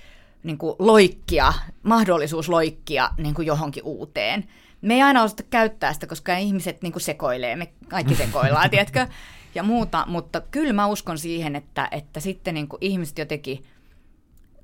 [0.43, 1.53] niin kuin loikkia,
[1.84, 4.43] mahdollisuus loikkia niin kuin johonkin uuteen.
[4.82, 9.07] Me ei aina osata käyttää sitä, koska ihmiset niin kuin sekoilee, me kaikki sekoillaan, tiedätkö,
[9.55, 13.63] ja muuta, mutta kyllä mä uskon siihen, että, että sitten niin kuin ihmiset jotenkin,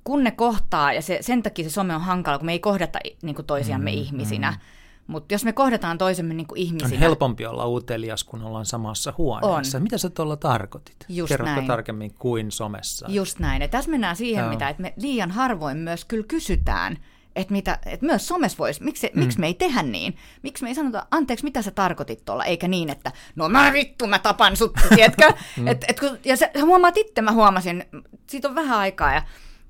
[0.08, 2.98] kun ne kohtaa, ja se, sen takia se some on hankala, kun me ei kohdata
[3.22, 4.58] niin kuin toisiamme mm, ihmisinä, mm.
[5.06, 9.14] mutta jos me kohdataan toisemme niin kuin ihmisinä, On helpompi olla utelias, kun ollaan samassa
[9.18, 9.78] huoneessa.
[9.78, 9.82] On.
[9.82, 10.96] Mitä sä tuolla tarkoitit?
[11.08, 11.66] Just Kerrotko näin.
[11.66, 13.06] tarkemmin kuin somessa?
[13.08, 13.62] Just näin.
[13.62, 14.50] Ja tässä mennään siihen, Joo.
[14.50, 16.98] mitä että me liian harvoin myös kyllä kysytään,
[17.36, 19.20] että, mitä, että myös somessa voisi, miksi, mm.
[19.20, 20.16] miksi me ei tehdä niin?
[20.42, 24.06] Miksi me ei sanota, anteeksi, mitä sä tarkoitit tuolla, eikä niin, että no mä vittu,
[24.06, 25.32] mä tapan sut, tiedätkö?
[25.56, 25.68] Mm.
[25.68, 27.84] et, et, kun, ja sä sä huomaat itse, mä huomasin,
[28.26, 29.22] siitä on vähän aikaa ja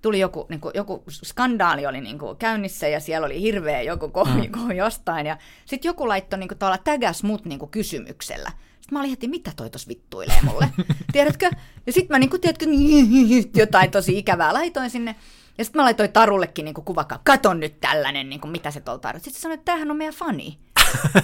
[0.03, 4.09] tuli joku, niin kuin, joku skandaali oli niin kuin, käynnissä ja siellä oli hirveä joku
[4.09, 4.51] kohu, mm.
[4.61, 8.51] kohu jostain ja sitten joku laittoi niin kuin, tuolla tägäs mut niin kuin, kysymyksellä.
[8.80, 10.68] Sitten mä olin heti, mitä toi tos vittuilee mulle,
[11.12, 11.51] tiedätkö?
[11.86, 12.66] Ja sitten mä niin kuin, tiedätkö,
[13.61, 15.16] jotain tosi ikävää laitoin sinne.
[15.59, 19.01] Ja sitten mä laitoin Tarullekin niin kuvakaan, katon nyt tällainen, niin kuin, mitä se tuolla
[19.01, 19.24] tarvitsee.
[19.24, 20.59] Sitten se sanoi, että tämähän on meidän fani.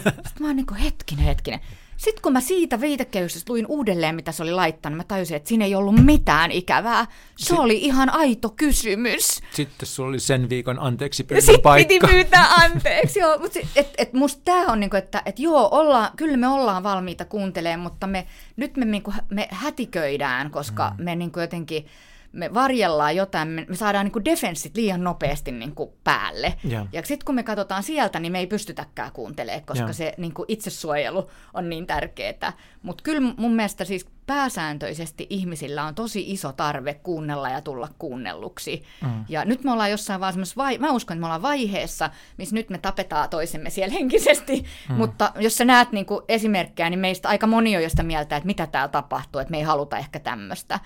[0.05, 1.61] Sitten mä oon niin kuin, hetkinen, hetkinen.
[2.05, 5.65] Sitten kun mä siitä viitekehyksestä luin uudelleen, mitä se oli laittanut, mä tajusin, että siinä
[5.65, 7.07] ei ollut mitään ikävää.
[7.37, 9.43] Se Si- oli ihan aito kysymys.
[9.53, 11.95] Sitten sulla oli sen viikon anteeksi pyynnön sitten paikka.
[11.95, 13.19] piti pyytää anteeksi.
[13.19, 16.83] Joo, mutta et, et musta tämä on niinku, että et joo, ollaan, kyllä me ollaan
[16.83, 18.27] valmiita kuuntelemaan, mutta me,
[18.57, 21.05] nyt me, niinku, me hätiköidään, koska mm.
[21.05, 21.87] me niinku jotenkin
[22.35, 26.55] me varjellaan jotain, me, me saadaan niinku defenssit liian nopeasti niinku päälle.
[26.65, 26.87] Joo.
[26.93, 29.93] Ja sitten kun me katsotaan sieltä, niin me ei pystytäkään kuuntelemaan, koska Joo.
[29.93, 32.53] se niinku itsesuojelu on niin tärkeää.
[32.83, 38.83] Mutta kyllä mun mielestä siis pääsääntöisesti ihmisillä on tosi iso tarve kuunnella ja tulla kuunnelluksi.
[39.03, 39.25] Mm.
[39.29, 42.71] Ja nyt me ollaan jossain vaan vai- mä uskon, että me ollaan vaiheessa, missä nyt
[42.71, 44.95] me tapetaan toisemme siellä henkisesti, mm.
[44.95, 48.47] mutta jos sä näet niinku esimerkkejä, niin meistä aika moni on jo sitä mieltä, että
[48.47, 50.81] mitä täällä tapahtuu, että me ei haluta ehkä tämmöistä.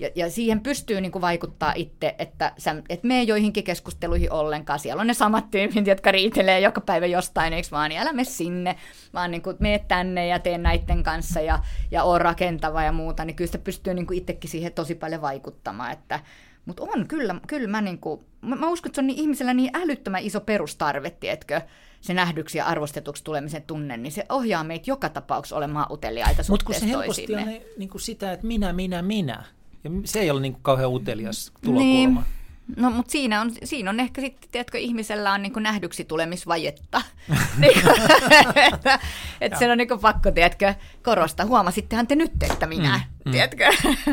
[0.00, 4.78] Ja, ja siihen pystyy niin kuin vaikuttaa itse, että sä et mene joihinkin keskusteluihin ollenkaan.
[4.78, 8.24] Siellä on ne samat tyypit, jotka riitelee joka päivä jostain, eikö vaan, niin älä mene
[8.24, 8.76] sinne,
[9.14, 11.58] vaan niin kuin mene tänne ja tee näiden kanssa ja,
[11.90, 13.24] ja oo rakentava ja muuta.
[13.24, 15.92] Niin kyllä sitä pystyy niin kuin itsekin siihen tosi paljon vaikuttamaan.
[15.92, 16.20] Että,
[16.64, 19.54] mutta on, kyllä, kyllä mä, niin kuin, mä, mä uskon, että se on niin ihmisellä
[19.54, 21.60] niin älyttömän iso perustarve, tiedätkö,
[22.00, 26.66] se nähdyksi ja arvostetuksi tulemisen tunne, niin se ohjaa meitä joka tapauksessa olemaan uteliaita Mutta
[26.66, 27.42] kun se helposti toisiimme.
[27.42, 29.44] on ne, niin kuin sitä, että minä, minä, minä.
[29.84, 31.62] Ja se ei ole niin kuin kauhean utelias Niin.
[31.64, 32.22] tulokulma.
[32.76, 37.02] No, mutta siinä on, siinä on ehkä sitten, tiedätkö, ihmisellä on niin nähdyksi tulemisvajetta.
[37.58, 37.94] niin kuin,
[38.74, 38.98] että,
[39.40, 41.46] että sen on niin pakko, tiedätkö, korostaa.
[41.46, 43.64] Huomasittehan te nyt, että minä, Mm, mm, tiedätkö?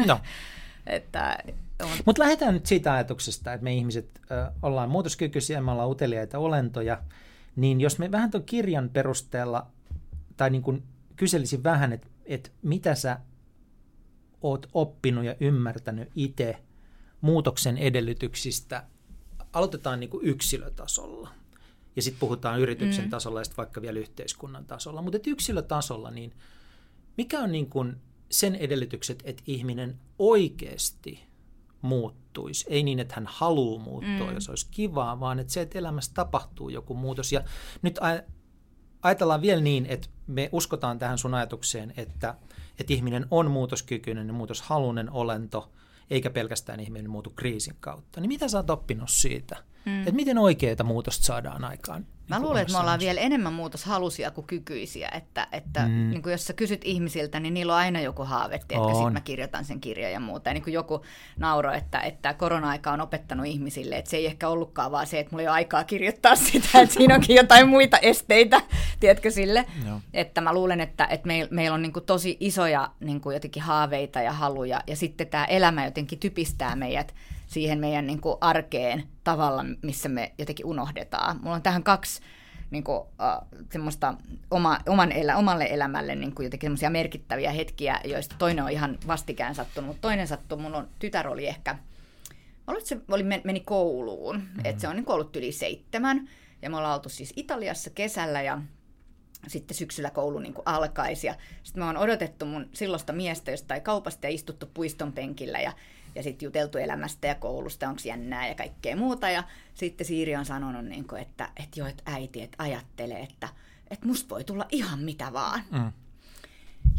[0.06, 0.20] No.
[0.88, 1.38] että,
[1.84, 6.40] on, Mutta lähdetään nyt siitä ajatuksesta, että me ihmiset ö, ollaan muutoskykyisiä, me ollaan uteliaita
[6.40, 7.02] olentoja,
[7.56, 9.68] niin jos me vähän tuon kirjan perusteella,
[10.38, 10.84] tai niin kuin
[11.16, 13.20] kyselisin vähän, että, että mitä sä
[14.42, 16.58] oot oppinut ja ymmärtänyt itse
[17.22, 18.84] muutoksen edellytyksistä,
[19.54, 21.30] aloitetaan niin kuin yksilötasolla.
[21.96, 23.10] Ja sitten puhutaan yrityksen mm.
[23.10, 25.02] tasolla ja sitten vaikka vielä yhteiskunnan tasolla.
[25.02, 26.34] Mutta yksilötasolla, niin
[27.18, 27.96] mikä on niin kuin
[28.32, 31.20] sen edellytykset, että ihminen oikeasti
[31.82, 32.66] muuttuisi?
[32.70, 34.34] Ei niin, että hän haluaa muuttua, mm.
[34.34, 37.32] jos olisi kivaa, vaan että se, että elämässä tapahtuu joku muutos.
[37.32, 37.44] Ja
[37.82, 38.32] nyt aj-
[39.02, 42.36] ajatellaan vielä niin, että me uskotaan tähän sun ajatukseen, että,
[42.80, 45.72] että ihminen on muutoskykyinen ja muutoshalunen olento,
[46.10, 48.22] eikä pelkästään ihminen muutu kriisin kautta.
[48.22, 49.64] Niin mitä sä oot oppinut siitä?
[49.88, 50.00] Mm.
[50.00, 52.06] Että miten oikeita muutosta saadaan aikaan?
[52.30, 56.10] Mä niin luulen, että me ollaan vielä enemmän muutoshalusia kuin kykyisiä, että, että mm.
[56.10, 59.22] niin kuin jos sä kysyt ihmisiltä, niin niillä on aina joku haave, että sitten mä
[59.22, 60.50] kirjoitan sen kirjan ja muuta.
[60.50, 61.02] Ja niin kuin joku
[61.38, 65.32] nauro, että, että korona-aika on opettanut ihmisille, että se ei ehkä ollutkaan vaan se, että
[65.32, 68.62] mulla ei ole aikaa kirjoittaa sitä, että siinä onkin jotain muita esteitä,
[69.00, 69.66] tiedätkö sille.
[69.86, 70.02] No.
[70.14, 73.64] Että mä luulen, että, että meillä meil on niin kuin tosi isoja niin kuin jotenkin
[73.64, 77.14] haaveita ja haluja, ja sitten tämä elämä jotenkin typistää meidät
[77.48, 81.40] siihen meidän niin kuin arkeen tavalla, missä me jotenkin unohdetaan.
[81.42, 82.22] Mulla on tähän kaksi
[82.72, 84.14] niin kuin, uh, semmoista
[84.52, 88.98] oma, oman elä, omalle elämälle niin kuin jotenkin semmoisia merkittäviä hetkiä, joista toinen on ihan
[89.08, 91.74] vastikään sattunut, mutta toinen sattuu, mun on, tytär oli ehkä,
[92.68, 94.62] mä että se oli, meni kouluun, mm-hmm.
[94.64, 96.30] että se on niin ollut yli seitsemän,
[96.62, 98.62] ja me ollaan oltu siis Italiassa kesällä, ja
[99.48, 101.28] sitten syksyllä koulu niin alkaisi.
[101.28, 105.74] Ja sitten me on odotettu mun silloista miestä jostain kaupasta ja istuttu puiston penkillä ja
[106.18, 109.30] ja sitten juteltu elämästä ja koulusta, onko jännää ja kaikkea muuta.
[109.30, 109.44] Ja
[109.74, 113.50] sitten Siiri on sanonut, niin kuin, että, että joo, että äiti, että ajattelee, että,
[113.92, 115.62] että musta voi tulla ihan mitä vaan.
[115.72, 115.92] Mm.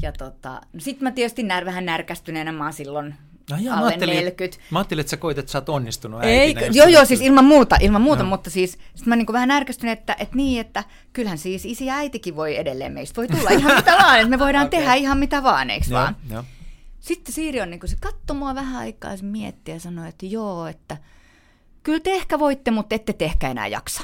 [0.03, 3.15] Ja tota, no sitten mä tietysti när, vähän närkästyneenä, mä oon silloin
[3.51, 4.59] No joo, alle mä ajattelin, 40.
[4.71, 7.77] Mä ajattelin, että sä koit, että sä oot onnistunut Ei, Joo, joo, siis ilman muuta,
[7.81, 8.29] ilman muuta no.
[8.29, 11.95] mutta siis sit mä niin vähän närkästyn, että, että niin, että kyllähän siis isi ja
[11.95, 14.81] äitikin voi edelleen meistä, voi tulla ihan mitä vaan, että me voidaan okay.
[14.81, 16.17] tehdä ihan mitä vaan, eikö vaan?
[16.31, 16.45] Joo.
[17.01, 17.97] Sitten Siiri on niin kuin, se
[18.35, 20.97] mua vähän aikaa ja mietti ja sanoi, että joo, että
[21.83, 24.03] kyllä te ehkä voitte, mutta ette te ehkä enää jaksa.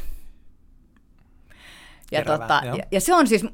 [2.11, 3.45] Ja, Terävä, tota, ja, ja se on siis,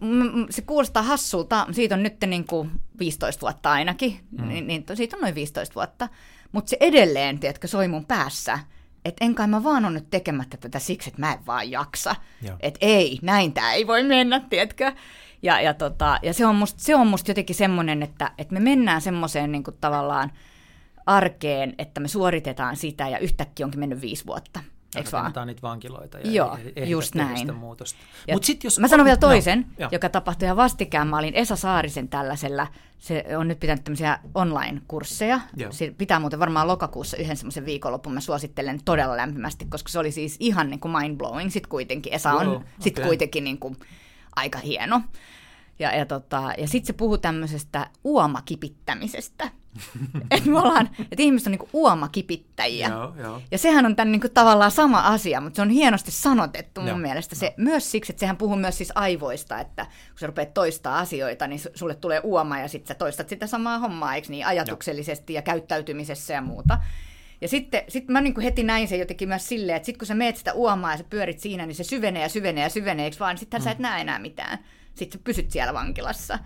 [0.50, 4.48] se kuulostaa hassulta, siitä on nyt niin kuin 15 vuotta ainakin, mm.
[4.48, 6.08] niin, niin siitä on noin 15 vuotta,
[6.52, 8.58] mutta se edelleen, tiedätkö, soi mun päässä,
[9.04, 12.16] että en kai mä vaan on nyt tekemättä tätä siksi, että mä en vaan jaksa.
[12.60, 14.92] Että ei, näin tämä ei voi mennä, tiedätkö.
[15.42, 18.60] Ja, ja, tota, ja se, on musta, se on musta jotenkin semmoinen, että, että me
[18.60, 20.32] mennään semmoiseen niin tavallaan
[21.06, 24.60] arkeen, että me suoritetaan sitä ja yhtäkkiä onkin mennyt viisi vuotta.
[24.96, 25.32] Eikö vaan?
[25.46, 27.54] niitä vankiloita ja Joo, just näin.
[27.54, 27.98] muutosta.
[28.32, 31.08] Mut sit, jos Mä sanon vielä toisen, no, joka tapahtui ihan vastikään.
[31.08, 32.66] Mä olin Esa Saarisen tällaisella,
[32.98, 35.40] se on nyt pitänyt tämmöisiä online-kursseja.
[35.70, 38.14] Se pitää muuten varmaan lokakuussa yhden semmoisen viikonlopun.
[38.14, 41.50] Mä suosittelen todella lämpimästi, koska se oli siis ihan niin kuin mind-blowing.
[41.50, 43.08] Sitten kuitenkin Esa on wow, sit okay.
[43.08, 43.76] kuitenkin niin kuin
[44.36, 45.02] aika hieno.
[45.78, 49.50] Ja, ja, tota, ja sitten se puhuu tämmöisestä uomakipittämisestä.
[50.30, 52.88] että me ollaan, että ihmiset on niinku uomakipittäjiä.
[52.88, 53.42] Joo, joo.
[53.50, 56.98] Ja sehän on tämän niinku tavallaan sama asia, mutta se on hienosti sanotettu mun joo,
[56.98, 57.34] mielestä.
[57.34, 61.46] Se, Myös siksi, että sehän puhuu myös siis aivoista, että kun sä rupeat toistaa asioita,
[61.46, 65.38] niin sulle tulee uoma ja sitten sä toistat sitä samaa hommaa, eikö niin, ajatuksellisesti joo.
[65.38, 66.78] ja käyttäytymisessä ja muuta.
[67.40, 70.06] Ja sitten sit mä niin kuin heti näin se jotenkin myös silleen, että sitten kun
[70.06, 73.04] sä meet sitä uomaa ja sä pyörit siinä, niin se syvenee ja syvenee ja syvenee,
[73.04, 73.38] eikö vaan?
[73.38, 73.64] Sittenhän mm.
[73.64, 73.82] sä et mm.
[73.82, 74.58] näe enää mitään.
[74.94, 76.38] Sitten sä pysyt siellä vankilassa.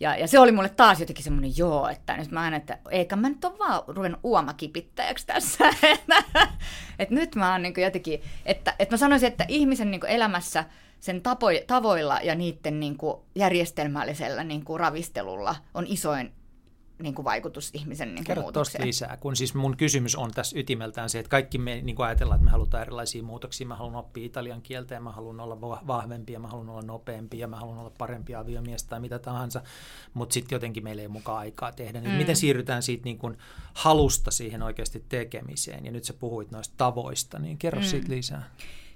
[0.00, 3.16] Ja, ja se oli mulle taas jotenkin semmoinen joo, että nyt mä aina, että eikä
[3.16, 5.64] mä nyt ole vaan ruvennut uomakipittäjäksi tässä.
[6.98, 10.64] että nyt mä oon niin jotenkin, että, että mä sanoisin, että ihmisen niin elämässä
[11.00, 12.96] sen tapo, tavoilla ja niiden niin
[13.34, 16.32] järjestelmällisellä niin ravistelulla on isoin
[16.98, 20.58] niin kuin vaikutus ihmisen niin kuin Kerro tuosta lisää, kun siis mun kysymys on tässä
[20.58, 23.66] ytimeltään se, että kaikki me niin kuin ajatellaan, että me halutaan erilaisia muutoksia.
[23.66, 27.38] Mä haluan oppia italian kieltä ja mä haluan olla vahvempi ja mä haluan olla nopeampi
[27.38, 29.62] ja mä haluan olla parempi aviomies tai mitä tahansa,
[30.14, 32.00] mutta sitten jotenkin meillä ei ole mukaan aikaa tehdä.
[32.00, 32.10] Mm.
[32.10, 33.38] Miten siirrytään siitä niin kuin
[33.74, 35.84] halusta siihen oikeasti tekemiseen?
[35.84, 37.86] Ja nyt sä puhuit noista tavoista, niin kerro mm.
[37.86, 38.50] siitä lisää.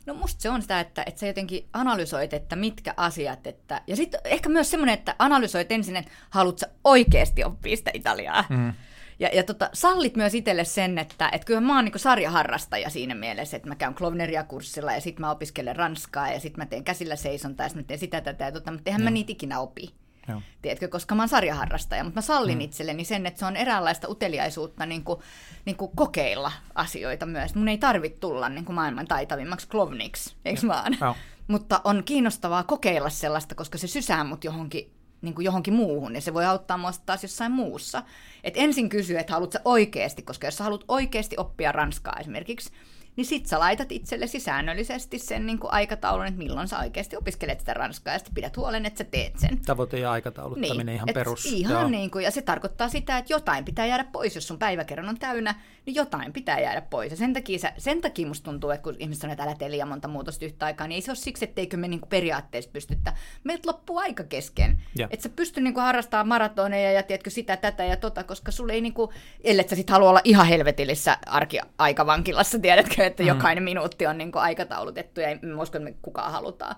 [0.07, 3.96] No musta se on sitä, että, että sä jotenkin analysoit, että mitkä asiat, että, ja
[3.96, 8.44] sitten ehkä myös semmoinen, että analysoit ensin, että haluatko oikeasti oppia sitä italiaa.
[8.48, 8.72] Mm.
[9.18, 13.14] Ja, ja tota, sallit myös itselle sen, että et kyllä mä oon niin sarjaharrastaja siinä
[13.14, 17.16] mielessä, että mä käyn Klovneria-kurssilla ja sitten mä opiskelen ranskaa ja sitten mä teen käsillä
[17.16, 19.05] seisontaa ja sitten mä teen sitä tätä ja tota, mutta eihän mm.
[19.05, 19.94] mä niitä ikinä opi.
[20.31, 20.43] Joo.
[20.62, 22.61] Tiedätkö, koska mä oon sarjaharrastaja, mutta mä sallin mm.
[22.61, 25.20] itselleni sen, että se on eräänlaista uteliaisuutta niin kuin,
[25.64, 27.55] niin kuin kokeilla asioita myös.
[27.55, 30.97] Mun ei tarvitse tulla niin kuin maailman taitavimmaksi klovniksi, eikö vaan?
[31.01, 31.16] Joo.
[31.49, 36.20] Mutta on kiinnostavaa kokeilla sellaista, koska se sysää mut johonkin niin kuin johonkin muuhun, ja
[36.20, 38.03] se voi auttaa mua taas jossain muussa.
[38.45, 42.70] Et ensin kysy, että haluatko oikeasti, koska jos sä haluat oikeasti oppia ranskaa esimerkiksi,
[43.16, 47.61] niin sit sä laitat itsellesi säännöllisesti sen niin kuin aikataulun, että milloin sä oikeasti opiskelet
[47.61, 49.61] sitä ranskaa, ja sitten pidät huolen, että sä teet sen.
[49.66, 51.46] Tavoite ja aikatauluttaminen niin, ihan perus.
[51.46, 51.88] Ihan Joo.
[51.88, 55.18] niin kuin, ja se tarkoittaa sitä, että jotain pitää jäädä pois, jos sun päiväkerran on
[55.18, 55.54] täynnä,
[55.87, 57.11] niin jotain pitää jäädä pois.
[57.11, 59.70] Ja sen takia, se, sen takia musta tuntuu, että kun ihmiset sanoo, että älä tee
[59.70, 62.70] liian monta muutosta yhtä aikaa, niin ei se ole siksi, etteikö me niin kuin periaatteessa
[62.72, 63.12] pystytä.
[63.45, 64.82] Meiltä loppuu aika kesken.
[65.11, 68.72] Että sä pysty niin kuin harrastamaan maratoneja ja tiedätkö sitä, tätä ja tota, koska sulle
[68.72, 69.11] ei, niin kuin,
[69.45, 73.29] ellei sä sit halua olla ihan helvetillisessä arkiaikavankilassa, tiedätkö, että mm.
[73.29, 76.77] jokainen minuutti on niin kuin aikataulutettu ja ei usko, että me kukaan halutaan.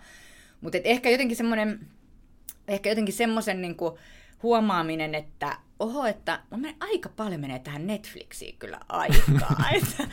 [0.61, 1.81] Mutta ehkä jotenkin semmoinen,
[2.69, 3.95] ehkä jotenkin semmoisen niin kuin
[4.43, 9.65] huomaaminen, että oho, että menee, aika paljon menee tähän Netflixiin kyllä aikaa.
[9.77, 10.09] että,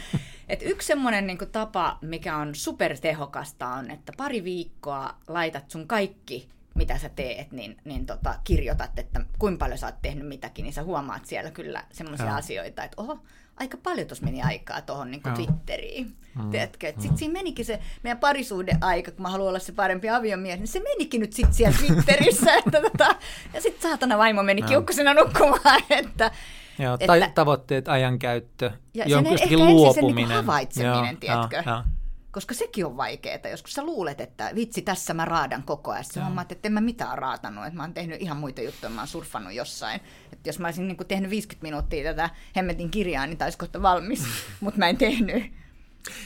[0.49, 6.49] että yksi semmoinen niin tapa, mikä on supertehokasta, on, että pari viikkoa laitat sun kaikki
[6.75, 10.73] mitä sä teet, niin, niin tota, kirjoitat, että kuinka paljon sä oot tehnyt mitäkin, niin
[10.73, 13.19] sä huomaat siellä kyllä semmoisia asioita, että oho,
[13.59, 16.15] aika paljon tuossa meni aikaa tuohon niin Twitteriin.
[16.35, 16.49] Mm.
[16.49, 16.93] Tiedätkö?
[16.95, 17.01] Mm.
[17.01, 20.67] Sitten siinä menikin se meidän parisuuden aika, kun mä haluan olla se parempi aviomies, niin
[20.67, 22.55] se menikin nyt sitten siellä Twitterissä.
[22.65, 23.15] että tota,
[23.53, 25.81] ja sitten saatana vaimo meni kiukkosena nukkumaan.
[25.89, 26.31] Että,
[26.79, 29.87] Joo, että, tavoitteet, ajankäyttö, ja jonkun ehkä luopuminen.
[29.87, 31.55] Ensin se niin havaitseminen, joo, tiedätkö?
[31.55, 31.98] Joo, joo
[32.31, 33.47] koska sekin on vaikeaa.
[33.51, 36.03] Joskus sä luulet, että vitsi, tässä mä raadan koko ajan.
[36.03, 39.01] Sitten mä että en mä mitään raatannut, että mä oon tehnyt ihan muita juttuja, mä
[39.01, 40.01] oon surffannut jossain.
[40.33, 44.23] Että jos mä olisin niin tehnyt 50 minuuttia tätä hemmetin kirjaa, niin taisi kohta valmis,
[44.61, 45.43] mutta mä en tehnyt.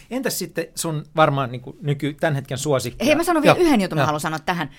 [0.10, 3.06] Entäs sitten sun varmaan niin kuin nyky, tämän hetken suosikki?
[3.06, 4.70] Hei, mä sanon vielä yhden jutun, mä haluan sanoa tähän.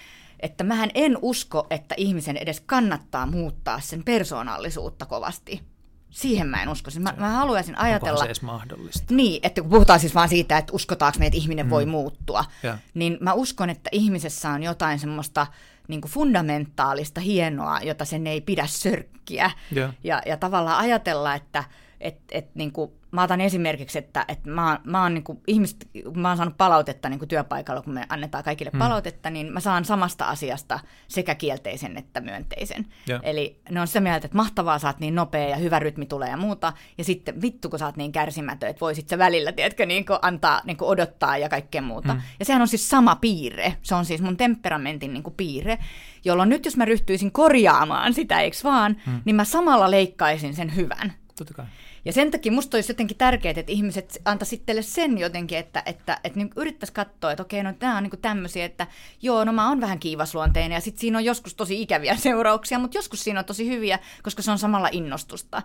[0.40, 5.73] Että mähän en usko, että ihmisen edes kannattaa muuttaa sen persoonallisuutta kovasti
[6.14, 6.90] Siihen mä en usko.
[6.90, 8.10] Siis mä, mä haluaisin ajatella...
[8.10, 9.14] Onko se edes mahdollista?
[9.14, 11.70] Niin, että kun puhutaan siis vaan siitä, että uskotaanko me, että ihminen mm.
[11.70, 12.78] voi muuttua, ja.
[12.94, 15.46] niin mä uskon, että ihmisessä on jotain semmoista
[15.88, 19.50] niin kuin fundamentaalista hienoa, jota sen ei pidä sörkkiä.
[19.70, 21.64] Ja, ja, ja tavallaan ajatella, että
[22.04, 25.88] et, et, niin kuin mä otan esimerkiksi, että, että mä, mä oon niin kuin, ihmiset,
[26.14, 28.78] mä oon saanut palautetta niin kuin työpaikalla, kun me annetaan kaikille hmm.
[28.78, 32.86] palautetta, niin mä saan samasta asiasta sekä kielteisen että myönteisen.
[33.06, 33.20] Ja.
[33.22, 36.30] Eli ne on sitä mieltä, että mahtavaa, sä oot niin nopea ja hyvä rytmi tulee
[36.30, 39.86] ja muuta, ja sitten vittu, kun sä oot niin kärsimätön, että voisit sä välillä, tiedätkö,
[39.86, 42.12] niin kuin antaa, niin kuin odottaa ja kaikkea muuta.
[42.12, 42.22] Hmm.
[42.38, 45.78] Ja sehän on siis sama piirre, se on siis mun temperamentin niin kuin piirre,
[46.24, 49.20] jolloin nyt jos mä ryhtyisin korjaamaan sitä, eikö vaan, hmm.
[49.24, 51.12] niin mä samalla leikkaisin sen hyvän.
[51.38, 51.66] Totta kai.
[52.04, 56.20] Ja sen takia musta olisi jotenkin tärkeää, että ihmiset antaisi itselle sen jotenkin, että, että,
[56.24, 58.86] että niin yrittäisi katsoa, että okei, no nämä on niin tämmöisiä, että
[59.22, 62.98] joo, no mä oon vähän kiivasluonteinen ja sitten siinä on joskus tosi ikäviä seurauksia, mutta
[62.98, 65.62] joskus siinä on tosi hyviä, koska se on samalla innostusta.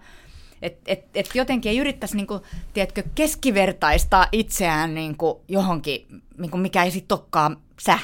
[0.61, 2.41] Että et, et jotenkin ei yrittäisi niinku,
[2.73, 7.99] tiedätkö, keskivertaistaa itseään niinku johonkin, niinku mikä ei sitten olekaan sä.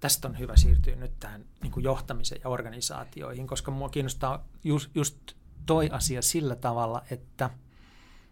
[0.00, 5.16] Tästä on hyvä siirtyä nyt tähän niin johtamiseen ja organisaatioihin, koska mua kiinnostaa just, just
[5.66, 7.50] toi asia sillä tavalla, että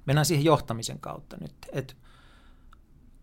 [0.06, 1.54] mennään siihen johtamisen kautta nyt.
[1.72, 1.96] Et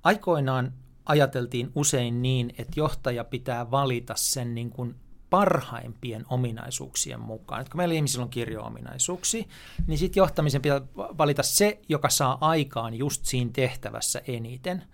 [0.03, 0.73] aikoinaan
[1.05, 4.95] ajateltiin usein niin, että johtaja pitää valita sen niin kuin
[5.29, 7.61] parhaimpien ominaisuuksien mukaan.
[7.61, 9.45] Et kun meillä ihmisillä on kirjo-ominaisuuksia,
[9.87, 14.83] niin sitten johtamisen pitää valita se, joka saa aikaan just siinä tehtävässä eniten–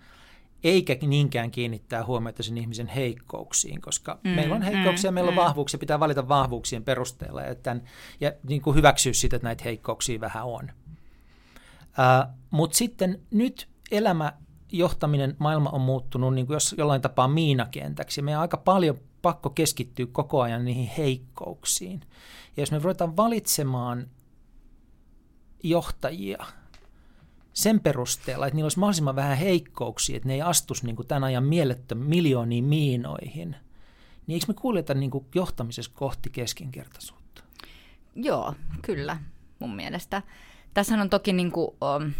[0.66, 5.34] eikä niinkään kiinnittää huomiota sen ihmisen heikkouksiin, koska mm, meillä on heikkouksia, mm, meillä on
[5.34, 5.40] mm.
[5.40, 7.82] vahvuuksia, pitää valita vahvuuksien perusteella ja, tämän,
[8.20, 10.70] ja niin kuin hyväksyä sitä, että näitä heikkouksia vähän on.
[11.84, 14.32] Uh, Mutta sitten nyt elämä,
[14.72, 18.22] johtaminen, maailma on muuttunut niin kuin jos jollain tapaa miinakentäksi.
[18.22, 22.00] Meidän on aika paljon pakko keskittyä koko ajan niihin heikkouksiin.
[22.56, 24.06] Ja jos me ruvetaan valitsemaan
[25.62, 26.46] johtajia–
[27.56, 31.24] sen perusteella, että niillä olisi mahdollisimman vähän heikkouksia, että ne ei astuisi niin kuin tämän
[31.24, 33.56] ajan mielettöm miljooniin miinoihin,
[34.26, 37.42] niin eikö me kuljeta niin kuin johtamisessa kohti keskinkertaisuutta?
[38.14, 39.18] Joo, kyllä,
[39.58, 40.22] mun mielestä.
[40.74, 42.12] Tässä on toki niin kuin, um,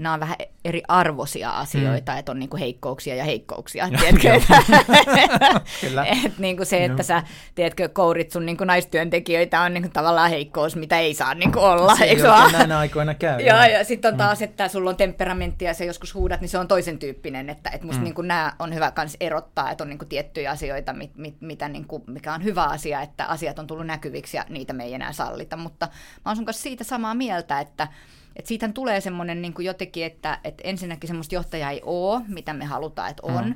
[0.00, 2.18] nämä on vähän eri arvoisia asioita, mm.
[2.18, 3.88] että on niinku heikkouksia ja heikkouksia.
[4.00, 4.54] Tiedätkö,
[5.80, 6.04] Kyllä.
[6.04, 7.02] Et niinku se, että no.
[7.02, 7.22] sä
[7.54, 11.96] tiedätkö, kourit sun niinku naistyöntekijöitä on niinku tavallaan heikkous, mitä ei saa niinku olla.
[11.96, 12.52] Se eikö vaan?
[12.52, 13.40] näinä aikoina käy.
[13.40, 14.18] Joo, ja sitten on mm.
[14.18, 17.50] taas, että sulla on temperamentti ja se joskus huudat, niin se on toisen tyyppinen.
[17.50, 18.04] Että et musta mm.
[18.04, 22.04] niinku nämä on hyvä kans erottaa, että on niinku tiettyjä asioita, mit, mit, mitä niinku,
[22.06, 25.56] mikä on hyvä asia, että asiat on tullut näkyviksi ja niitä me ei enää sallita.
[25.56, 27.88] Mutta mä oon sun kanssa siitä samaa mieltä, että
[28.36, 32.64] et siitä tulee semmoinen niin jotenkin, että, että ensinnäkin semmoista johtajaa ei ole, mitä me
[32.64, 33.44] halutaan, että on.
[33.44, 33.54] Mm.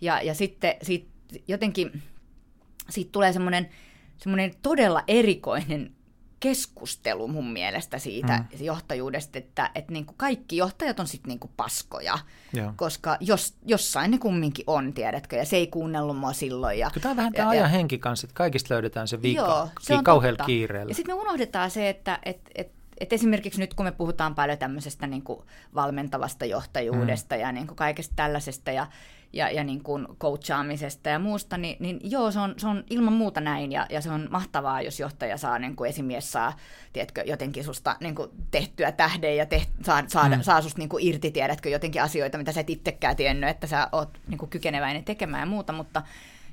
[0.00, 1.06] Ja, ja sitten siitä,
[1.48, 2.02] jotenkin
[2.90, 3.68] siitä tulee semmoinen,
[4.18, 5.92] semmoinen todella erikoinen
[6.42, 8.64] keskustelu mun mielestä siitä mm.
[8.64, 12.18] johtajuudesta, että, että niin kuin kaikki johtajat on sitten niin kuin paskoja,
[12.52, 12.72] Joo.
[12.76, 16.78] koska jos, jossain ne kumminkin on, tiedätkö, ja se ei kuunnellut mua silloin.
[16.78, 19.94] Ja, tämä on vähän tämä ajan henki kanssa, että kaikista löydetään se vika joo, se
[19.94, 20.90] on kauhealla kiireellä.
[20.90, 22.72] Ja sitten me unohdetaan se, että et, et,
[23.02, 25.40] et esimerkiksi nyt kun me puhutaan paljon tämmöisestä niin kuin
[25.74, 27.40] valmentavasta johtajuudesta mm.
[27.40, 28.86] ja niin kuin kaikesta tällaisesta ja,
[29.32, 33.12] ja, ja niin kuin coachaamisesta ja muusta, niin, niin joo, se on, se on ilman
[33.12, 36.56] muuta näin ja, ja se on mahtavaa, jos johtaja saa, niin kuin esimies saa,
[36.92, 40.42] tiedätkö, jotenkin susta niin kuin tehtyä tähden ja teht, saa, saa, mm.
[40.42, 43.88] saa susta niin kuin irti, tiedätkö, jotenkin asioita, mitä sä et itsekään tiennyt, että sä
[43.92, 46.02] oot niin kuin kykeneväinen tekemään ja muuta, mutta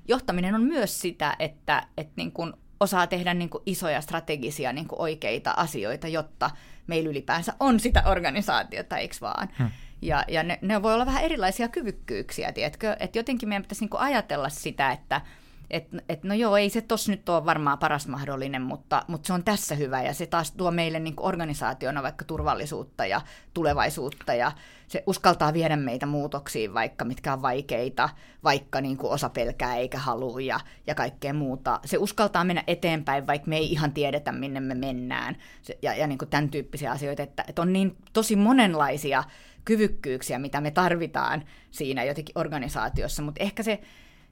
[0.08, 4.88] johtaminen on myös sitä, että, että niin kuin osaa tehdä niin kuin isoja strategisia niin
[4.88, 6.52] kuin oikeita asioita, jotta
[6.88, 9.50] meillä ylipäänsä on sitä organisaatiota, eikö vaan?
[9.60, 9.70] Hmm.
[10.02, 12.96] Ja, ja ne, ne voi olla vähän erilaisia kyvykkyyksiä, tiedätkö?
[13.00, 15.22] Että jotenkin meidän pitäisi niin kuin ajatella sitä, että
[15.70, 19.34] että et, no joo, ei se tos nyt ole varmaan paras mahdollinen, mutta, mutta se
[19.34, 20.02] on tässä hyvä.
[20.02, 23.22] Ja se taas tuo meille niin organisaationa vaikka turvallisuutta ja
[23.54, 24.52] tulevaisuutta ja
[24.88, 28.10] se uskaltaa viedä meitä muutoksiin vaikka mitkä on vaikeita,
[28.44, 31.80] vaikka niin kuin osa pelkää eikä halua ja, ja kaikkea muuta.
[31.86, 35.38] Se uskaltaa mennä eteenpäin, vaikka me ei ihan tiedetä minne me mennään.
[35.62, 39.24] Se, ja, ja niin kuin tämän tyyppisiä asioita, että, että on niin tosi monenlaisia
[39.66, 43.80] kyvykkyyksiä, mitä me tarvitaan siinä jotenkin organisaatiossa, mutta ehkä se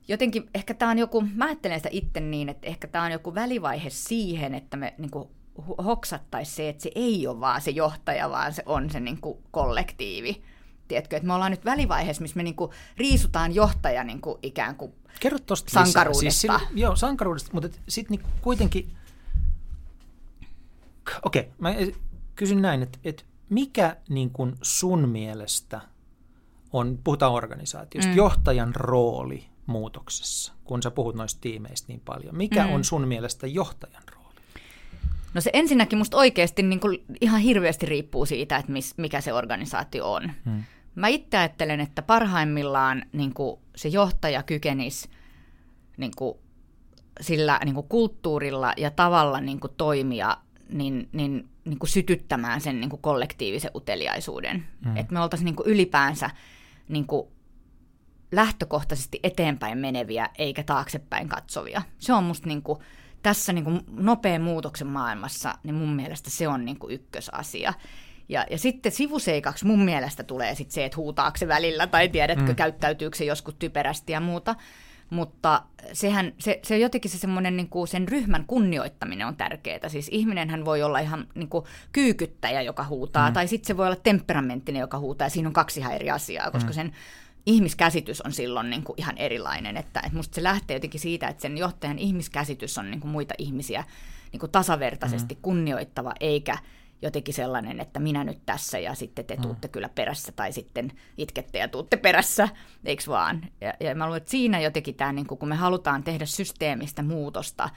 [0.08, 3.36] jotenkin, ehkä tämä on joku, mä ajattelen sitä itse niin, että ehkä tämä on joku
[3.36, 5.30] välivaihe siihen, että me niin kuin,
[5.86, 9.38] hoksattaisiin se, että se ei ole vaan se johtaja, vaan se on se niin kuin,
[9.52, 10.44] kollektiivi.
[10.88, 14.76] Tiedätkö, että me ollaan nyt välivaiheessa, missä me niin kuin, riisutaan johtaja niin kuin, ikään
[14.76, 16.22] kuin Kerro tosta sankaruudesta.
[16.22, 18.98] Siis sillä, joo, sankaruudesta, mutta sitten niin kuitenkin,
[21.24, 21.76] okei, okay, mä
[22.36, 25.82] kysyn näin, että, että mikä niin kuin sun mielestä
[26.74, 28.18] on, puhutaan organisaatiosta, mm.
[28.18, 32.38] johtajan rooli muutoksessa, kun sä puhut noista tiimeistä niin paljon?
[32.38, 32.74] Mikä mm.
[32.74, 34.36] on sun mielestä johtajan rooli?
[35.34, 39.34] No se ensinnäkin musta oikeasti niin kuin ihan hirveästi riippuu siitä, että mis, mikä se
[39.34, 40.32] organisaatio on.
[40.46, 40.64] Mm.
[40.96, 45.10] Mä itse ajattelen, että parhaimmillaan niin kuin se johtaja kykenisi
[45.98, 46.38] niin kuin
[47.22, 50.38] sillä niin kuin kulttuurilla ja tavalla niin kuin toimia
[50.70, 54.68] niin, niin, niin kuin sytyttämään sen niin kuin kollektiivisen uteliaisuuden.
[54.86, 54.98] Mm.
[54.98, 56.30] Että me oltaisiin niin kuin ylipäänsä
[56.90, 57.28] niin kuin
[58.32, 61.82] lähtökohtaisesti eteenpäin meneviä eikä taaksepäin katsovia.
[62.00, 62.80] Se on musta niin kuin,
[63.24, 67.74] tässä niin kuin nopean muutoksen maailmassa, niin mun mielestä se on niin kuin ykkösasia.
[68.30, 72.46] Ja, ja sitten sivuseikaksi mun mielestä tulee sit se, että huutaako se välillä tai tiedätkö,
[72.46, 72.56] mm.
[72.56, 74.56] käyttäytyykö se joskus typerästi ja muuta.
[75.10, 75.64] Mutta
[75.94, 79.90] sehän, se, se jotenkin se semmoinen niin kuin sen ryhmän kunnioittaminen on tärkeää.
[79.90, 83.34] Siis ihminenhän voi olla ihan niin kuin kyykyttäjä, joka huutaa, mm.
[83.34, 86.52] tai sitten se voi olla temperamenttinen, joka huutaa, ja siinä on kaksi ihan eri asiaa,
[86.52, 86.74] koska mm.
[86.74, 86.94] sen
[87.48, 89.78] ihmiskäsitys on silloin niin kuin ihan erilainen.
[89.78, 93.34] Että, että musta se lähtee jotenkin siitä, että sen johtajan ihmiskäsitys on niin kuin muita
[93.38, 93.84] ihmisiä
[94.32, 95.42] niin kuin tasavertaisesti mm.
[95.42, 96.58] kunnioittava, eikä
[97.02, 99.42] jotenkin sellainen, että minä nyt tässä ja sitten te mm.
[99.42, 102.50] tuutte kyllä perässä tai sitten itkette ja tuutte perässä,
[102.86, 103.42] eikö vaan?
[103.62, 107.04] Ja, ja mä luulen, että siinä jotenkin tämä, niin kuin, kun me halutaan tehdä systeemistä
[107.04, 107.70] muutosta,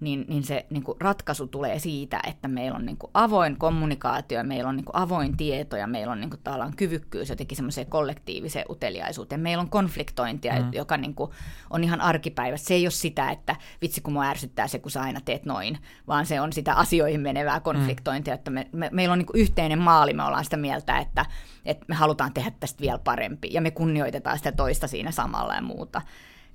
[0.00, 4.44] niin, niin se niin kuin ratkaisu tulee siitä, että meillä on niin kuin avoin kommunikaatio,
[4.44, 7.86] meillä on niin kuin avoin tieto ja meillä on niin kuin tavallaan kyvykkyys jotenkin semmoiseen
[7.86, 9.40] kollektiiviseen uteliaisuuteen.
[9.40, 10.72] Meillä on konfliktointia, mm.
[10.72, 11.30] joka niin kuin
[11.70, 12.56] on ihan arkipäivä.
[12.56, 15.78] Se ei ole sitä, että vitsi kun mua ärsyttää se, kun sä aina teet noin,
[16.08, 18.38] vaan se on sitä asioihin menevää konfliktointia, mm.
[18.38, 21.26] että me, me, meillä on niin kuin yhteinen maali, me ollaan sitä mieltä, että,
[21.64, 25.62] että me halutaan tehdä tästä vielä parempi ja me kunnioitetaan sitä toista siinä samalla ja
[25.62, 26.02] muuta.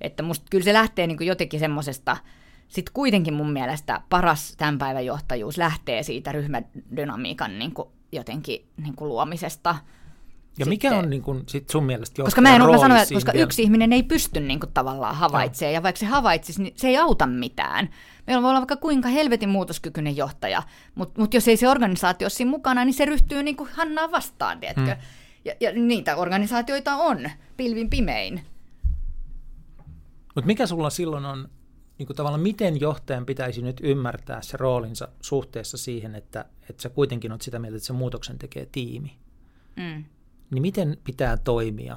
[0.00, 2.16] Että musta kyllä se lähtee niin kuin jotenkin semmoisesta
[2.72, 8.96] sitten kuitenkin mun mielestä paras tämän päivän johtajuus lähtee siitä ryhmädynamiikan niin kuin jotenkin niin
[8.96, 9.70] kuin luomisesta.
[9.70, 13.14] Ja sitten, mikä on niin kuin, sit sun mielestä Koska mä en mä sanoa, että
[13.14, 13.44] koska vielä?
[13.44, 15.74] yksi ihminen ei pysty niin kuin, tavallaan havaitsemaan, no.
[15.74, 17.88] ja vaikka se havaitsisi, niin se ei auta mitään.
[18.26, 20.62] Meillä voi olla vaikka kuinka helvetin muutoskykyinen johtaja,
[20.94, 24.10] mutta mut jos ei se organisaatio ole siinä mukana, niin se ryhtyy niin kuin Hannaa
[24.10, 24.94] vastaan, tiedätkö?
[24.94, 25.02] Hmm.
[25.44, 28.42] Ja, ja niitä organisaatioita on pilvin pimein.
[30.34, 31.48] Mutta mikä sulla silloin on
[31.98, 36.88] niin kuin tavallaan miten johtajan pitäisi nyt ymmärtää se roolinsa suhteessa siihen, että, että sä
[36.88, 39.16] kuitenkin olet sitä mieltä, että se muutoksen tekee tiimi.
[39.76, 40.04] Mm.
[40.50, 41.96] Niin miten pitää toimia,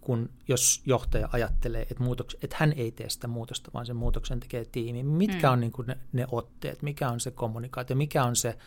[0.00, 4.40] kun jos johtaja ajattelee, että, muutoks, että hän ei tee sitä muutosta, vaan sen muutoksen
[4.40, 5.02] tekee tiimi.
[5.02, 5.52] Mitkä mm.
[5.52, 8.58] on niin kuin ne, ne otteet, mikä on se kommunikaatio, mikä on se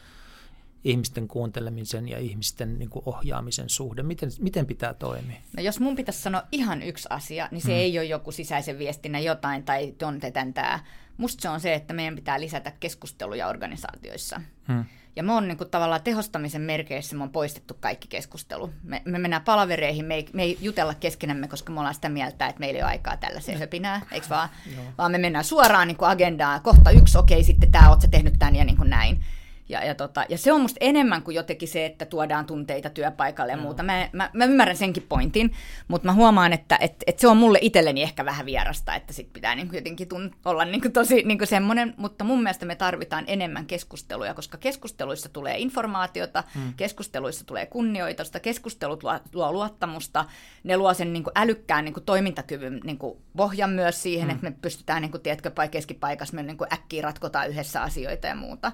[0.84, 4.04] ihmisten kuuntelemisen ja ihmisten niin kuin ohjaamisen suhde?
[4.04, 5.38] Miten, miten pitää toimia?
[5.58, 7.80] No jos mun pitäisi sanoa ihan yksi asia, niin se hmm.
[7.80, 10.80] ei ole joku sisäisen viestinnän jotain tai tontetan tämä.
[11.18, 14.42] Musta se on se, että meidän pitää lisätä keskusteluja organisaatioissa.
[14.68, 14.86] Hmm.
[15.18, 18.74] Ja me on niin kuin, tavallaan tehostamisen merkeissä, me on poistettu kaikki keskustelu.
[18.84, 22.48] Me, me mennään palavereihin, me ei, me ei jutella keskenämme, koska me ollaan sitä mieltä,
[22.48, 24.50] että meillä ei ole aikaa tällaiseen höpinää, eikö vaan?
[24.98, 28.56] Vaan me mennään suoraan niin kuin agendaan, kohta yksi, okei, sitten tämä, oot tehnyt tämän
[28.56, 29.24] ja niin kuin näin.
[29.70, 33.52] Ja, ja, tota, ja se on musta enemmän kuin jotenkin se, että tuodaan tunteita työpaikalle
[33.52, 33.84] ja muuta.
[33.84, 35.54] Mä, mä, mä ymmärrän senkin pointin,
[35.88, 39.34] mutta mä huomaan, että et, et se on mulle itselleni ehkä vähän vierasta, että sit
[39.34, 43.66] pitää niin jotenkin tun, olla niin tosi niin semmoinen, mutta mun mielestä me tarvitaan enemmän
[43.66, 46.74] keskusteluja, koska keskusteluissa tulee informaatiota, hmm.
[46.78, 50.26] keskusteluissa tulee kunnioitusta, keskustelut luo, luo luottamusta,
[50.64, 53.00] ne luo sen niin älykkään niin toimintakyvyn niin
[53.38, 54.36] pohjan myös siihen, hmm.
[54.36, 58.72] että me pystytään, niin kuin, tiedätkö, keskipaikassa me niin äkkiä ratkotaan yhdessä asioita ja muuta.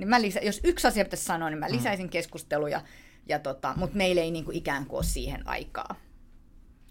[0.00, 1.72] Niin mä lisä, jos yksi asia pitäisi sanoa, niin mä mm.
[1.72, 2.10] lisäisin mm.
[2.10, 2.82] keskusteluja,
[3.28, 5.94] ja tota, mutta meillä ei niinku ikään kuin ole siihen aikaa.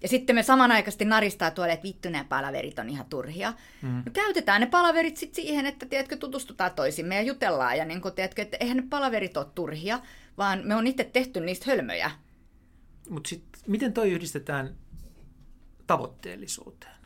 [0.02, 3.54] Ja sitten me samanaikaisesti naristaa tuolle, että vittu nämä palaverit on ihan turhia.
[3.82, 4.04] Mm.
[4.06, 7.78] No käytetään ne palaverit sitten siihen, että tiedätkö, tutustutaan toisimme ja jutellaan.
[7.78, 10.00] Ja niin kuin, tiedätkö, että eihän ne palaverit ole turhia,
[10.38, 12.12] vaan me on itse tehty niistä hölmöjä.
[13.10, 14.76] Mutta sitten miten toi yhdistetään
[15.88, 17.00] tavoitteellisuuteen?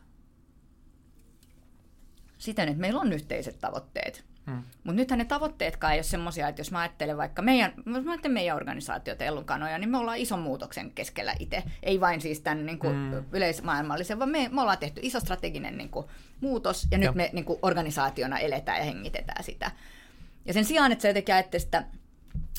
[2.44, 4.26] siten, että meillä on yhteiset tavoitteet.
[4.46, 4.64] Hmm.
[4.84, 8.12] Mutta nythän ne tavoitteetkaan ei ole semmoisia, että jos mä ajattelen vaikka meidän, jos mä
[8.12, 11.64] ajattelen meidän organisaatiota Ellunkanoja, niin me ollaan ison muutoksen keskellä itse.
[11.84, 13.24] Ei vain siis tämän niin kuin hmm.
[13.32, 16.06] yleismaailmallisen, vaan me, me ollaan tehty iso strateginen niin kuin,
[16.42, 17.14] muutos, ja nyt Joo.
[17.14, 19.72] me niin kuin, organisaationa eletään ja hengitetään sitä.
[20.46, 21.84] Ja sen sijaan, että se jotenkin ajattelisi sitä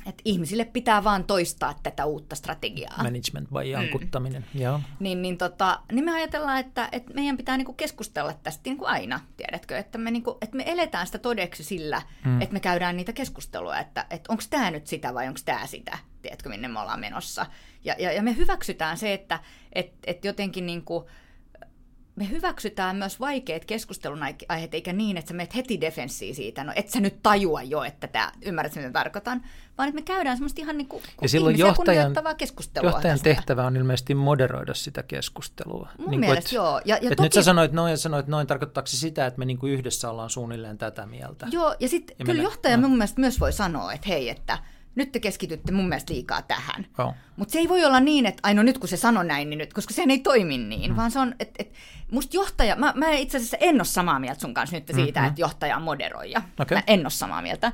[0.06, 3.02] että ihmisille pitää vaan toistaa tätä uutta strategiaa.
[3.02, 4.60] Management vai jankuttaminen, mm.
[4.60, 4.80] joo.
[5.00, 9.20] Niin, niin, tota, niin me ajatellaan, että, että meidän pitää niinku keskustella tästä niinku aina,
[9.36, 9.78] tiedätkö?
[9.78, 12.40] Että me, niinku, että me eletään sitä todeksi sillä, mm.
[12.40, 15.98] että me käydään niitä keskustelua, että, että onko tämä nyt sitä vai onko tämä sitä,
[16.22, 17.46] tiedätkö, minne me ollaan menossa.
[17.84, 19.40] Ja, ja, ja me hyväksytään se, että
[19.72, 21.08] et, et jotenkin niinku,
[22.16, 26.72] me hyväksytään myös vaikeat keskustelun aiheet, eikä niin, että sä menet heti defenssiin siitä, no
[26.76, 29.42] et sä nyt tajua jo, että tämä, ymmärrät mitä tarkoitan,
[29.78, 32.90] vaan että me käydään semmoista ihan niin kuin ja silloin johtajan, keskustelua.
[32.90, 33.24] Johtajan tästä.
[33.24, 35.88] tehtävä on ilmeisesti moderoida sitä keskustelua.
[35.98, 36.80] Mun niin mielestä kuin, joo.
[36.84, 39.44] Ja, ja toki, nyt sä sanoit noin ja sanoit noin, tarkoittaako se sitä, että me
[39.44, 41.46] niin kuin yhdessä ollaan suunnilleen tätä mieltä?
[41.50, 42.88] Joo, ja sitten kyllä johtaja no.
[42.88, 44.58] mun mielestä myös voi sanoa, että hei, että–
[44.94, 46.86] nyt te keskitytte mun mielestä liikaa tähän.
[46.98, 47.14] Oh.
[47.36, 49.72] Mutta se ei voi olla niin, että aino nyt kun se sanoi näin, niin nyt,
[49.72, 50.96] koska sehän ei toimi niin, mm.
[50.96, 51.72] vaan se on, että et,
[52.10, 55.28] musta johtaja, mä, mä itse asiassa en ole samaa mieltä sun kanssa nyt siitä, mm-hmm.
[55.28, 56.42] että johtaja on moderoija.
[56.60, 56.76] Okay.
[56.78, 57.72] Mä en ole samaa mieltä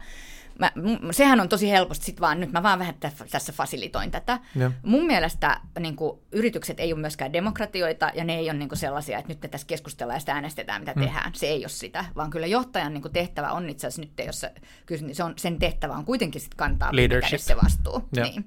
[0.60, 0.72] mä,
[1.10, 2.94] sehän on tosi helposti sit vaan, nyt mä vaan vähän
[3.30, 4.38] tässä fasilitoin tätä.
[4.56, 4.72] Ja.
[4.82, 8.78] Mun mielestä niin kuin, yritykset ei ole myöskään demokratioita ja ne ei ole niin kuin,
[8.78, 11.04] sellaisia, että nyt me tässä keskustellaan ja sitä äänestetään, mitä hmm.
[11.04, 11.32] tehdään.
[11.34, 14.46] Se ei ole sitä, vaan kyllä johtajan niin kuin, tehtävä on itse asiassa nyt, jos
[14.86, 16.92] kyllä niin se on, sen tehtävä on kuitenkin sit kantaa
[17.36, 18.08] se vastuu.
[18.16, 18.24] Ja.
[18.24, 18.44] Niin.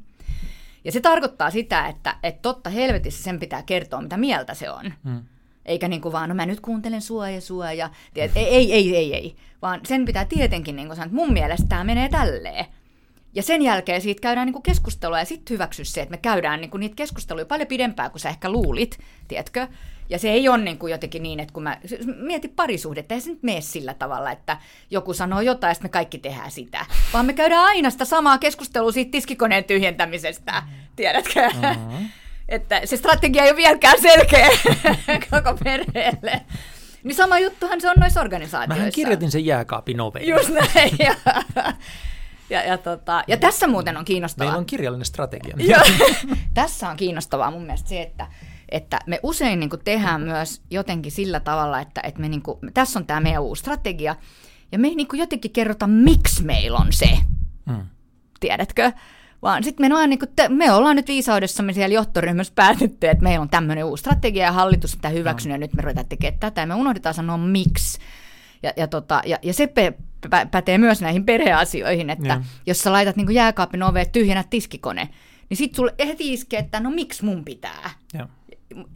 [0.84, 4.94] Ja se tarkoittaa sitä, että, että totta helvetissä sen pitää kertoa, mitä mieltä se on.
[5.03, 5.23] Hmm.
[5.65, 7.90] Eikä niin kuin vaan, no mä nyt kuuntelen sua ja sua ja...
[8.14, 9.35] Tiedät, ei, ei, ei, ei, ei.
[9.61, 12.65] Vaan sen pitää tietenkin niin kuin sanoa, että mun mielestä tämä menee tälleen.
[13.35, 16.61] Ja sen jälkeen siitä käydään niin kuin keskustelua ja sitten hyväksy se, että me käydään
[16.61, 19.68] niin kuin niitä keskusteluja paljon pidempään kuin sä ehkä luulit, tiedätkö?
[20.10, 21.77] Ja se ei ole niin kuin jotenkin niin, että kun mä
[22.15, 24.57] mietin parisuhdetta, ei se nyt mene sillä tavalla, että
[24.91, 26.85] joku sanoo jotain ja me kaikki tehdään sitä.
[27.14, 30.64] Vaan me käydään aina sitä samaa keskustelua siitä tiskikoneen tyhjentämisestä,
[30.95, 31.49] tiedätkö?
[31.49, 32.10] Mm-hmm
[32.49, 34.48] että se strategia ei ole vieläkään selkeä
[35.32, 36.41] koko perheelle.
[37.03, 38.80] Niin sama juttuhan se on noissa organisaatioissa.
[38.80, 40.28] Mähän kirjoitin sen jääkaapin oveen.
[40.28, 40.98] Just näin.
[42.49, 44.48] Ja, ja, ja, tota, ja tässä muuten on kiinnostavaa.
[44.48, 45.56] Meillä on kirjallinen strategia.
[46.53, 48.28] tässä on kiinnostavaa mun mielestä se, että,
[48.70, 52.99] että me usein niin tehdään myös jotenkin sillä tavalla, että, että me niin kuin, tässä
[52.99, 54.15] on tämä meidän uusi strategia,
[54.72, 57.10] ja me ei niin jotenkin kerrota, miksi meillä on se.
[57.72, 57.86] Hmm.
[58.40, 58.91] Tiedätkö?
[59.44, 63.49] Vaan sitten me, niin te, me ollaan nyt viisaudessamme siellä johtoryhmässä päätetty, että meillä on
[63.49, 65.56] tämmöinen uusi strategia ja hallitus sitä hyväksynyt no.
[65.56, 67.99] ja nyt me ruvetaan tekemään tätä ja me unohdetaan sanoa miksi.
[68.64, 69.94] Ja, ja, tota, ja, ja se pe,
[70.30, 72.41] pä, pätee myös näihin perheasioihin, että ja.
[72.65, 75.10] jos sä laitat niin jääkaapin oveen tyhjänä tiskikone,
[75.49, 77.90] niin sitten sulle heti iskee, että no miksi mun pitää.
[78.14, 78.28] Ja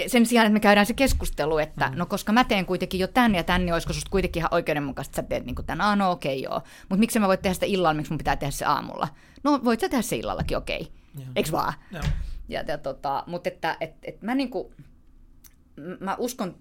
[0.07, 1.97] sen sijaan, että me käydään se keskustelu, että mm.
[1.97, 5.11] no koska mä teen kuitenkin jo tän ja tän, niin olisiko susta kuitenkin ihan oikeudenmukaista,
[5.11, 6.61] että sä teet niin tän, ah, no okei okay, joo.
[6.89, 9.07] Mutta miksi mä voit tehdä sitä illalla, miksi mun pitää tehdä se aamulla?
[9.43, 10.91] No voit sä tehdä se illallakin, okei.
[11.15, 11.27] Okay.
[11.35, 11.73] Eikö vaan?
[11.91, 12.01] Ja,
[12.49, 14.73] ja, ja tota, mutta että et, et mä niinku,
[15.99, 16.55] mä uskon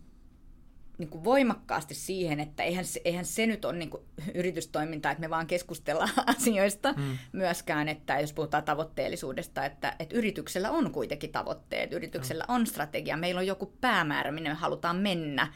[0.99, 4.03] niin kuin voimakkaasti siihen, että eihän se, eihän se nyt ole niin kuin
[4.35, 7.19] yritystoimintaa, että me vaan keskustellaan asioista mm.
[7.33, 12.55] myöskään, että jos puhutaan tavoitteellisuudesta, että, että yrityksellä on kuitenkin tavoitteet, yrityksellä mm.
[12.55, 15.53] on strategia, meillä on joku päämäärä, minne me halutaan mennä,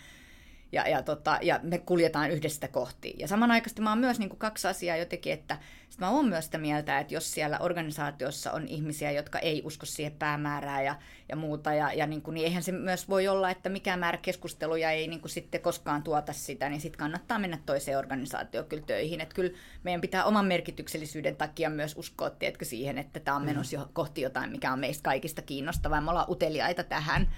[0.72, 3.14] ja, ja, tota, ja me kuljetaan yhdestä kohti.
[3.18, 6.44] Ja samanaikaisesti mä oon myös niin kuin kaksi asiaa jotenkin, että sit mä oon myös
[6.44, 10.96] sitä mieltä, että jos siellä organisaatiossa on ihmisiä, jotka ei usko siihen päämäärään ja,
[11.28, 14.18] ja muuta, ja, ja niin kuin, niin eihän se myös voi olla, että mikään määrä
[14.18, 18.86] keskusteluja ei niin kuin sitten koskaan tuota sitä, niin sitten kannattaa mennä toiseen organisaatioon kyllä
[18.86, 19.20] töihin.
[19.20, 23.76] Että kyllä meidän pitää oman merkityksellisyyden takia myös uskoa, tiedätkö, siihen, että tämä on menossa
[23.76, 26.00] jo kohti jotain, mikä on meistä kaikista kiinnostavaa.
[26.00, 27.28] Me ollaan uteliaita tähän.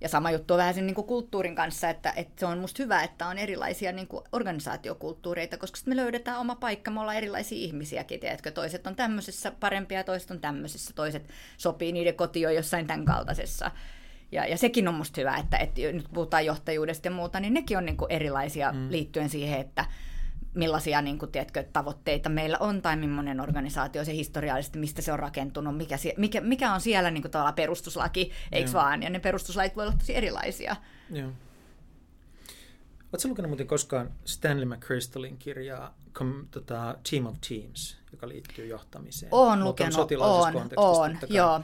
[0.00, 2.82] Ja sama juttu on vähän sen niin kuin kulttuurin kanssa, että, että se on musta
[2.82, 7.58] hyvä, että on erilaisia niin kuin organisaatiokulttuureita, koska me löydetään oma paikka, me ollaan erilaisia
[7.58, 8.50] ihmisiäkin, tiedätkö?
[8.50, 13.70] Toiset on tämmöisessä parempia, toiset on tämmöisessä, toiset sopii niiden kotioon jossain tämän kaltaisessa.
[14.32, 17.78] Ja, ja sekin on musta hyvä, että, että nyt puhutaan johtajuudesta ja muuta, niin nekin
[17.78, 18.90] on niin kuin erilaisia mm.
[18.90, 19.84] liittyen siihen, että
[20.58, 25.18] millaisia niin kuin, tiedätkö, tavoitteita meillä on tai millainen organisaatio se historiallisesti, mistä se on
[25.18, 29.02] rakentunut, mikä, mikä, mikä on siellä niin kuin, perustuslaki, eikö vaan?
[29.02, 30.76] Ja ne perustuslait voi olla tosi erilaisia.
[31.10, 31.30] Joo.
[33.12, 39.34] Oletko lukenut muuten koskaan Stanley McChrystalin kirjaa com, tota, Team of Teams, joka liittyy johtamiseen?
[39.34, 41.60] Olen lukenut, on, on, joo.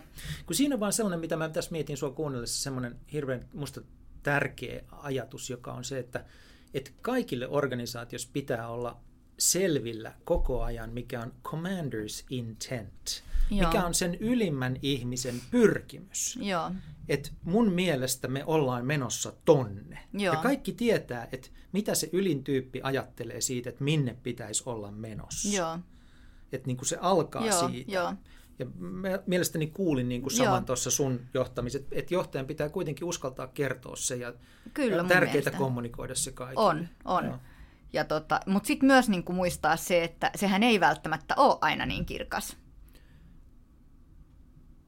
[0.47, 3.81] Kun siinä on vaan sellainen, mitä mä tässä mietin sua kuunnellessa, semmoinen hirveän musta
[4.23, 6.25] tärkeä ajatus, joka on se, että–
[6.75, 9.01] että kaikille organisaatiossa pitää olla
[9.39, 13.23] selvillä koko ajan, mikä on commander's intent.
[13.51, 13.69] Joo.
[13.69, 16.39] Mikä on sen ylimmän ihmisen pyrkimys.
[16.43, 16.71] Joo.
[17.09, 19.99] Et mun mielestä me ollaan menossa tonne.
[20.13, 20.35] Joo.
[20.35, 25.57] Ja kaikki tietää, että mitä se ylin tyyppi ajattelee siitä, että minne pitäisi olla menossa.
[25.57, 25.79] Joo.
[26.53, 27.93] Että niin se alkaa Joo, siitä.
[27.93, 28.15] joo.
[28.59, 30.61] Ja mä mielestäni kuulin niin kuin saman Joo.
[30.61, 34.33] tuossa sun johtamiset, että johtajan pitää kuitenkin uskaltaa kertoa se ja
[34.75, 35.59] Kyllä ja tärkeää mielestä.
[35.59, 36.63] kommunikoida se kaikille.
[36.69, 37.25] On, on.
[37.25, 37.39] Joo.
[37.93, 42.07] Ja tota, Mutta sitten myös niinku muistaa se, että sehän ei välttämättä ole aina niin
[42.07, 42.57] kirkas.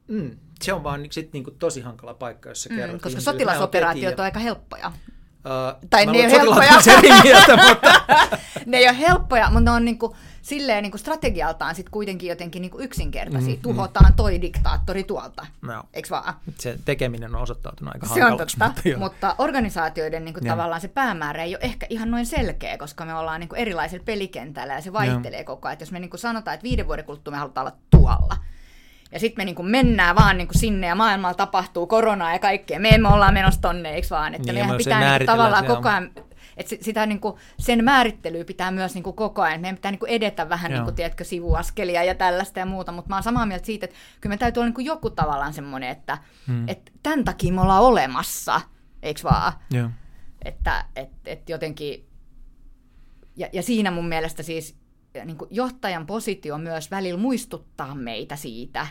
[0.07, 4.03] Mm, se on vaan sit niinku tosi hankala paikka, jos kerrot Mm, koska ihmisille, sotilasoperaatiot
[4.03, 4.91] "Näin on aika helppoja.
[5.47, 6.71] Uh, Tai ne ei ole helppoja.
[6.73, 7.91] on eri mieltä, mutta
[8.65, 12.79] ne ei ole helppoja, mutta ne on niinku, silleen niinku strategialtaan sit kuitenkin jotenkin niinku
[12.79, 13.55] yksinkertaisia.
[13.55, 16.33] Mm, Tuhotaan toi diktaattori tuolta, no, eikö vaan?
[16.59, 18.57] se tekeminen on osoittautunut aika Se on hankalaksi.
[18.59, 20.55] totta, mutta, mutta organisaatioiden niin kuin, Joo.
[20.55, 24.03] tavallaan se päämäärä ei ole ehkä ihan noin selkeä, koska me ollaan niin kuin, erilaisella
[24.05, 25.73] pelikentällä ja se vaihtelee koko ajan.
[25.73, 28.37] Et jos me niin kuin, sanotaan, että viiden vuoden kuluttua me halutaan olla tuolla,
[29.11, 32.39] ja sitten me niin kuin, mennään vaan niin kuin, sinne ja maailmalla tapahtuu koronaa ja
[32.39, 34.35] kaikkea, me emme olla menossa tonne, eikö vaan?
[34.35, 36.11] Että Niin, meidän pitää niin määritellään, tavallaan koko ajan
[36.57, 39.61] että sitä, niin kuin, sen määrittelyä pitää myös niin kuin, koko ajan.
[39.61, 40.77] Meidän pitää niin kuin, edetä vähän Joo.
[40.77, 43.97] niin kuin, tiedätkö, sivuaskelia ja tällaista ja muuta, mutta mä oon samaa mieltä siitä, että
[44.21, 46.17] kyllä me täytyy olla niin kuin, joku tavallaan semmoinen, että,
[46.47, 46.69] Hmm.
[46.69, 48.61] että tämän takia me ollaan olemassa,
[49.03, 49.53] eikö vaan?
[49.71, 49.89] Joo.
[50.45, 52.07] Että et, et jotenkin,
[53.35, 54.77] ja, ja siinä mun mielestä siis
[55.25, 58.87] niin kuin johtajan positio myös välillä muistuttaa meitä siitä,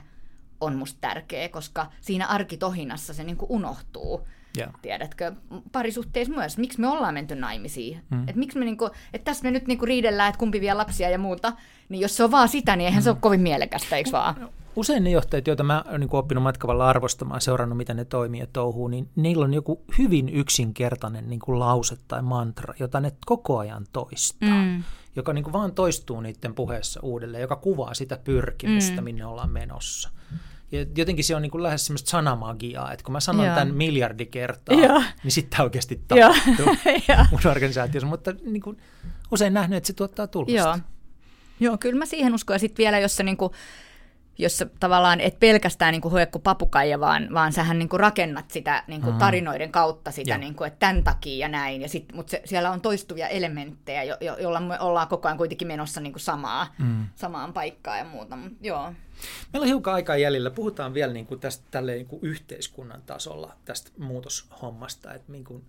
[0.61, 4.29] on musta tärkeä, koska siinä arkitohinnassa se niin kuin unohtuu.
[4.57, 4.69] Joo.
[4.83, 5.33] Tiedätkö,
[5.73, 8.01] parisuhteissa myös, miksi me ollaan menty naimisiin.
[8.11, 8.21] Mm.
[8.21, 11.19] Että miksi me niinku, että tässä me nyt niinku riidellään, että kumpi vie lapsia ja
[11.19, 11.53] muuta,
[11.89, 13.05] niin jos se on vaan sitä, niin eihän mm.
[13.05, 14.49] se ole kovin mielekästä, eikö vaan?
[14.77, 18.47] Usein ne johtajat, joita mä oon niin oppinut matkavalla arvostamaan, seurannut miten ne toimii ja
[18.53, 23.59] touhuu, niin niillä on joku hyvin yksinkertainen niin kuin lause tai mantra, jota ne koko
[23.59, 24.83] ajan toistaa, Mm.
[25.17, 29.05] Joka niin kuin vaan toistuu niiden puheessa uudelleen, joka kuvaa sitä pyrkimystä, Mm.
[29.05, 30.11] minne ollaan menossa.
[30.73, 33.55] Ja jotenkin se on niin kuin lähes semmoista sanamagiaa, että kun mä sanon Joo.
[33.55, 35.03] tämän miljardi kertaa, Joo.
[35.23, 36.67] niin sitten oikeasti tapahtuu
[37.31, 38.77] mun organisaatiossa, mutta niin kuin
[39.33, 40.53] usein nähnyt, että se tuottaa tulosta.
[40.53, 40.79] Joo.
[41.61, 42.55] Joo, kyllä mä siihen uskon.
[42.55, 43.53] Ja sitten vielä, jos sä, niinku,
[44.39, 49.19] jos tavallaan et pelkästään niinku hoekku papukaija, vaan, vaan sähän niinku rakennat sitä niinku Mm.
[49.19, 50.39] tarinoiden kautta sitä, Joo.
[50.39, 51.83] niinku, että tämän takia ja näin.
[51.83, 55.39] Ja sit, mutta se, siellä on toistuvia elementtejä, jo, jo, joilla me ollaan koko ayan
[55.39, 57.07] kuitenkin menossa niinku samaa, Mm.
[57.15, 58.37] samaan paikkaan ja muuta.
[58.37, 58.93] Mut, joo.
[59.53, 60.51] Meillä on hiukan aikaa jäljellä.
[60.51, 65.15] Puhutaan vielä niin kuin tästä tälleen niin kuin yhteiskunnan tasolla tästä muutoshommasta.
[65.15, 65.65] Että niin kuin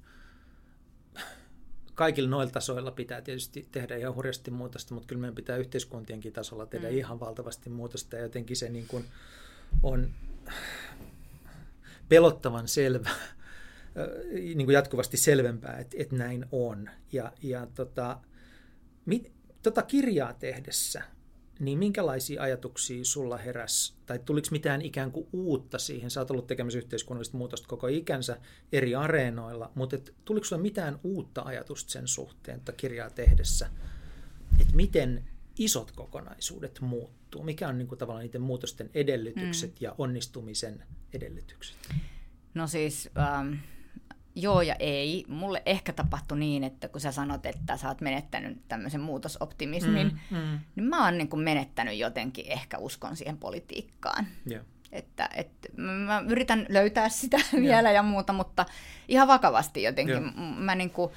[1.98, 6.66] kaikilla noilla tasoilla pitää tietysti tehdä ihan hurjasti muutosta, mutta kyllä meidän pitää yhteiskuntienkin tasolla
[6.66, 6.98] tehdä mm.
[6.98, 8.16] ihan valtavasti muutosta.
[8.16, 9.06] Ja jotenkin se niin kuin
[9.84, 10.10] on
[12.10, 13.10] pelottavan selvä,
[14.32, 16.90] niin kuin jatkuvasti selvempää, että, että näin on.
[17.12, 18.20] Ja, ja tota,
[19.06, 19.32] mit,
[19.64, 21.04] tota kirjaa tehdessä,
[21.60, 26.12] niin minkälaisia ajatuksia sulla heräs, tai tuliko mitään ikään kuin uutta siihen?
[26.12, 28.38] Sä oot ollut tekemässä yhteiskunnallista muutosta koko ikänsä
[28.72, 33.70] eri areenoilla, mutta et, tuliko sulla mitään uutta ajatusta sen suhteen, että kirjaa tehdessä,
[34.60, 35.24] että miten
[35.60, 37.44] isot kokonaisuudet muuttuu?
[37.44, 39.78] Mikä on niin kuin, tavallaan niiden muutosten edellytykset mm.
[39.80, 41.78] ja onnistumisen edellytykset?
[42.54, 43.54] No siis, ähm,
[44.42, 45.26] joo ja ei.
[45.28, 50.38] Mulle ehkä tapahtui niin, että kun sä sanot, että sä oot menettänyt tämmöisen muutosoptimismin, Mm,
[50.38, 50.60] mm.
[50.76, 54.28] niin mä oon niin kuin menettänyt jotenkin ehkä uskon siihen politiikkaan.
[54.46, 54.64] Joo.
[54.92, 58.66] Että, että mä yritän löytää sitä vielä ja muuta, mutta
[59.08, 60.24] ihan vakavasti jotenkin.
[60.24, 61.12] M- Mä, niin kuin,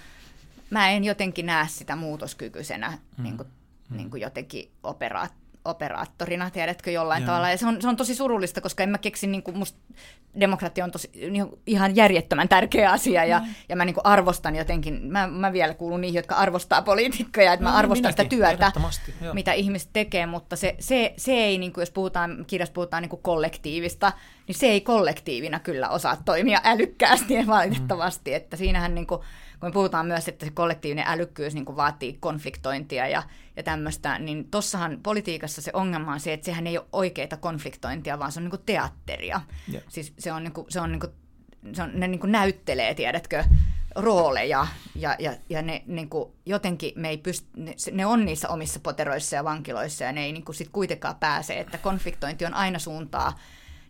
[0.71, 3.23] mä en jotenkin näe sitä muutoskykyisenä Mm.
[3.25, 3.49] niin kuin,
[3.91, 5.35] niin kuin jotenkin operaat,
[5.65, 7.27] operaattorina, tiedätkö, jollain Joo.
[7.27, 7.51] tavalla.
[7.51, 9.79] Ja se on, se on tosi surullista, koska en mä keksi, niin kuin musta
[10.41, 14.57] demokratia on tosi, niin kuin ihan järjettömän tärkeä asia, ja, ja mä niin kuin arvostan
[14.57, 18.39] jotenkin, mä, mä vielä kuulun niihin, jotka arvostaa poliitikkoja, että mä No, arvostan sitä minäkin,
[18.39, 19.35] työtä, ehdottomasti, joo.
[19.35, 23.11] mitä ihmiset tekee, mutta se, se, se ei, niin kuin jos puhutaan, kirjassa puhutaan niin
[23.11, 24.13] kuin kollektiivista,
[24.47, 29.21] niin se ei kollektiivina kyllä osaa toimia älykkäästi ja valitettavasti, että siinähän niin kuin,
[29.61, 33.23] kun me puhutaan myös, että se kollektiivinen älykkyys niin vaatii konfliktointia ja,
[33.57, 38.19] ja tämmöistä, niin tossahan politiikassa se ongelma on se, että sehän ei ole oikeita konfliktointia,
[38.19, 39.41] vaan se on niin teatteria.
[39.69, 39.83] Joo.
[39.89, 41.13] Siis se on, niin kuin, se on, niin kuin,
[41.73, 43.45] se on ne niin näyttelee, tiedätkö,
[43.95, 48.49] rooleja ja, ja, ja ne niin kuin, jotenkin me ei pyst, ne, ne on niissä
[48.49, 52.55] omissa poteroissa ja vankiloissa ja ne ei niin kuin, sit kuitenkaan pääse, että konfliktointi on
[52.55, 53.39] aina suuntaa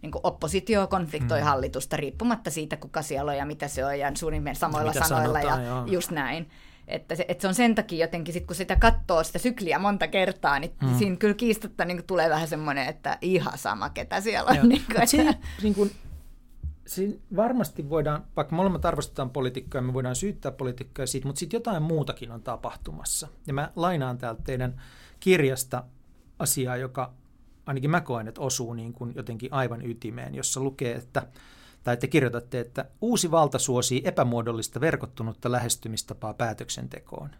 [0.03, 1.45] niin kuin oppositio konfliktoi mm.
[1.45, 5.09] hallitusta riippumatta siitä, kuka siellä on ja mitä se on ja suurin piirtein samoilla Mitä
[5.09, 5.87] sanoilla sanotaan, ja joo.
[5.87, 6.51] just näin.
[6.89, 10.09] Että se, että se on sen takia jotenkin, sit kun sitä katsoo sitä sykliä monta
[10.09, 10.99] kertaa, niin mm.
[10.99, 14.57] siinä kyllä kiistatta niin tulee vähän semmoinen, että ihan sama, ketä siellä on.
[14.57, 14.67] Joo.
[14.67, 15.91] Niin kuin, se, että, niin kuin,
[16.87, 21.83] siinä varmasti voidaan, vaikka molemmat arvostetaan poliitikkoja, me voidaan syyttää poliitikkoja siitä, mutta sitten jotain
[21.83, 23.29] muutakin on tapahtumassa.
[23.47, 24.83] Ja mä lainaan täältä teidän
[25.21, 25.85] kirjasta
[26.39, 27.13] asiaa, joka
[27.67, 31.27] ainakin mä koen, että osuu niin kuin jotenkin aivan ytimeen, jossa lukee, että
[31.85, 37.31] tai te kirjoitatte, että uusi valta suosii epämuodollista verkottunutta lähestymistapaa päätöksentekoon.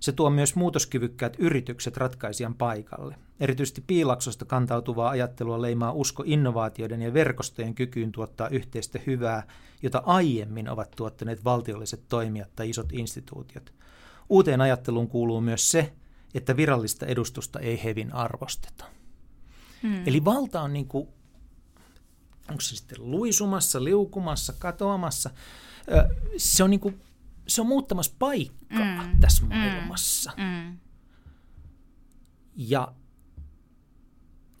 [0.00, 3.16] Se tuo myös muutoskyvykkäät yritykset ratkaisijan paikalle.
[3.40, 9.46] Erityisesti piilaksosta kantautuvaa ajattelua leimaa usko innovaatioiden ja verkostojen kykyyn tuottaa yhteistä hyvää,
[9.82, 13.72] jota aiemmin ovat tuottaneet valtiolliset toimijat tai isot instituutiot.
[14.28, 15.92] Uuteen ajatteluun kuuluu myös se,
[16.34, 18.99] että virallista edustusta ei hevin arvosteta.
[19.82, 20.02] Hmm.
[20.06, 21.08] Eli valta on niin kuin,
[22.48, 25.30] onko se sitten luisumassa, liukumassa, katoamassa.
[26.36, 27.02] Se on, niin kuin,
[27.48, 29.20] se on muuttamassa paikkaa mm.
[29.20, 29.56] tässä hmm.
[29.56, 30.32] maailmassa.
[30.36, 30.78] Mm.
[32.56, 32.92] Ja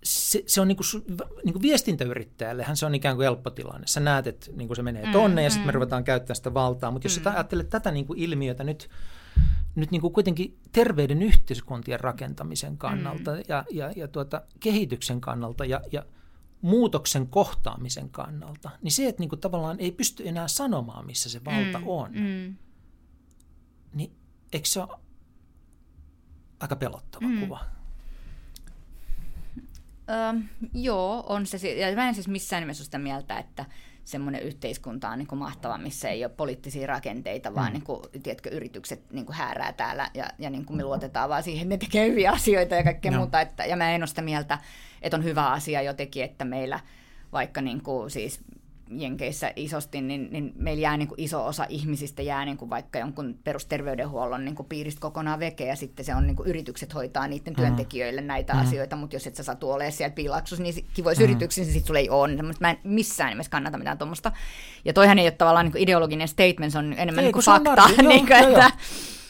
[0.04, 1.04] se, se on niin kuin,
[1.44, 3.86] niin kuin viestintäyrittäjällehän se on ikään kuin helppo tilanne.
[3.86, 6.54] Sä näet, että niin kuin se menee tonne mm, ja sitten me ruvetaan käyttämään sitä
[6.54, 6.90] valtaa.
[6.90, 7.24] Mutta jos mm.
[7.24, 8.90] sä ajattelet tätä niin kuin ilmiötä nyt
[9.74, 13.42] nyt niin kuin kuitenkin terveyden yhteiskuntien rakentamisen kannalta mm.
[13.48, 16.06] ja, ja, ja tuota, kehityksen kannalta ja, ja
[16.62, 21.44] muutoksen kohtaamisen kannalta, niin se, että niin kuin tavallaan ei pysty enää sanomaan, missä se
[21.44, 21.88] valta mm.
[21.88, 22.56] on, mm.
[23.94, 24.12] niin
[24.52, 24.98] eikö se ole
[26.60, 27.40] aika pelottava mm.
[27.40, 27.64] kuva?
[30.10, 30.40] Öö,
[30.74, 31.72] joo, on se.
[31.72, 33.66] Ja mä en siis missään nimessä sitä mieltä, että
[34.10, 37.72] semmoinen yhteiskunta on niin kuin mahtava, missä ei ole poliittisia rakenteita, vaan mm.
[37.72, 41.42] niin kuin, tiedätkö, yritykset niin kuin häärää täällä ja, ja niin kuin me luotetaan vaan
[41.42, 43.18] siihen, että ne tekee hyviä asioita ja kaikkea no.
[43.18, 43.40] muuta.
[43.40, 44.58] Että, ja mä en ole sitä mieltä,
[45.02, 46.80] että on hyvä asia jotenkin, että meillä
[47.32, 48.40] vaikka niin kuin, siis
[48.90, 52.98] Jenkeissä isosti, niin, niin meillä jää niin kuin iso osa ihmisistä jää niin kuin vaikka
[52.98, 57.28] jonkun perusterveydenhuollon niin kuin piiristä kokonaan veke, ja sitten se on niin kuin yritykset hoitaa
[57.28, 57.56] niiden mm.
[57.56, 58.60] työntekijöille näitä mm.
[58.60, 61.30] asioita, mutta jos et sä satu olemaan siellä piilaksussa, niin kivoissa mm.
[61.30, 64.32] yrityksissä, niin sitten sulla ei ole, mutta mä en missään nimessä kannata mitään tuommoista.
[64.84, 67.44] Ja toihan ei ole tavallaan niin kuin ideologinen statement, se on enemmän ei, niin kuin
[67.44, 68.70] fakta, niin kuin, että,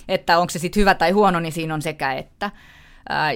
[0.08, 2.50] että onko se sitten hyvä tai huono, niin siinä on sekä että.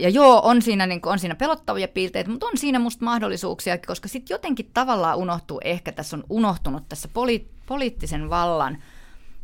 [0.01, 3.79] Ja joo, on siinä, niin kuin, on siinä pelottavia piirteitä, mutta on siinä musta mahdollisuuksia,
[3.79, 8.83] koska sitten jotenkin tavallaan unohtuu, ehkä tässä on unohtunut tässä poli- poliittisen vallan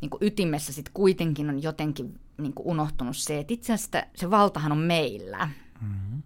[0.00, 4.30] niin kuin ytimessä sitten kuitenkin on jotenkin niin kuin unohtunut se, että itse asiassa se
[4.30, 5.48] valtahan on meillä.
[5.80, 6.22] Mm-hmm.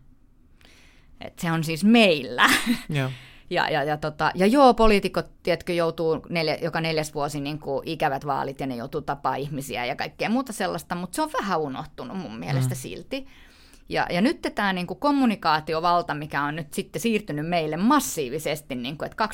[1.20, 2.47] Et se on siis meillä.
[2.89, 3.10] Joo.
[3.51, 7.89] Ja, ja, ja, tota, ja joo, poliitikot, tiedätkö, joutuu neljä, joka neljäs vuosi niin kuin
[7.89, 11.60] ikävät vaalit ja ne joutuu tapaa ihmisiä ja kaikkea muuta sellaista, mutta se on vähän
[11.60, 12.78] unohtunut mun mielestä mm.
[12.78, 13.26] silti.
[13.89, 18.98] Ja, ja nyt tämä niin kuin kommunikaatiovalta, mikä on nyt sitten siirtynyt meille massiivisesti, niin
[18.98, 19.28] kuin, että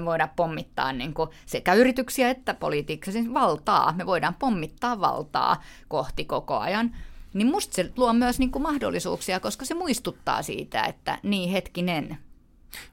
[0.00, 3.92] 24-7 voidaan pommittaa niin kuin sekä yrityksiä että politiikkaa, siis valtaa.
[3.92, 6.96] Me voidaan pommittaa valtaa kohti koko ajan.
[7.34, 12.18] Niin musta se luo myös niin kuin mahdollisuuksia, koska se muistuttaa siitä, että niin hetkinen.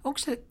[0.03, 0.43] Onko se,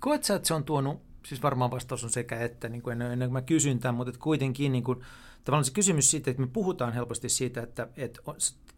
[0.00, 3.18] koet sä, että se on tuonut, siis varmaan vastaus on sekä että, niin kuin ennen,
[3.18, 5.00] kuin mä kysyn tämän, mutta kuitenkin niin kuin,
[5.44, 8.20] tavallaan se kysymys siitä, että me puhutaan helposti siitä, että, että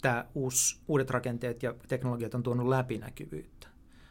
[0.03, 3.69] tämä uusi, uudet rakenteet ja teknologiat on tuonut läpinäkyvyyttä.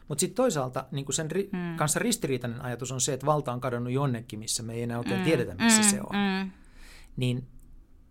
[0.08, 1.76] Mutta sitten toisaalta niin sen ri- mm.
[1.76, 5.20] kanssa ristiriitainen ajatus on se, että valta on kadonnut jonnekin, missä me ei enää oikein
[5.20, 5.24] mm.
[5.24, 5.88] tiedetä, missä mm.
[5.88, 6.16] se on.
[6.16, 6.50] Mm.
[7.16, 7.46] Niin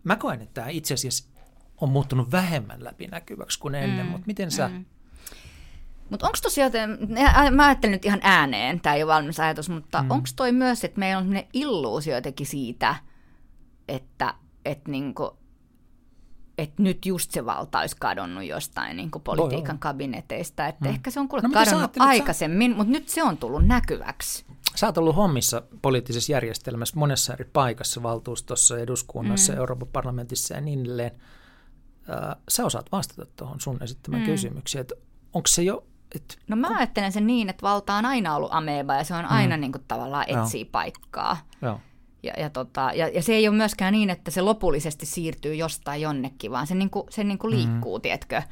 [0.04, 1.28] mä koen, että tämä itse asiassa
[1.80, 4.12] on muuttunut vähemmän läpinäkyväksi kuin ennen, mm.
[4.12, 4.68] mutta miten sä...
[4.68, 4.84] Mm.
[6.10, 6.72] Mutta onko tosiaan,
[7.50, 10.10] mä ajattelen nyt ihan ääneen, tämä ei ole valmis ajatus, mutta mm.
[10.10, 12.94] onko toi myös, että meillä on illuusio jotenkin siitä,
[13.88, 14.34] että,
[14.64, 15.38] että niinku,
[16.58, 20.66] että nyt just se valta olisi kadonnut jostain niin kuin politiikan kabineteista.
[20.66, 20.94] Että hmm.
[20.94, 22.76] ehkä se on kuule no, kadonnut aikaisemmin, sä...
[22.76, 24.44] mutta nyt se on tullut näkyväksi.
[24.74, 29.58] Sä oot ollut hommissa poliittisessa järjestelmässä monessa eri paikassa, valtuustossa, eduskunnassa, mm.
[29.58, 31.10] Euroopan parlamentissa ja niin edelleen.
[32.48, 34.26] Sä osaat vastata tuohon sun esittämään mm.
[34.26, 34.94] kysymykseen, että
[35.32, 35.86] onko se jo...
[36.14, 39.24] Et, no mä ajattelen sen niin, että valta on aina ollut ameba ja se on
[39.24, 39.60] aina mm.
[39.60, 40.70] niin kuin, tavallaan etsii Joo.
[40.72, 41.36] paikkaa.
[41.62, 41.80] Joo.
[42.22, 46.00] Ja, ja, tota, ja, ja se ei ole myöskään niin, että se lopullisesti siirtyy jostain
[46.00, 47.72] jonnekin, vaan se, niinku, se niinku mm-hmm.
[47.72, 48.02] liikkuu, mm.
[48.02, 48.42] tiedätkö?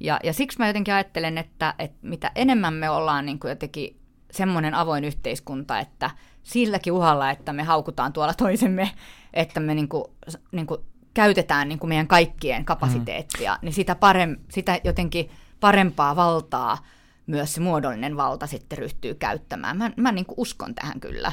[0.00, 4.74] Ja, ja siksi mä jotenkin ajattelen, että, että mitä enemmän me ollaan niinku jotenkin semmoinen
[4.74, 6.10] avoin yhteiskunta, että
[6.42, 8.90] silläkin uhalla, että me haukutaan tuolla toisemme,
[9.34, 10.14] että me niinku,
[10.52, 13.58] niinku käytetään niinku meidän kaikkien kapasiteettia, mm.
[13.62, 15.30] niin sitä, parem, sitä jotenkin
[15.60, 16.78] parempaa valtaa
[17.26, 19.76] myös se muodollinen valta sitten ryhtyy käyttämään.
[19.76, 21.32] Mä, mä niinku uskon tähän kyllä.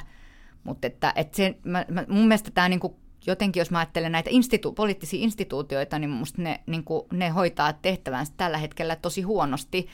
[0.66, 4.30] Mutta että, että se, mä, mä, mun mielestä tämä niinku, jotenkin, jos mä ajattelen näitä
[4.30, 9.88] institu- poliittisia instituutioita, niin musta ne, niinku, ne hoitaa tehtävänsä tällä hetkellä tosi huonosti.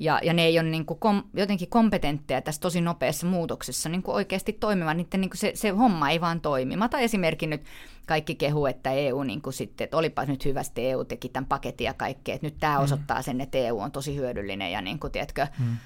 [0.00, 4.02] Ja, ja ne ei ole niin kuin kom, jotenkin kompetentteja tässä tosi nopeassa muutoksessa niin
[4.02, 4.96] kuin oikeasti toimimaan.
[4.96, 6.76] Niiden, niin kuin se, se homma ei vaan toimi.
[6.76, 7.62] Mä otan esimerkin nyt
[8.06, 11.46] kaikki kehu, että EU niin kuin sitten, että olipa nyt hyvä, että EU teki tämän
[11.46, 12.34] paketin ja kaikkea.
[12.34, 12.84] Että nyt tämä mm.
[12.84, 15.76] osoittaa sen, että EU on tosi hyödyllinen ja niin kuin, tiedätkö, mm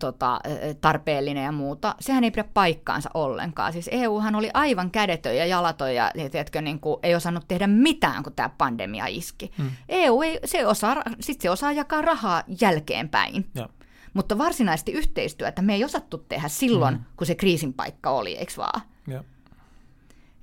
[0.00, 0.40] tota,
[0.80, 1.94] tarpeellinen ja muuta.
[2.00, 3.72] Sehän ei pidä paikkaansa ollenkaan.
[3.72, 8.22] Siis EUhan oli aivan kädetön ja jalaton ja tiedätkö, niin kuin, ei osannut tehdä mitään,
[8.22, 9.52] kun tämä pandemia iski.
[9.58, 9.70] Hmm.
[9.88, 13.46] EU ei, se osaa, sit se osaa jakaa rahaa jälkeenpäin.
[13.54, 13.68] Ja.
[14.14, 17.04] Mutta varsinaisesti yhteistyötä me ei osattu tehdä silloin, hmm.
[17.16, 18.82] kun se kriisin paikka oli, eikö vaan?
[19.06, 19.24] Ja.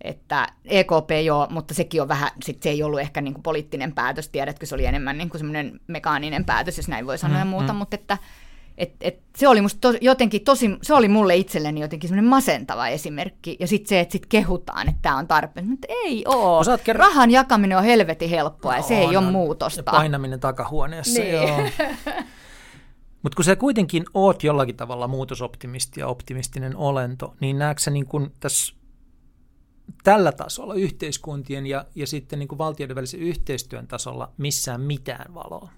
[0.02, 3.94] Että EKP joo, mutta sekin on vähän, sit se ei ollut ehkä niin kuin poliittinen
[3.94, 7.40] päätös, tiedätkö, se oli enemmän niin kuin semmoinen mekaaninen päätös, jos näin voi sanoa mm,
[7.40, 7.80] ja muuta, mm.
[7.80, 8.18] mutta että
[8.80, 12.88] et, et se oli musta to, jotenkin tosi, se oli mulle itselleni jotenkin semmoinen masentava
[12.88, 13.58] esimerkki.
[13.60, 15.70] Ja sitten se, että sit kehutaan, että tämä on tarpeen.
[15.70, 16.62] Mutta ei oo.
[16.64, 19.80] Ker- Rahan jakaminen on helvetin helppoa ja no, se ei ole muutosta.
[19.80, 21.34] Ja painaminen takahuoneessa, niin.
[21.34, 21.58] joo.
[23.24, 28.06] Mutta kun sä kuitenkin oot jollakin tavalla muutosoptimisti ja optimistinen olento, niin näetkö sä niin
[28.06, 28.74] kun tässä
[30.04, 35.70] tällä tasolla yhteiskuntien ja, ja sitten niin kuin valtioiden välisen yhteistyön tasolla missään mitään valoa?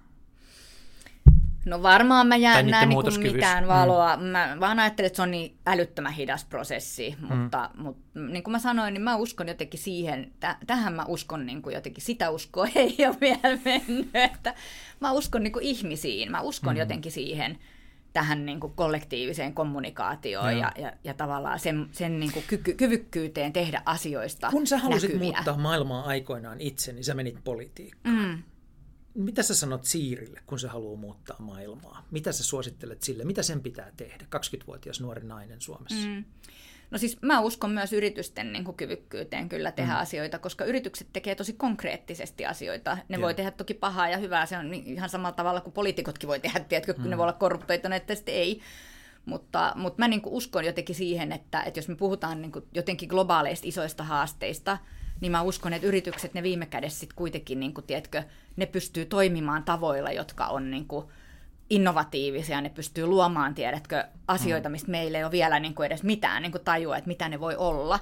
[1.65, 4.17] No varmaan mä jään näin niin mitään valoa.
[4.17, 4.23] Mm.
[4.23, 7.35] Mä vaan ajattelen, että se on niin älyttömän hidas prosessi, mm.
[7.35, 11.45] mutta, mutta niin kuin mä sanoin, niin mä uskon jotenkin siihen, t- tähän mä uskon
[11.45, 14.53] niin kuin jotenkin, sitä uskoa ei ole vielä mennyt, että
[14.99, 16.79] mä uskon niin kuin ihmisiin, mä uskon mm.
[16.79, 17.59] jotenkin siihen,
[18.13, 23.53] tähän niin kuin kollektiiviseen kommunikaatioon ja, ja, ja tavallaan sen, sen niin kuin kyky, kyvykkyyteen
[23.53, 25.33] tehdä asioista Kun sä halusit näkyviä.
[25.33, 28.15] muuttaa maailmaa aikoinaan itse, niin sä menit politiikkaan.
[28.15, 28.43] Mm.
[29.13, 32.05] Mitä sä sanot Siirille, kun se haluaa muuttaa maailmaa?
[32.11, 33.23] Mitä sä suosittelet sille?
[33.23, 34.25] Mitä sen pitää tehdä?
[34.35, 36.07] 20-vuotias nuori nainen Suomessa.
[36.07, 36.23] Mm.
[36.91, 39.99] No siis mä uskon myös yritysten niin kuin, kyvykkyyteen kyllä tehdä mm.
[39.99, 42.97] asioita, koska yritykset tekee tosi konkreettisesti asioita.
[43.09, 43.21] Ne Joo.
[43.21, 46.59] voi tehdä toki pahaa ja hyvää, se on ihan samalla tavalla kuin poliitikotkin voi tehdä,
[46.59, 47.09] tiedätkö, kun mm.
[47.09, 48.61] ne voi olla korruptoituneet, että sitten ei.
[49.25, 52.65] Mutta, mutta mä niin kuin uskon jotenkin siihen, että, että jos me puhutaan niin kuin
[52.73, 54.77] jotenkin globaaleista isoista haasteista,
[55.21, 58.23] niin mä uskon, että yritykset ne viime kädessä sitten kuitenkin, niin kuin, tiedätkö,
[58.55, 61.05] ne pystyy toimimaan tavoilla, jotka on niin kuin,
[61.69, 64.71] innovatiivisia, ne pystyy luomaan, tiedätkö, asioita, mm.
[64.71, 67.39] mistä meillä ei ole vielä niin kuin edes mitään niin kuin tajua, että mitä ne
[67.39, 67.99] voi olla,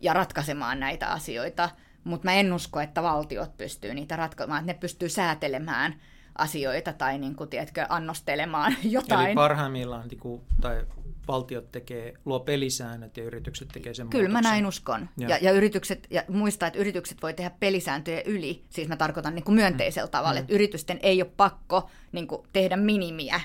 [0.00, 1.70] ja ratkaisemaan näitä asioita.
[2.04, 5.94] Mutta mä en usko, että valtiot pystyy niitä ratkaisemaan, että ne pystyy säätelemään
[6.38, 9.26] asioita tai niin kuin, tiedätkö, annostelemaan jotain.
[9.26, 10.84] Eli parhaimmillaan, niin kuin, tai
[11.28, 14.44] valtiot tekee, luo pelisäännöt ja yritykset tekee sen Kyllä muutoksen.
[14.44, 15.08] mä näin uskon.
[15.16, 15.28] Ja.
[15.28, 19.44] Ja, ja, yritykset, ja muistaa, että yritykset voi tehdä pelisääntöjä yli, siis mä tarkoitan niin
[19.44, 20.10] kuin myönteisellä mm.
[20.10, 20.40] tavalla, mm.
[20.40, 23.40] että yritysten ei ole pakko niin kuin, tehdä minimiä,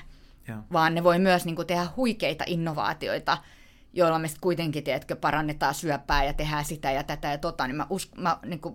[0.48, 0.62] ja.
[0.72, 3.38] vaan ne voi myös niin kuin, tehdä huikeita innovaatioita,
[3.94, 7.86] joilla me kuitenkin, tiedätkö, parannetaan syöpää ja tehdään sitä ja tätä ja tota, niin mä,
[7.90, 8.74] usk, mä, niin kuin,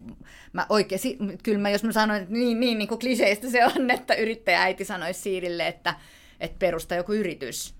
[0.54, 1.02] mä oikein,
[1.44, 4.86] kyllä mä, jos mä sanoin, että niin, niin, niin kuin kliseistä se on, että yrittäjääiti
[4.86, 5.94] sanoisi Siirille, että,
[6.40, 7.80] että perusta joku yritys,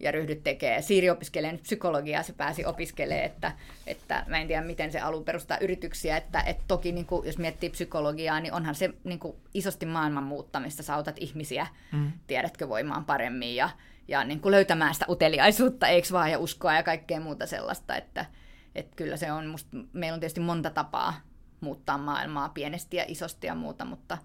[0.00, 0.82] ja ryhdyt tekemään.
[0.82, 3.52] Siiri opiskelee nyt psykologiaa, se pääsi opiskelemaan, että,
[3.86, 7.38] että mä en tiedä miten se alun perustaa yrityksiä, että, että toki niin kuin, jos
[7.38, 12.12] miettii psykologiaa, niin onhan se niin kuin, isosti maailman muuttamista, sä autat ihmisiä, mm.
[12.26, 13.70] tiedätkö, voimaan paremmin ja,
[14.08, 18.26] ja niin kuin löytämään sitä uteliaisuutta, eikö vaan, ja uskoa ja kaikkea muuta sellaista, että,
[18.74, 21.20] että kyllä se on, musta, meillä on tietysti monta tapaa
[21.60, 24.18] muuttaa maailmaa pienesti ja isosti ja muuta, mutta,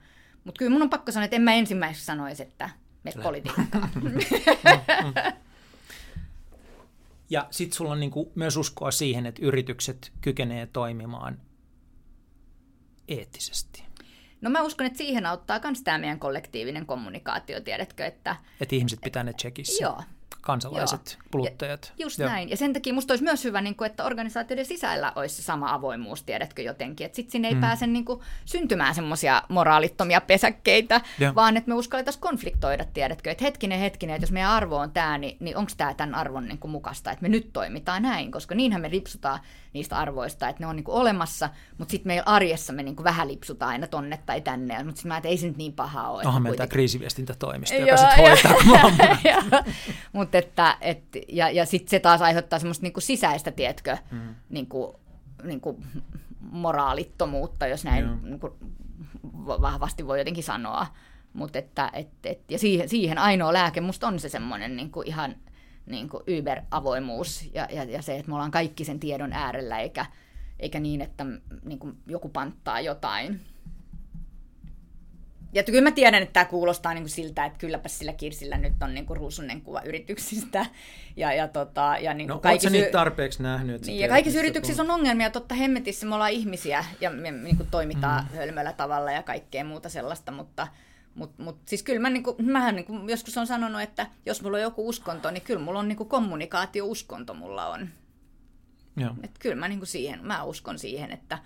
[0.43, 2.69] mutta kyllä mun on pakko sanoa, että en mä ensimmäiseksi sanoisi, että
[3.03, 3.89] me politiikkaa.
[7.29, 11.41] Ja sitten sulla on niin kuin myös uskoa siihen, että yritykset kykenee toimimaan
[13.07, 13.83] eettisesti.
[14.41, 18.35] No mä uskon, että siihen auttaa myös tämä meidän kollektiivinen kommunikaatio, tiedätkö, että...
[18.61, 19.83] Että ihmiset pitää ne checkissä.
[19.83, 20.01] Joo,
[20.41, 21.27] kansalaiset, Joo.
[21.31, 21.93] kuluttajat.
[21.97, 22.29] Ja just Joo.
[22.29, 22.49] näin.
[22.49, 26.23] Ja sen takia musta olisi myös hyvä, niin kuin, että organisaatioiden sisällä olisi sama avoimuus,
[26.23, 27.05] tiedätkö jotenkin.
[27.05, 27.61] Että sitten sinne ei mm.
[27.61, 31.35] pääse niin kuin, syntymään semmoisia moraalittomia pesäkkeitä, Joo.
[31.35, 33.31] vaan että me uskallettaisiin konfliktoida, tiedätkö.
[33.31, 36.47] Että hetkinen, hetkinen, että jos meidän arvo on tämä, niin, niin onko tämä tämän arvon
[36.47, 39.39] niin kuin, mukaista, että me nyt toimitaan näin, koska niinhän me ripsutaan
[39.73, 43.03] niistä arvoista, että ne on niin kuin, olemassa, mutta sitten meillä arjessa me niin kuin,
[43.03, 46.09] vähän lipsutaan aina tonne tai tänne, mutta sitten mä että ei se nyt niin paha
[46.09, 46.23] ole.
[46.25, 49.63] Onhan meillä tämä kriisiviestintätoimisto, joka sitten hoitaa
[50.21, 54.35] Mutta että, et, ja, ja sitten se taas aiheuttaa semmoista niinku sisäistä, tietkö, mm.
[54.49, 54.99] niinku,
[55.43, 55.79] niinku
[56.39, 58.21] moraalittomuutta, jos näin yeah.
[58.21, 58.57] niinku,
[59.47, 60.87] vahvasti voi jotenkin sanoa.
[61.33, 65.35] Mut että, et, et, ja siihen, siihen ainoa lääke musta on se semmoinen niinku ihan
[65.85, 70.05] niinku yber-avoimuus ja, ja, ja se, että me ollaan kaikki sen tiedon äärellä, eikä,
[70.59, 71.25] eikä niin, että
[71.63, 73.41] niinku, joku panttaa jotain
[75.53, 78.83] ja kyllä mä tiedän, että tämä kuulostaa niin kuin siltä, että kylläpä sillä Kirsillä nyt
[78.83, 80.65] on niin kuin ruusunen kuva yrityksistä.
[81.15, 83.75] Ja, ja, tota, ja niin kuin no, kaikissa niitä tarpeeksi nähnyt?
[83.75, 85.29] Että niin, ja kaikissa yrityksissä on ongelmia.
[85.29, 88.37] Totta hemmetissä me ollaan ihmisiä ja me niin kuin toimitaan mm.
[88.37, 90.67] hölmöllä tavalla ja kaikkea muuta sellaista, mutta,
[91.15, 94.41] mutta mut, siis kyllä mä, niin kuin, mähän niin kuin joskus on sanonut, että jos
[94.41, 97.89] mulla on joku uskonto, niin kyllä mulla on niin kuin kommunikaatio-uskonto mulla on.
[98.97, 99.15] Joo.
[99.23, 101.39] Et kyllä mä, niin kuin siihen, mä uskon siihen, että,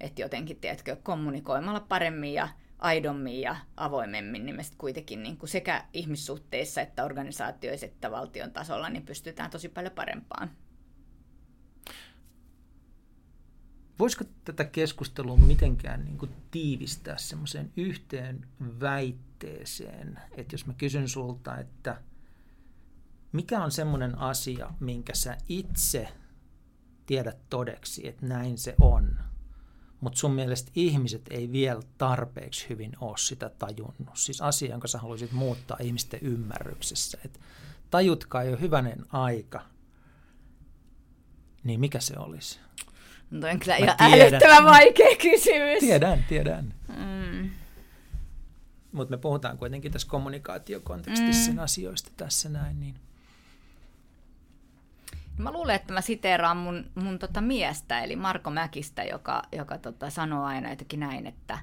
[0.00, 2.48] että jotenkin, tiedätkö, kommunikoimalla paremmin ja
[2.80, 8.52] aidommin ja avoimemmin, niin me sitten kuitenkin niin kuin sekä ihmissuhteissa että organisaatioissa että valtion
[8.52, 10.50] tasolla niin pystytään tosi paljon parempaan.
[13.98, 18.46] Voisiko tätä keskustelua mitenkään niin kuin tiivistää semmoiseen yhteen
[18.80, 22.02] väitteeseen, että jos mä kysyn sulta, että
[23.32, 26.08] mikä on semmoinen asia, minkä sä itse
[27.06, 29.18] tiedät todeksi, että näin se on,
[30.00, 34.10] mutta sun mielestä ihmiset ei vielä tarpeeksi hyvin ole sitä tajunnut.
[34.14, 37.18] Siis asia, jonka sä haluaisit muuttaa ihmisten ymmärryksessä.
[37.24, 37.40] Et
[37.90, 39.62] tajutkaa jo hyvänen aika,
[41.64, 42.60] niin mikä se olisi?
[43.30, 45.80] No on kyllä ihan älyttömän vaikea kysymys.
[45.80, 46.74] Tiedän, tiedän.
[46.88, 47.50] Mm.
[48.92, 51.58] Mutta me puhutaan kuitenkin tässä kommunikaatiokontekstissa mm.
[51.58, 52.80] asioista tässä näin.
[52.80, 52.94] Niin.
[55.40, 60.10] Mä luulen, että mä siteeraan mun, mun tota miestä, eli Marko Mäkistä, joka, joka tota
[60.10, 61.58] sanoo aina jotenkin näin, että,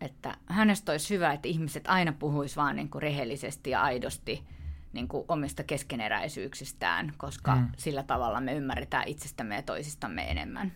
[0.00, 4.44] että hänestä olisi hyvä, että ihmiset aina puhuis vaan niin kuin rehellisesti ja aidosti
[4.92, 7.68] niin kuin omista keskeneräisyyksistään, koska mm.
[7.76, 10.72] sillä tavalla me ymmärretään itsestämme ja toisistamme enemmän.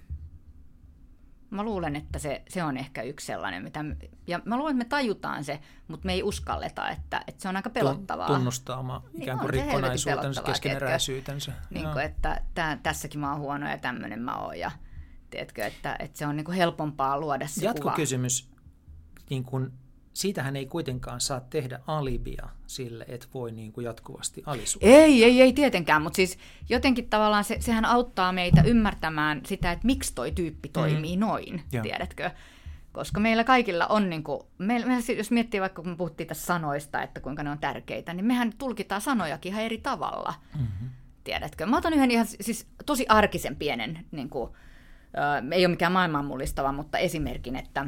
[1.50, 3.84] Mä luulen, että se, se on ehkä yksi sellainen, mitä,
[4.26, 7.56] ja mä luulen, että me tajutaan se, mutta me ei uskalleta, että, että se on
[7.56, 8.26] aika pelottavaa.
[8.26, 11.52] Tunnustaa oma niin ikään kuin niin rikkonaisuutensa, keskeneräisyytensä.
[11.70, 14.70] Niin kuin, että tää, tässäkin mä oon huono ja tämmöinen mä oon, ja
[15.30, 18.50] tiedätkö, että, että se on niin kuin helpompaa luoda se Jatkokysymys,
[19.30, 19.72] niin kuin
[20.18, 24.90] siitähän ei kuitenkaan saa tehdä alibia sille, että voi niin kuin jatkuvasti alisuuttaa.
[24.90, 26.38] Ei, ei, ei tietenkään, mutta siis
[26.68, 31.20] jotenkin tavallaan se, sehän auttaa meitä ymmärtämään sitä, että miksi toi tyyppi toimii mm.
[31.20, 31.82] noin, ja.
[31.82, 32.30] tiedätkö?
[32.92, 36.46] Koska meillä kaikilla on, niin kuin, me, me, jos miettii vaikka kun me puhuttiin tässä
[36.46, 40.88] sanoista, että kuinka ne on tärkeitä, niin mehän tulkitaan sanojakin ihan eri tavalla, mm-hmm.
[41.24, 41.66] tiedätkö?
[41.66, 44.50] Mä otan yhden ihan siis tosi arkisen pienen, niin kuin,
[45.18, 47.86] äh, ei ole mikään maailman mullistava, mutta esimerkin, että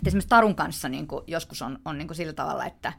[0.00, 2.92] että esimerkiksi Tarun kanssa niin kuin joskus on, on niin kuin sillä tavalla, että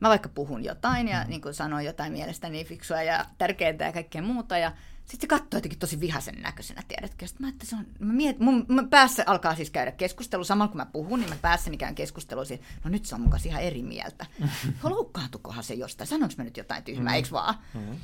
[0.00, 4.22] mä vaikka puhun jotain ja niin kuin sanon jotain mielestäni fiksua ja tärkeää ja kaikkea
[4.22, 4.72] muuta ja
[5.04, 7.26] sitten se katsoo jotenkin tosi vihaisen näköisenä, tiedätkö?
[7.26, 10.68] Sitten mä, että se on, mä miet, mun, mun päässä alkaa siis käydä keskustelu, samalla
[10.68, 13.62] kun mä puhun, niin mä päässäni käyn keskustelua siitä, no nyt se on mukaan ihan
[13.62, 14.26] eri mieltä.
[14.82, 17.16] Loukkaantukohan se jostain, sanoinko mä nyt jotain tyhmää, mm-hmm.
[17.16, 17.54] eikö vaan?
[17.74, 17.96] Mm-hmm.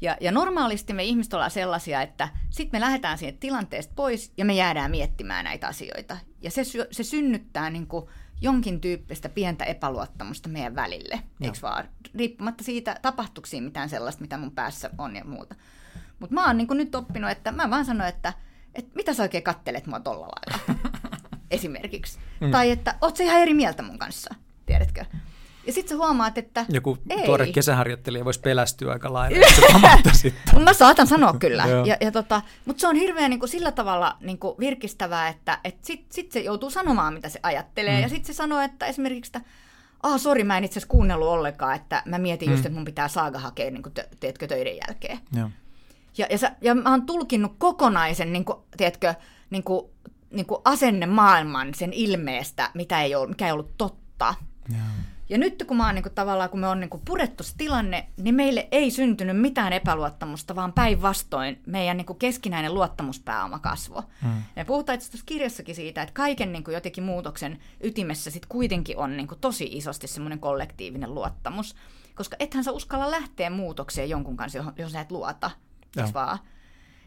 [0.00, 4.44] Ja, ja normaalisti me ihmiset ollaan sellaisia, että sitten me lähdetään siitä tilanteesta pois ja
[4.44, 6.16] me jäädään miettimään näitä asioita.
[6.42, 8.06] Ja se, se synnyttää niin kuin
[8.40, 11.88] jonkin tyyppistä pientä epäluottamusta meidän välille, eikö vaan?
[12.14, 15.54] Riippumatta siitä, tapahtuuko siinä mitään sellaista, mitä mun päässä on ja muuta.
[16.18, 18.32] Mutta mä oon niin nyt oppinut, että mä vaan sanon, että,
[18.74, 20.74] että mitä sä oikein kattelet mua tolla lailla,
[21.50, 22.18] esimerkiksi.
[22.40, 22.50] Mm.
[22.50, 24.34] Tai että oot sä ihan eri mieltä mun kanssa,
[24.66, 25.04] tiedätkö?
[25.66, 27.24] Ja sitten sä huomaat, että Joku ei.
[27.24, 29.46] tuore kesäharjoittelija voisi pelästyä aika lailla,
[29.96, 31.66] että Mä saatan sanoa kyllä.
[31.86, 35.58] ja, ja tota, mutta se on hirveän niin kuin sillä tavalla niin kuin virkistävää, että
[35.64, 37.96] et sitten sit se joutuu sanomaan, mitä se ajattelee.
[37.96, 38.02] Mm.
[38.02, 39.50] Ja sitten se sanoo, että esimerkiksi, että
[40.02, 42.52] ah, sori, mä en itse asiassa kuunnellut ollenkaan, että mä mietin mm.
[42.52, 45.18] just, että mun pitää saaga hakea, niin kuin teetkö, töiden jälkeen.
[45.36, 45.50] Joo.
[46.18, 49.14] Ja, ja, sä, ja mä oon tulkinnut kokonaisen, niin kuin, tiedätkö,
[49.50, 49.90] niin kuin,
[50.30, 54.34] niin kuin asenne maailman sen ilmeestä, mitä ei ollut, mikä ei ollut totta.
[54.68, 54.78] Joo.
[55.28, 57.54] Ja nyt kun, mä oon, niin kuin, tavallaan, kun me on niin kuin, purettu se
[57.56, 64.02] tilanne, niin meille ei syntynyt mitään epäluottamusta, vaan päinvastoin meidän niin kuin, keskinäinen luottamuspääoma kasvo.
[64.22, 64.42] Hmm.
[64.56, 68.98] Ja puhutaan itse asiassa kirjassakin siitä, että kaiken niin kuin, jotenkin muutoksen ytimessä sit kuitenkin
[68.98, 71.76] on niin kuin, tosi isosti semmoinen kollektiivinen luottamus.
[72.14, 75.50] Koska ethän sä uskalla lähteä muutokseen jonkun kanssa, jos sä et luota.
[76.14, 76.38] Vaan?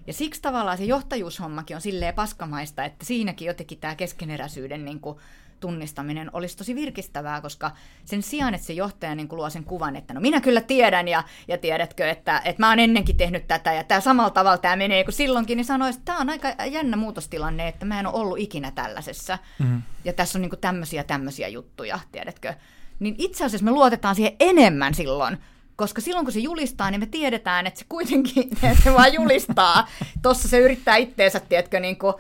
[0.08, 5.18] Ja siksi tavallaan se johtajuushommakin on silleen paskamaista, että siinäkin jotenkin tämä keskeneräisyyden niin kuin,
[5.60, 7.72] tunnistaminen olisi tosi virkistävää, koska
[8.06, 11.24] sen sijaan, että se johtaja niin luo sen kuvan, että no minä kyllä tiedän ja,
[11.48, 15.04] ja tiedätkö, että, että mä oon ennenkin tehnyt tätä ja tämä samalla tavalla tämä menee
[15.04, 18.40] kuin silloinkin, niin sanoisi, että tämä on aika jännä muutostilanne, että mä en ole ollut
[18.40, 19.82] ikinä tällaisessa mm.
[20.06, 22.54] ja tässä on niin tämmöisiä tämmöisiä juttuja, tiedätkö.
[23.00, 25.38] Niin itse asiassa me luotetaan siihen enemmän silloin,
[25.76, 29.88] koska silloin kun se julistaa, niin me tiedetään, että se kuitenkin että se vaan julistaa.
[30.22, 32.14] Tuossa se yrittää itteensä, tiedätkö, niin kuin,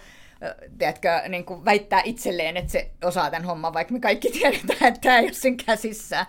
[0.77, 5.01] tiedätkö, niin kuin väittää itselleen, että se osaa tämän homman, vaikka me kaikki tiedetään, että
[5.01, 6.25] tämä ei ole sen käsissä.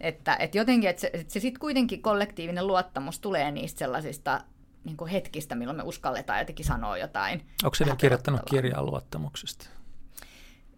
[0.00, 4.40] Että, että jotenkin, että se, että se sitten kuitenkin kollektiivinen luottamus tulee niistä sellaisista
[4.84, 7.46] niin kuin hetkistä, milloin me uskalletaan jotenkin sanoa jotain.
[7.64, 9.66] Onko se kirjoittanut kirjaa luottamuksesta?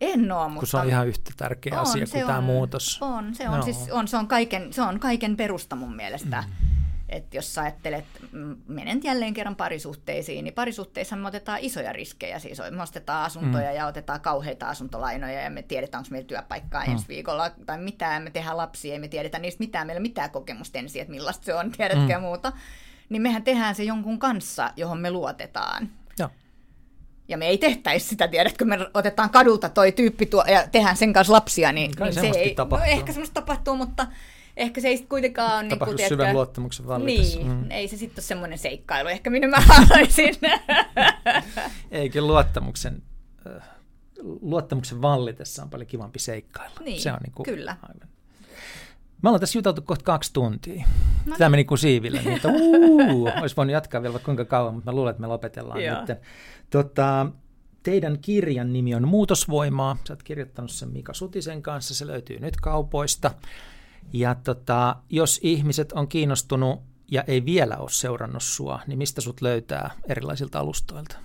[0.01, 0.61] En ole, mutta...
[0.61, 2.99] Kun se on ihan yhtä tärkeä on, asia kuin on, tämä muutos.
[3.01, 3.63] On, se on, no.
[3.63, 6.45] siis, on, se on, kaiken, se on kaiken perusta mun mielestä.
[6.47, 6.78] Mm.
[7.09, 8.05] Että jos sä ajattelet,
[8.69, 12.39] menen jälleen kerran parisuhteisiin, niin parisuhteissa me otetaan isoja riskejä.
[12.39, 13.77] Siis me ostetaan asuntoja mm.
[13.77, 16.93] ja otetaan kauheita asuntolainoja ja me tiedetään, onko meillä työpaikkaa mm.
[16.93, 18.23] ensi viikolla tai mitään.
[18.23, 19.87] Me tehdään lapsia ja me tiedetään niistä mitään.
[19.87, 22.11] Meillä mitään kokemusta ensin, että millaista se on, tiedätkö mm.
[22.11, 22.53] ja muuta.
[23.09, 25.91] Niin mehän tehdään se jonkun kanssa, johon me luotetaan.
[26.19, 26.29] Joo.
[27.29, 31.13] ja me ei tehtäisi sitä, tiedätkö, me otetaan kadulta toi tyyppi tuo, ja tehdään sen
[31.13, 32.87] kanssa lapsia, niin, Kai niin se ei, tapahtuu.
[32.87, 34.07] no ehkä semmoista tapahtuu, mutta
[34.59, 35.69] ehkä se ei sitten kuitenkaan ole...
[35.69, 37.39] Tapahtuu niin syvän luottamuksen vallitessa.
[37.39, 37.71] Niin, mm.
[37.71, 40.35] ei se sitten ole semmoinen seikkailu, ehkä minä mä haluaisin.
[41.91, 43.03] Eikä luottamuksen,
[43.47, 43.69] äh,
[44.41, 46.75] luottamuksen vallitessa on paljon kivampi seikkailu.
[46.85, 47.77] Niin, se on niin kuin, kyllä.
[47.83, 48.09] Aivan.
[49.23, 50.85] Me ollaan tässä juteltu kohta kaksi tuntia.
[51.27, 54.75] No Tämä meni kuin siiville, niin että uu, olisi voinut jatkaa vielä vaikka kuinka kauan,
[54.75, 56.01] mutta mä luulen, että me lopetellaan Joo.
[56.01, 56.19] nyt.
[56.71, 57.27] Tota,
[57.83, 59.97] teidän kirjan nimi on Muutosvoimaa.
[60.09, 63.31] Sä oot kirjoittanut sen Mika Sutisen kanssa, se löytyy nyt kaupoista.
[64.13, 66.81] Ja tota, jos ihmiset on kiinnostunut
[67.11, 71.17] ja ei vielä ole seurannut sua, niin mistä sut löytää erilaisilta alustoilta?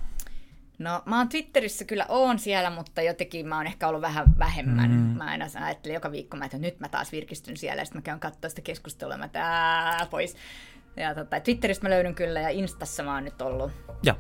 [0.80, 4.91] No mä oon Twitterissä kyllä oon siellä, mutta jotenkin mä oon ehkä ollut vähän vähemmän.
[4.91, 4.97] Mm.
[4.97, 8.03] Mä aina ajattelen joka viikko, mä, että nyt mä taas virkistyn siellä ja sitten mä
[8.03, 10.35] käyn katsoa sitä keskustelua, mä tää pois.
[10.97, 13.72] Ja tota, Twitteristä mä löydyn kyllä ja Instassa mä oon nyt ollut.
[14.03, 14.15] Ja,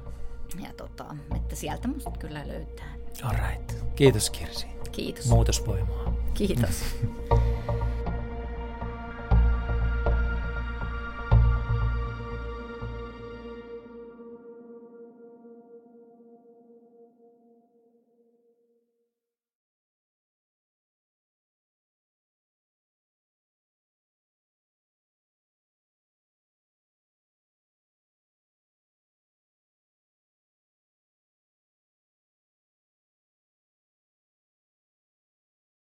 [0.63, 2.93] Ja tota, että sieltä musta kyllä löytää.
[3.23, 3.95] all right.
[3.95, 4.67] Kiitos Kirsi.
[4.91, 5.25] Kiitos.
[5.29, 6.13] Muutosvoimaa.
[6.33, 6.83] Kiitos.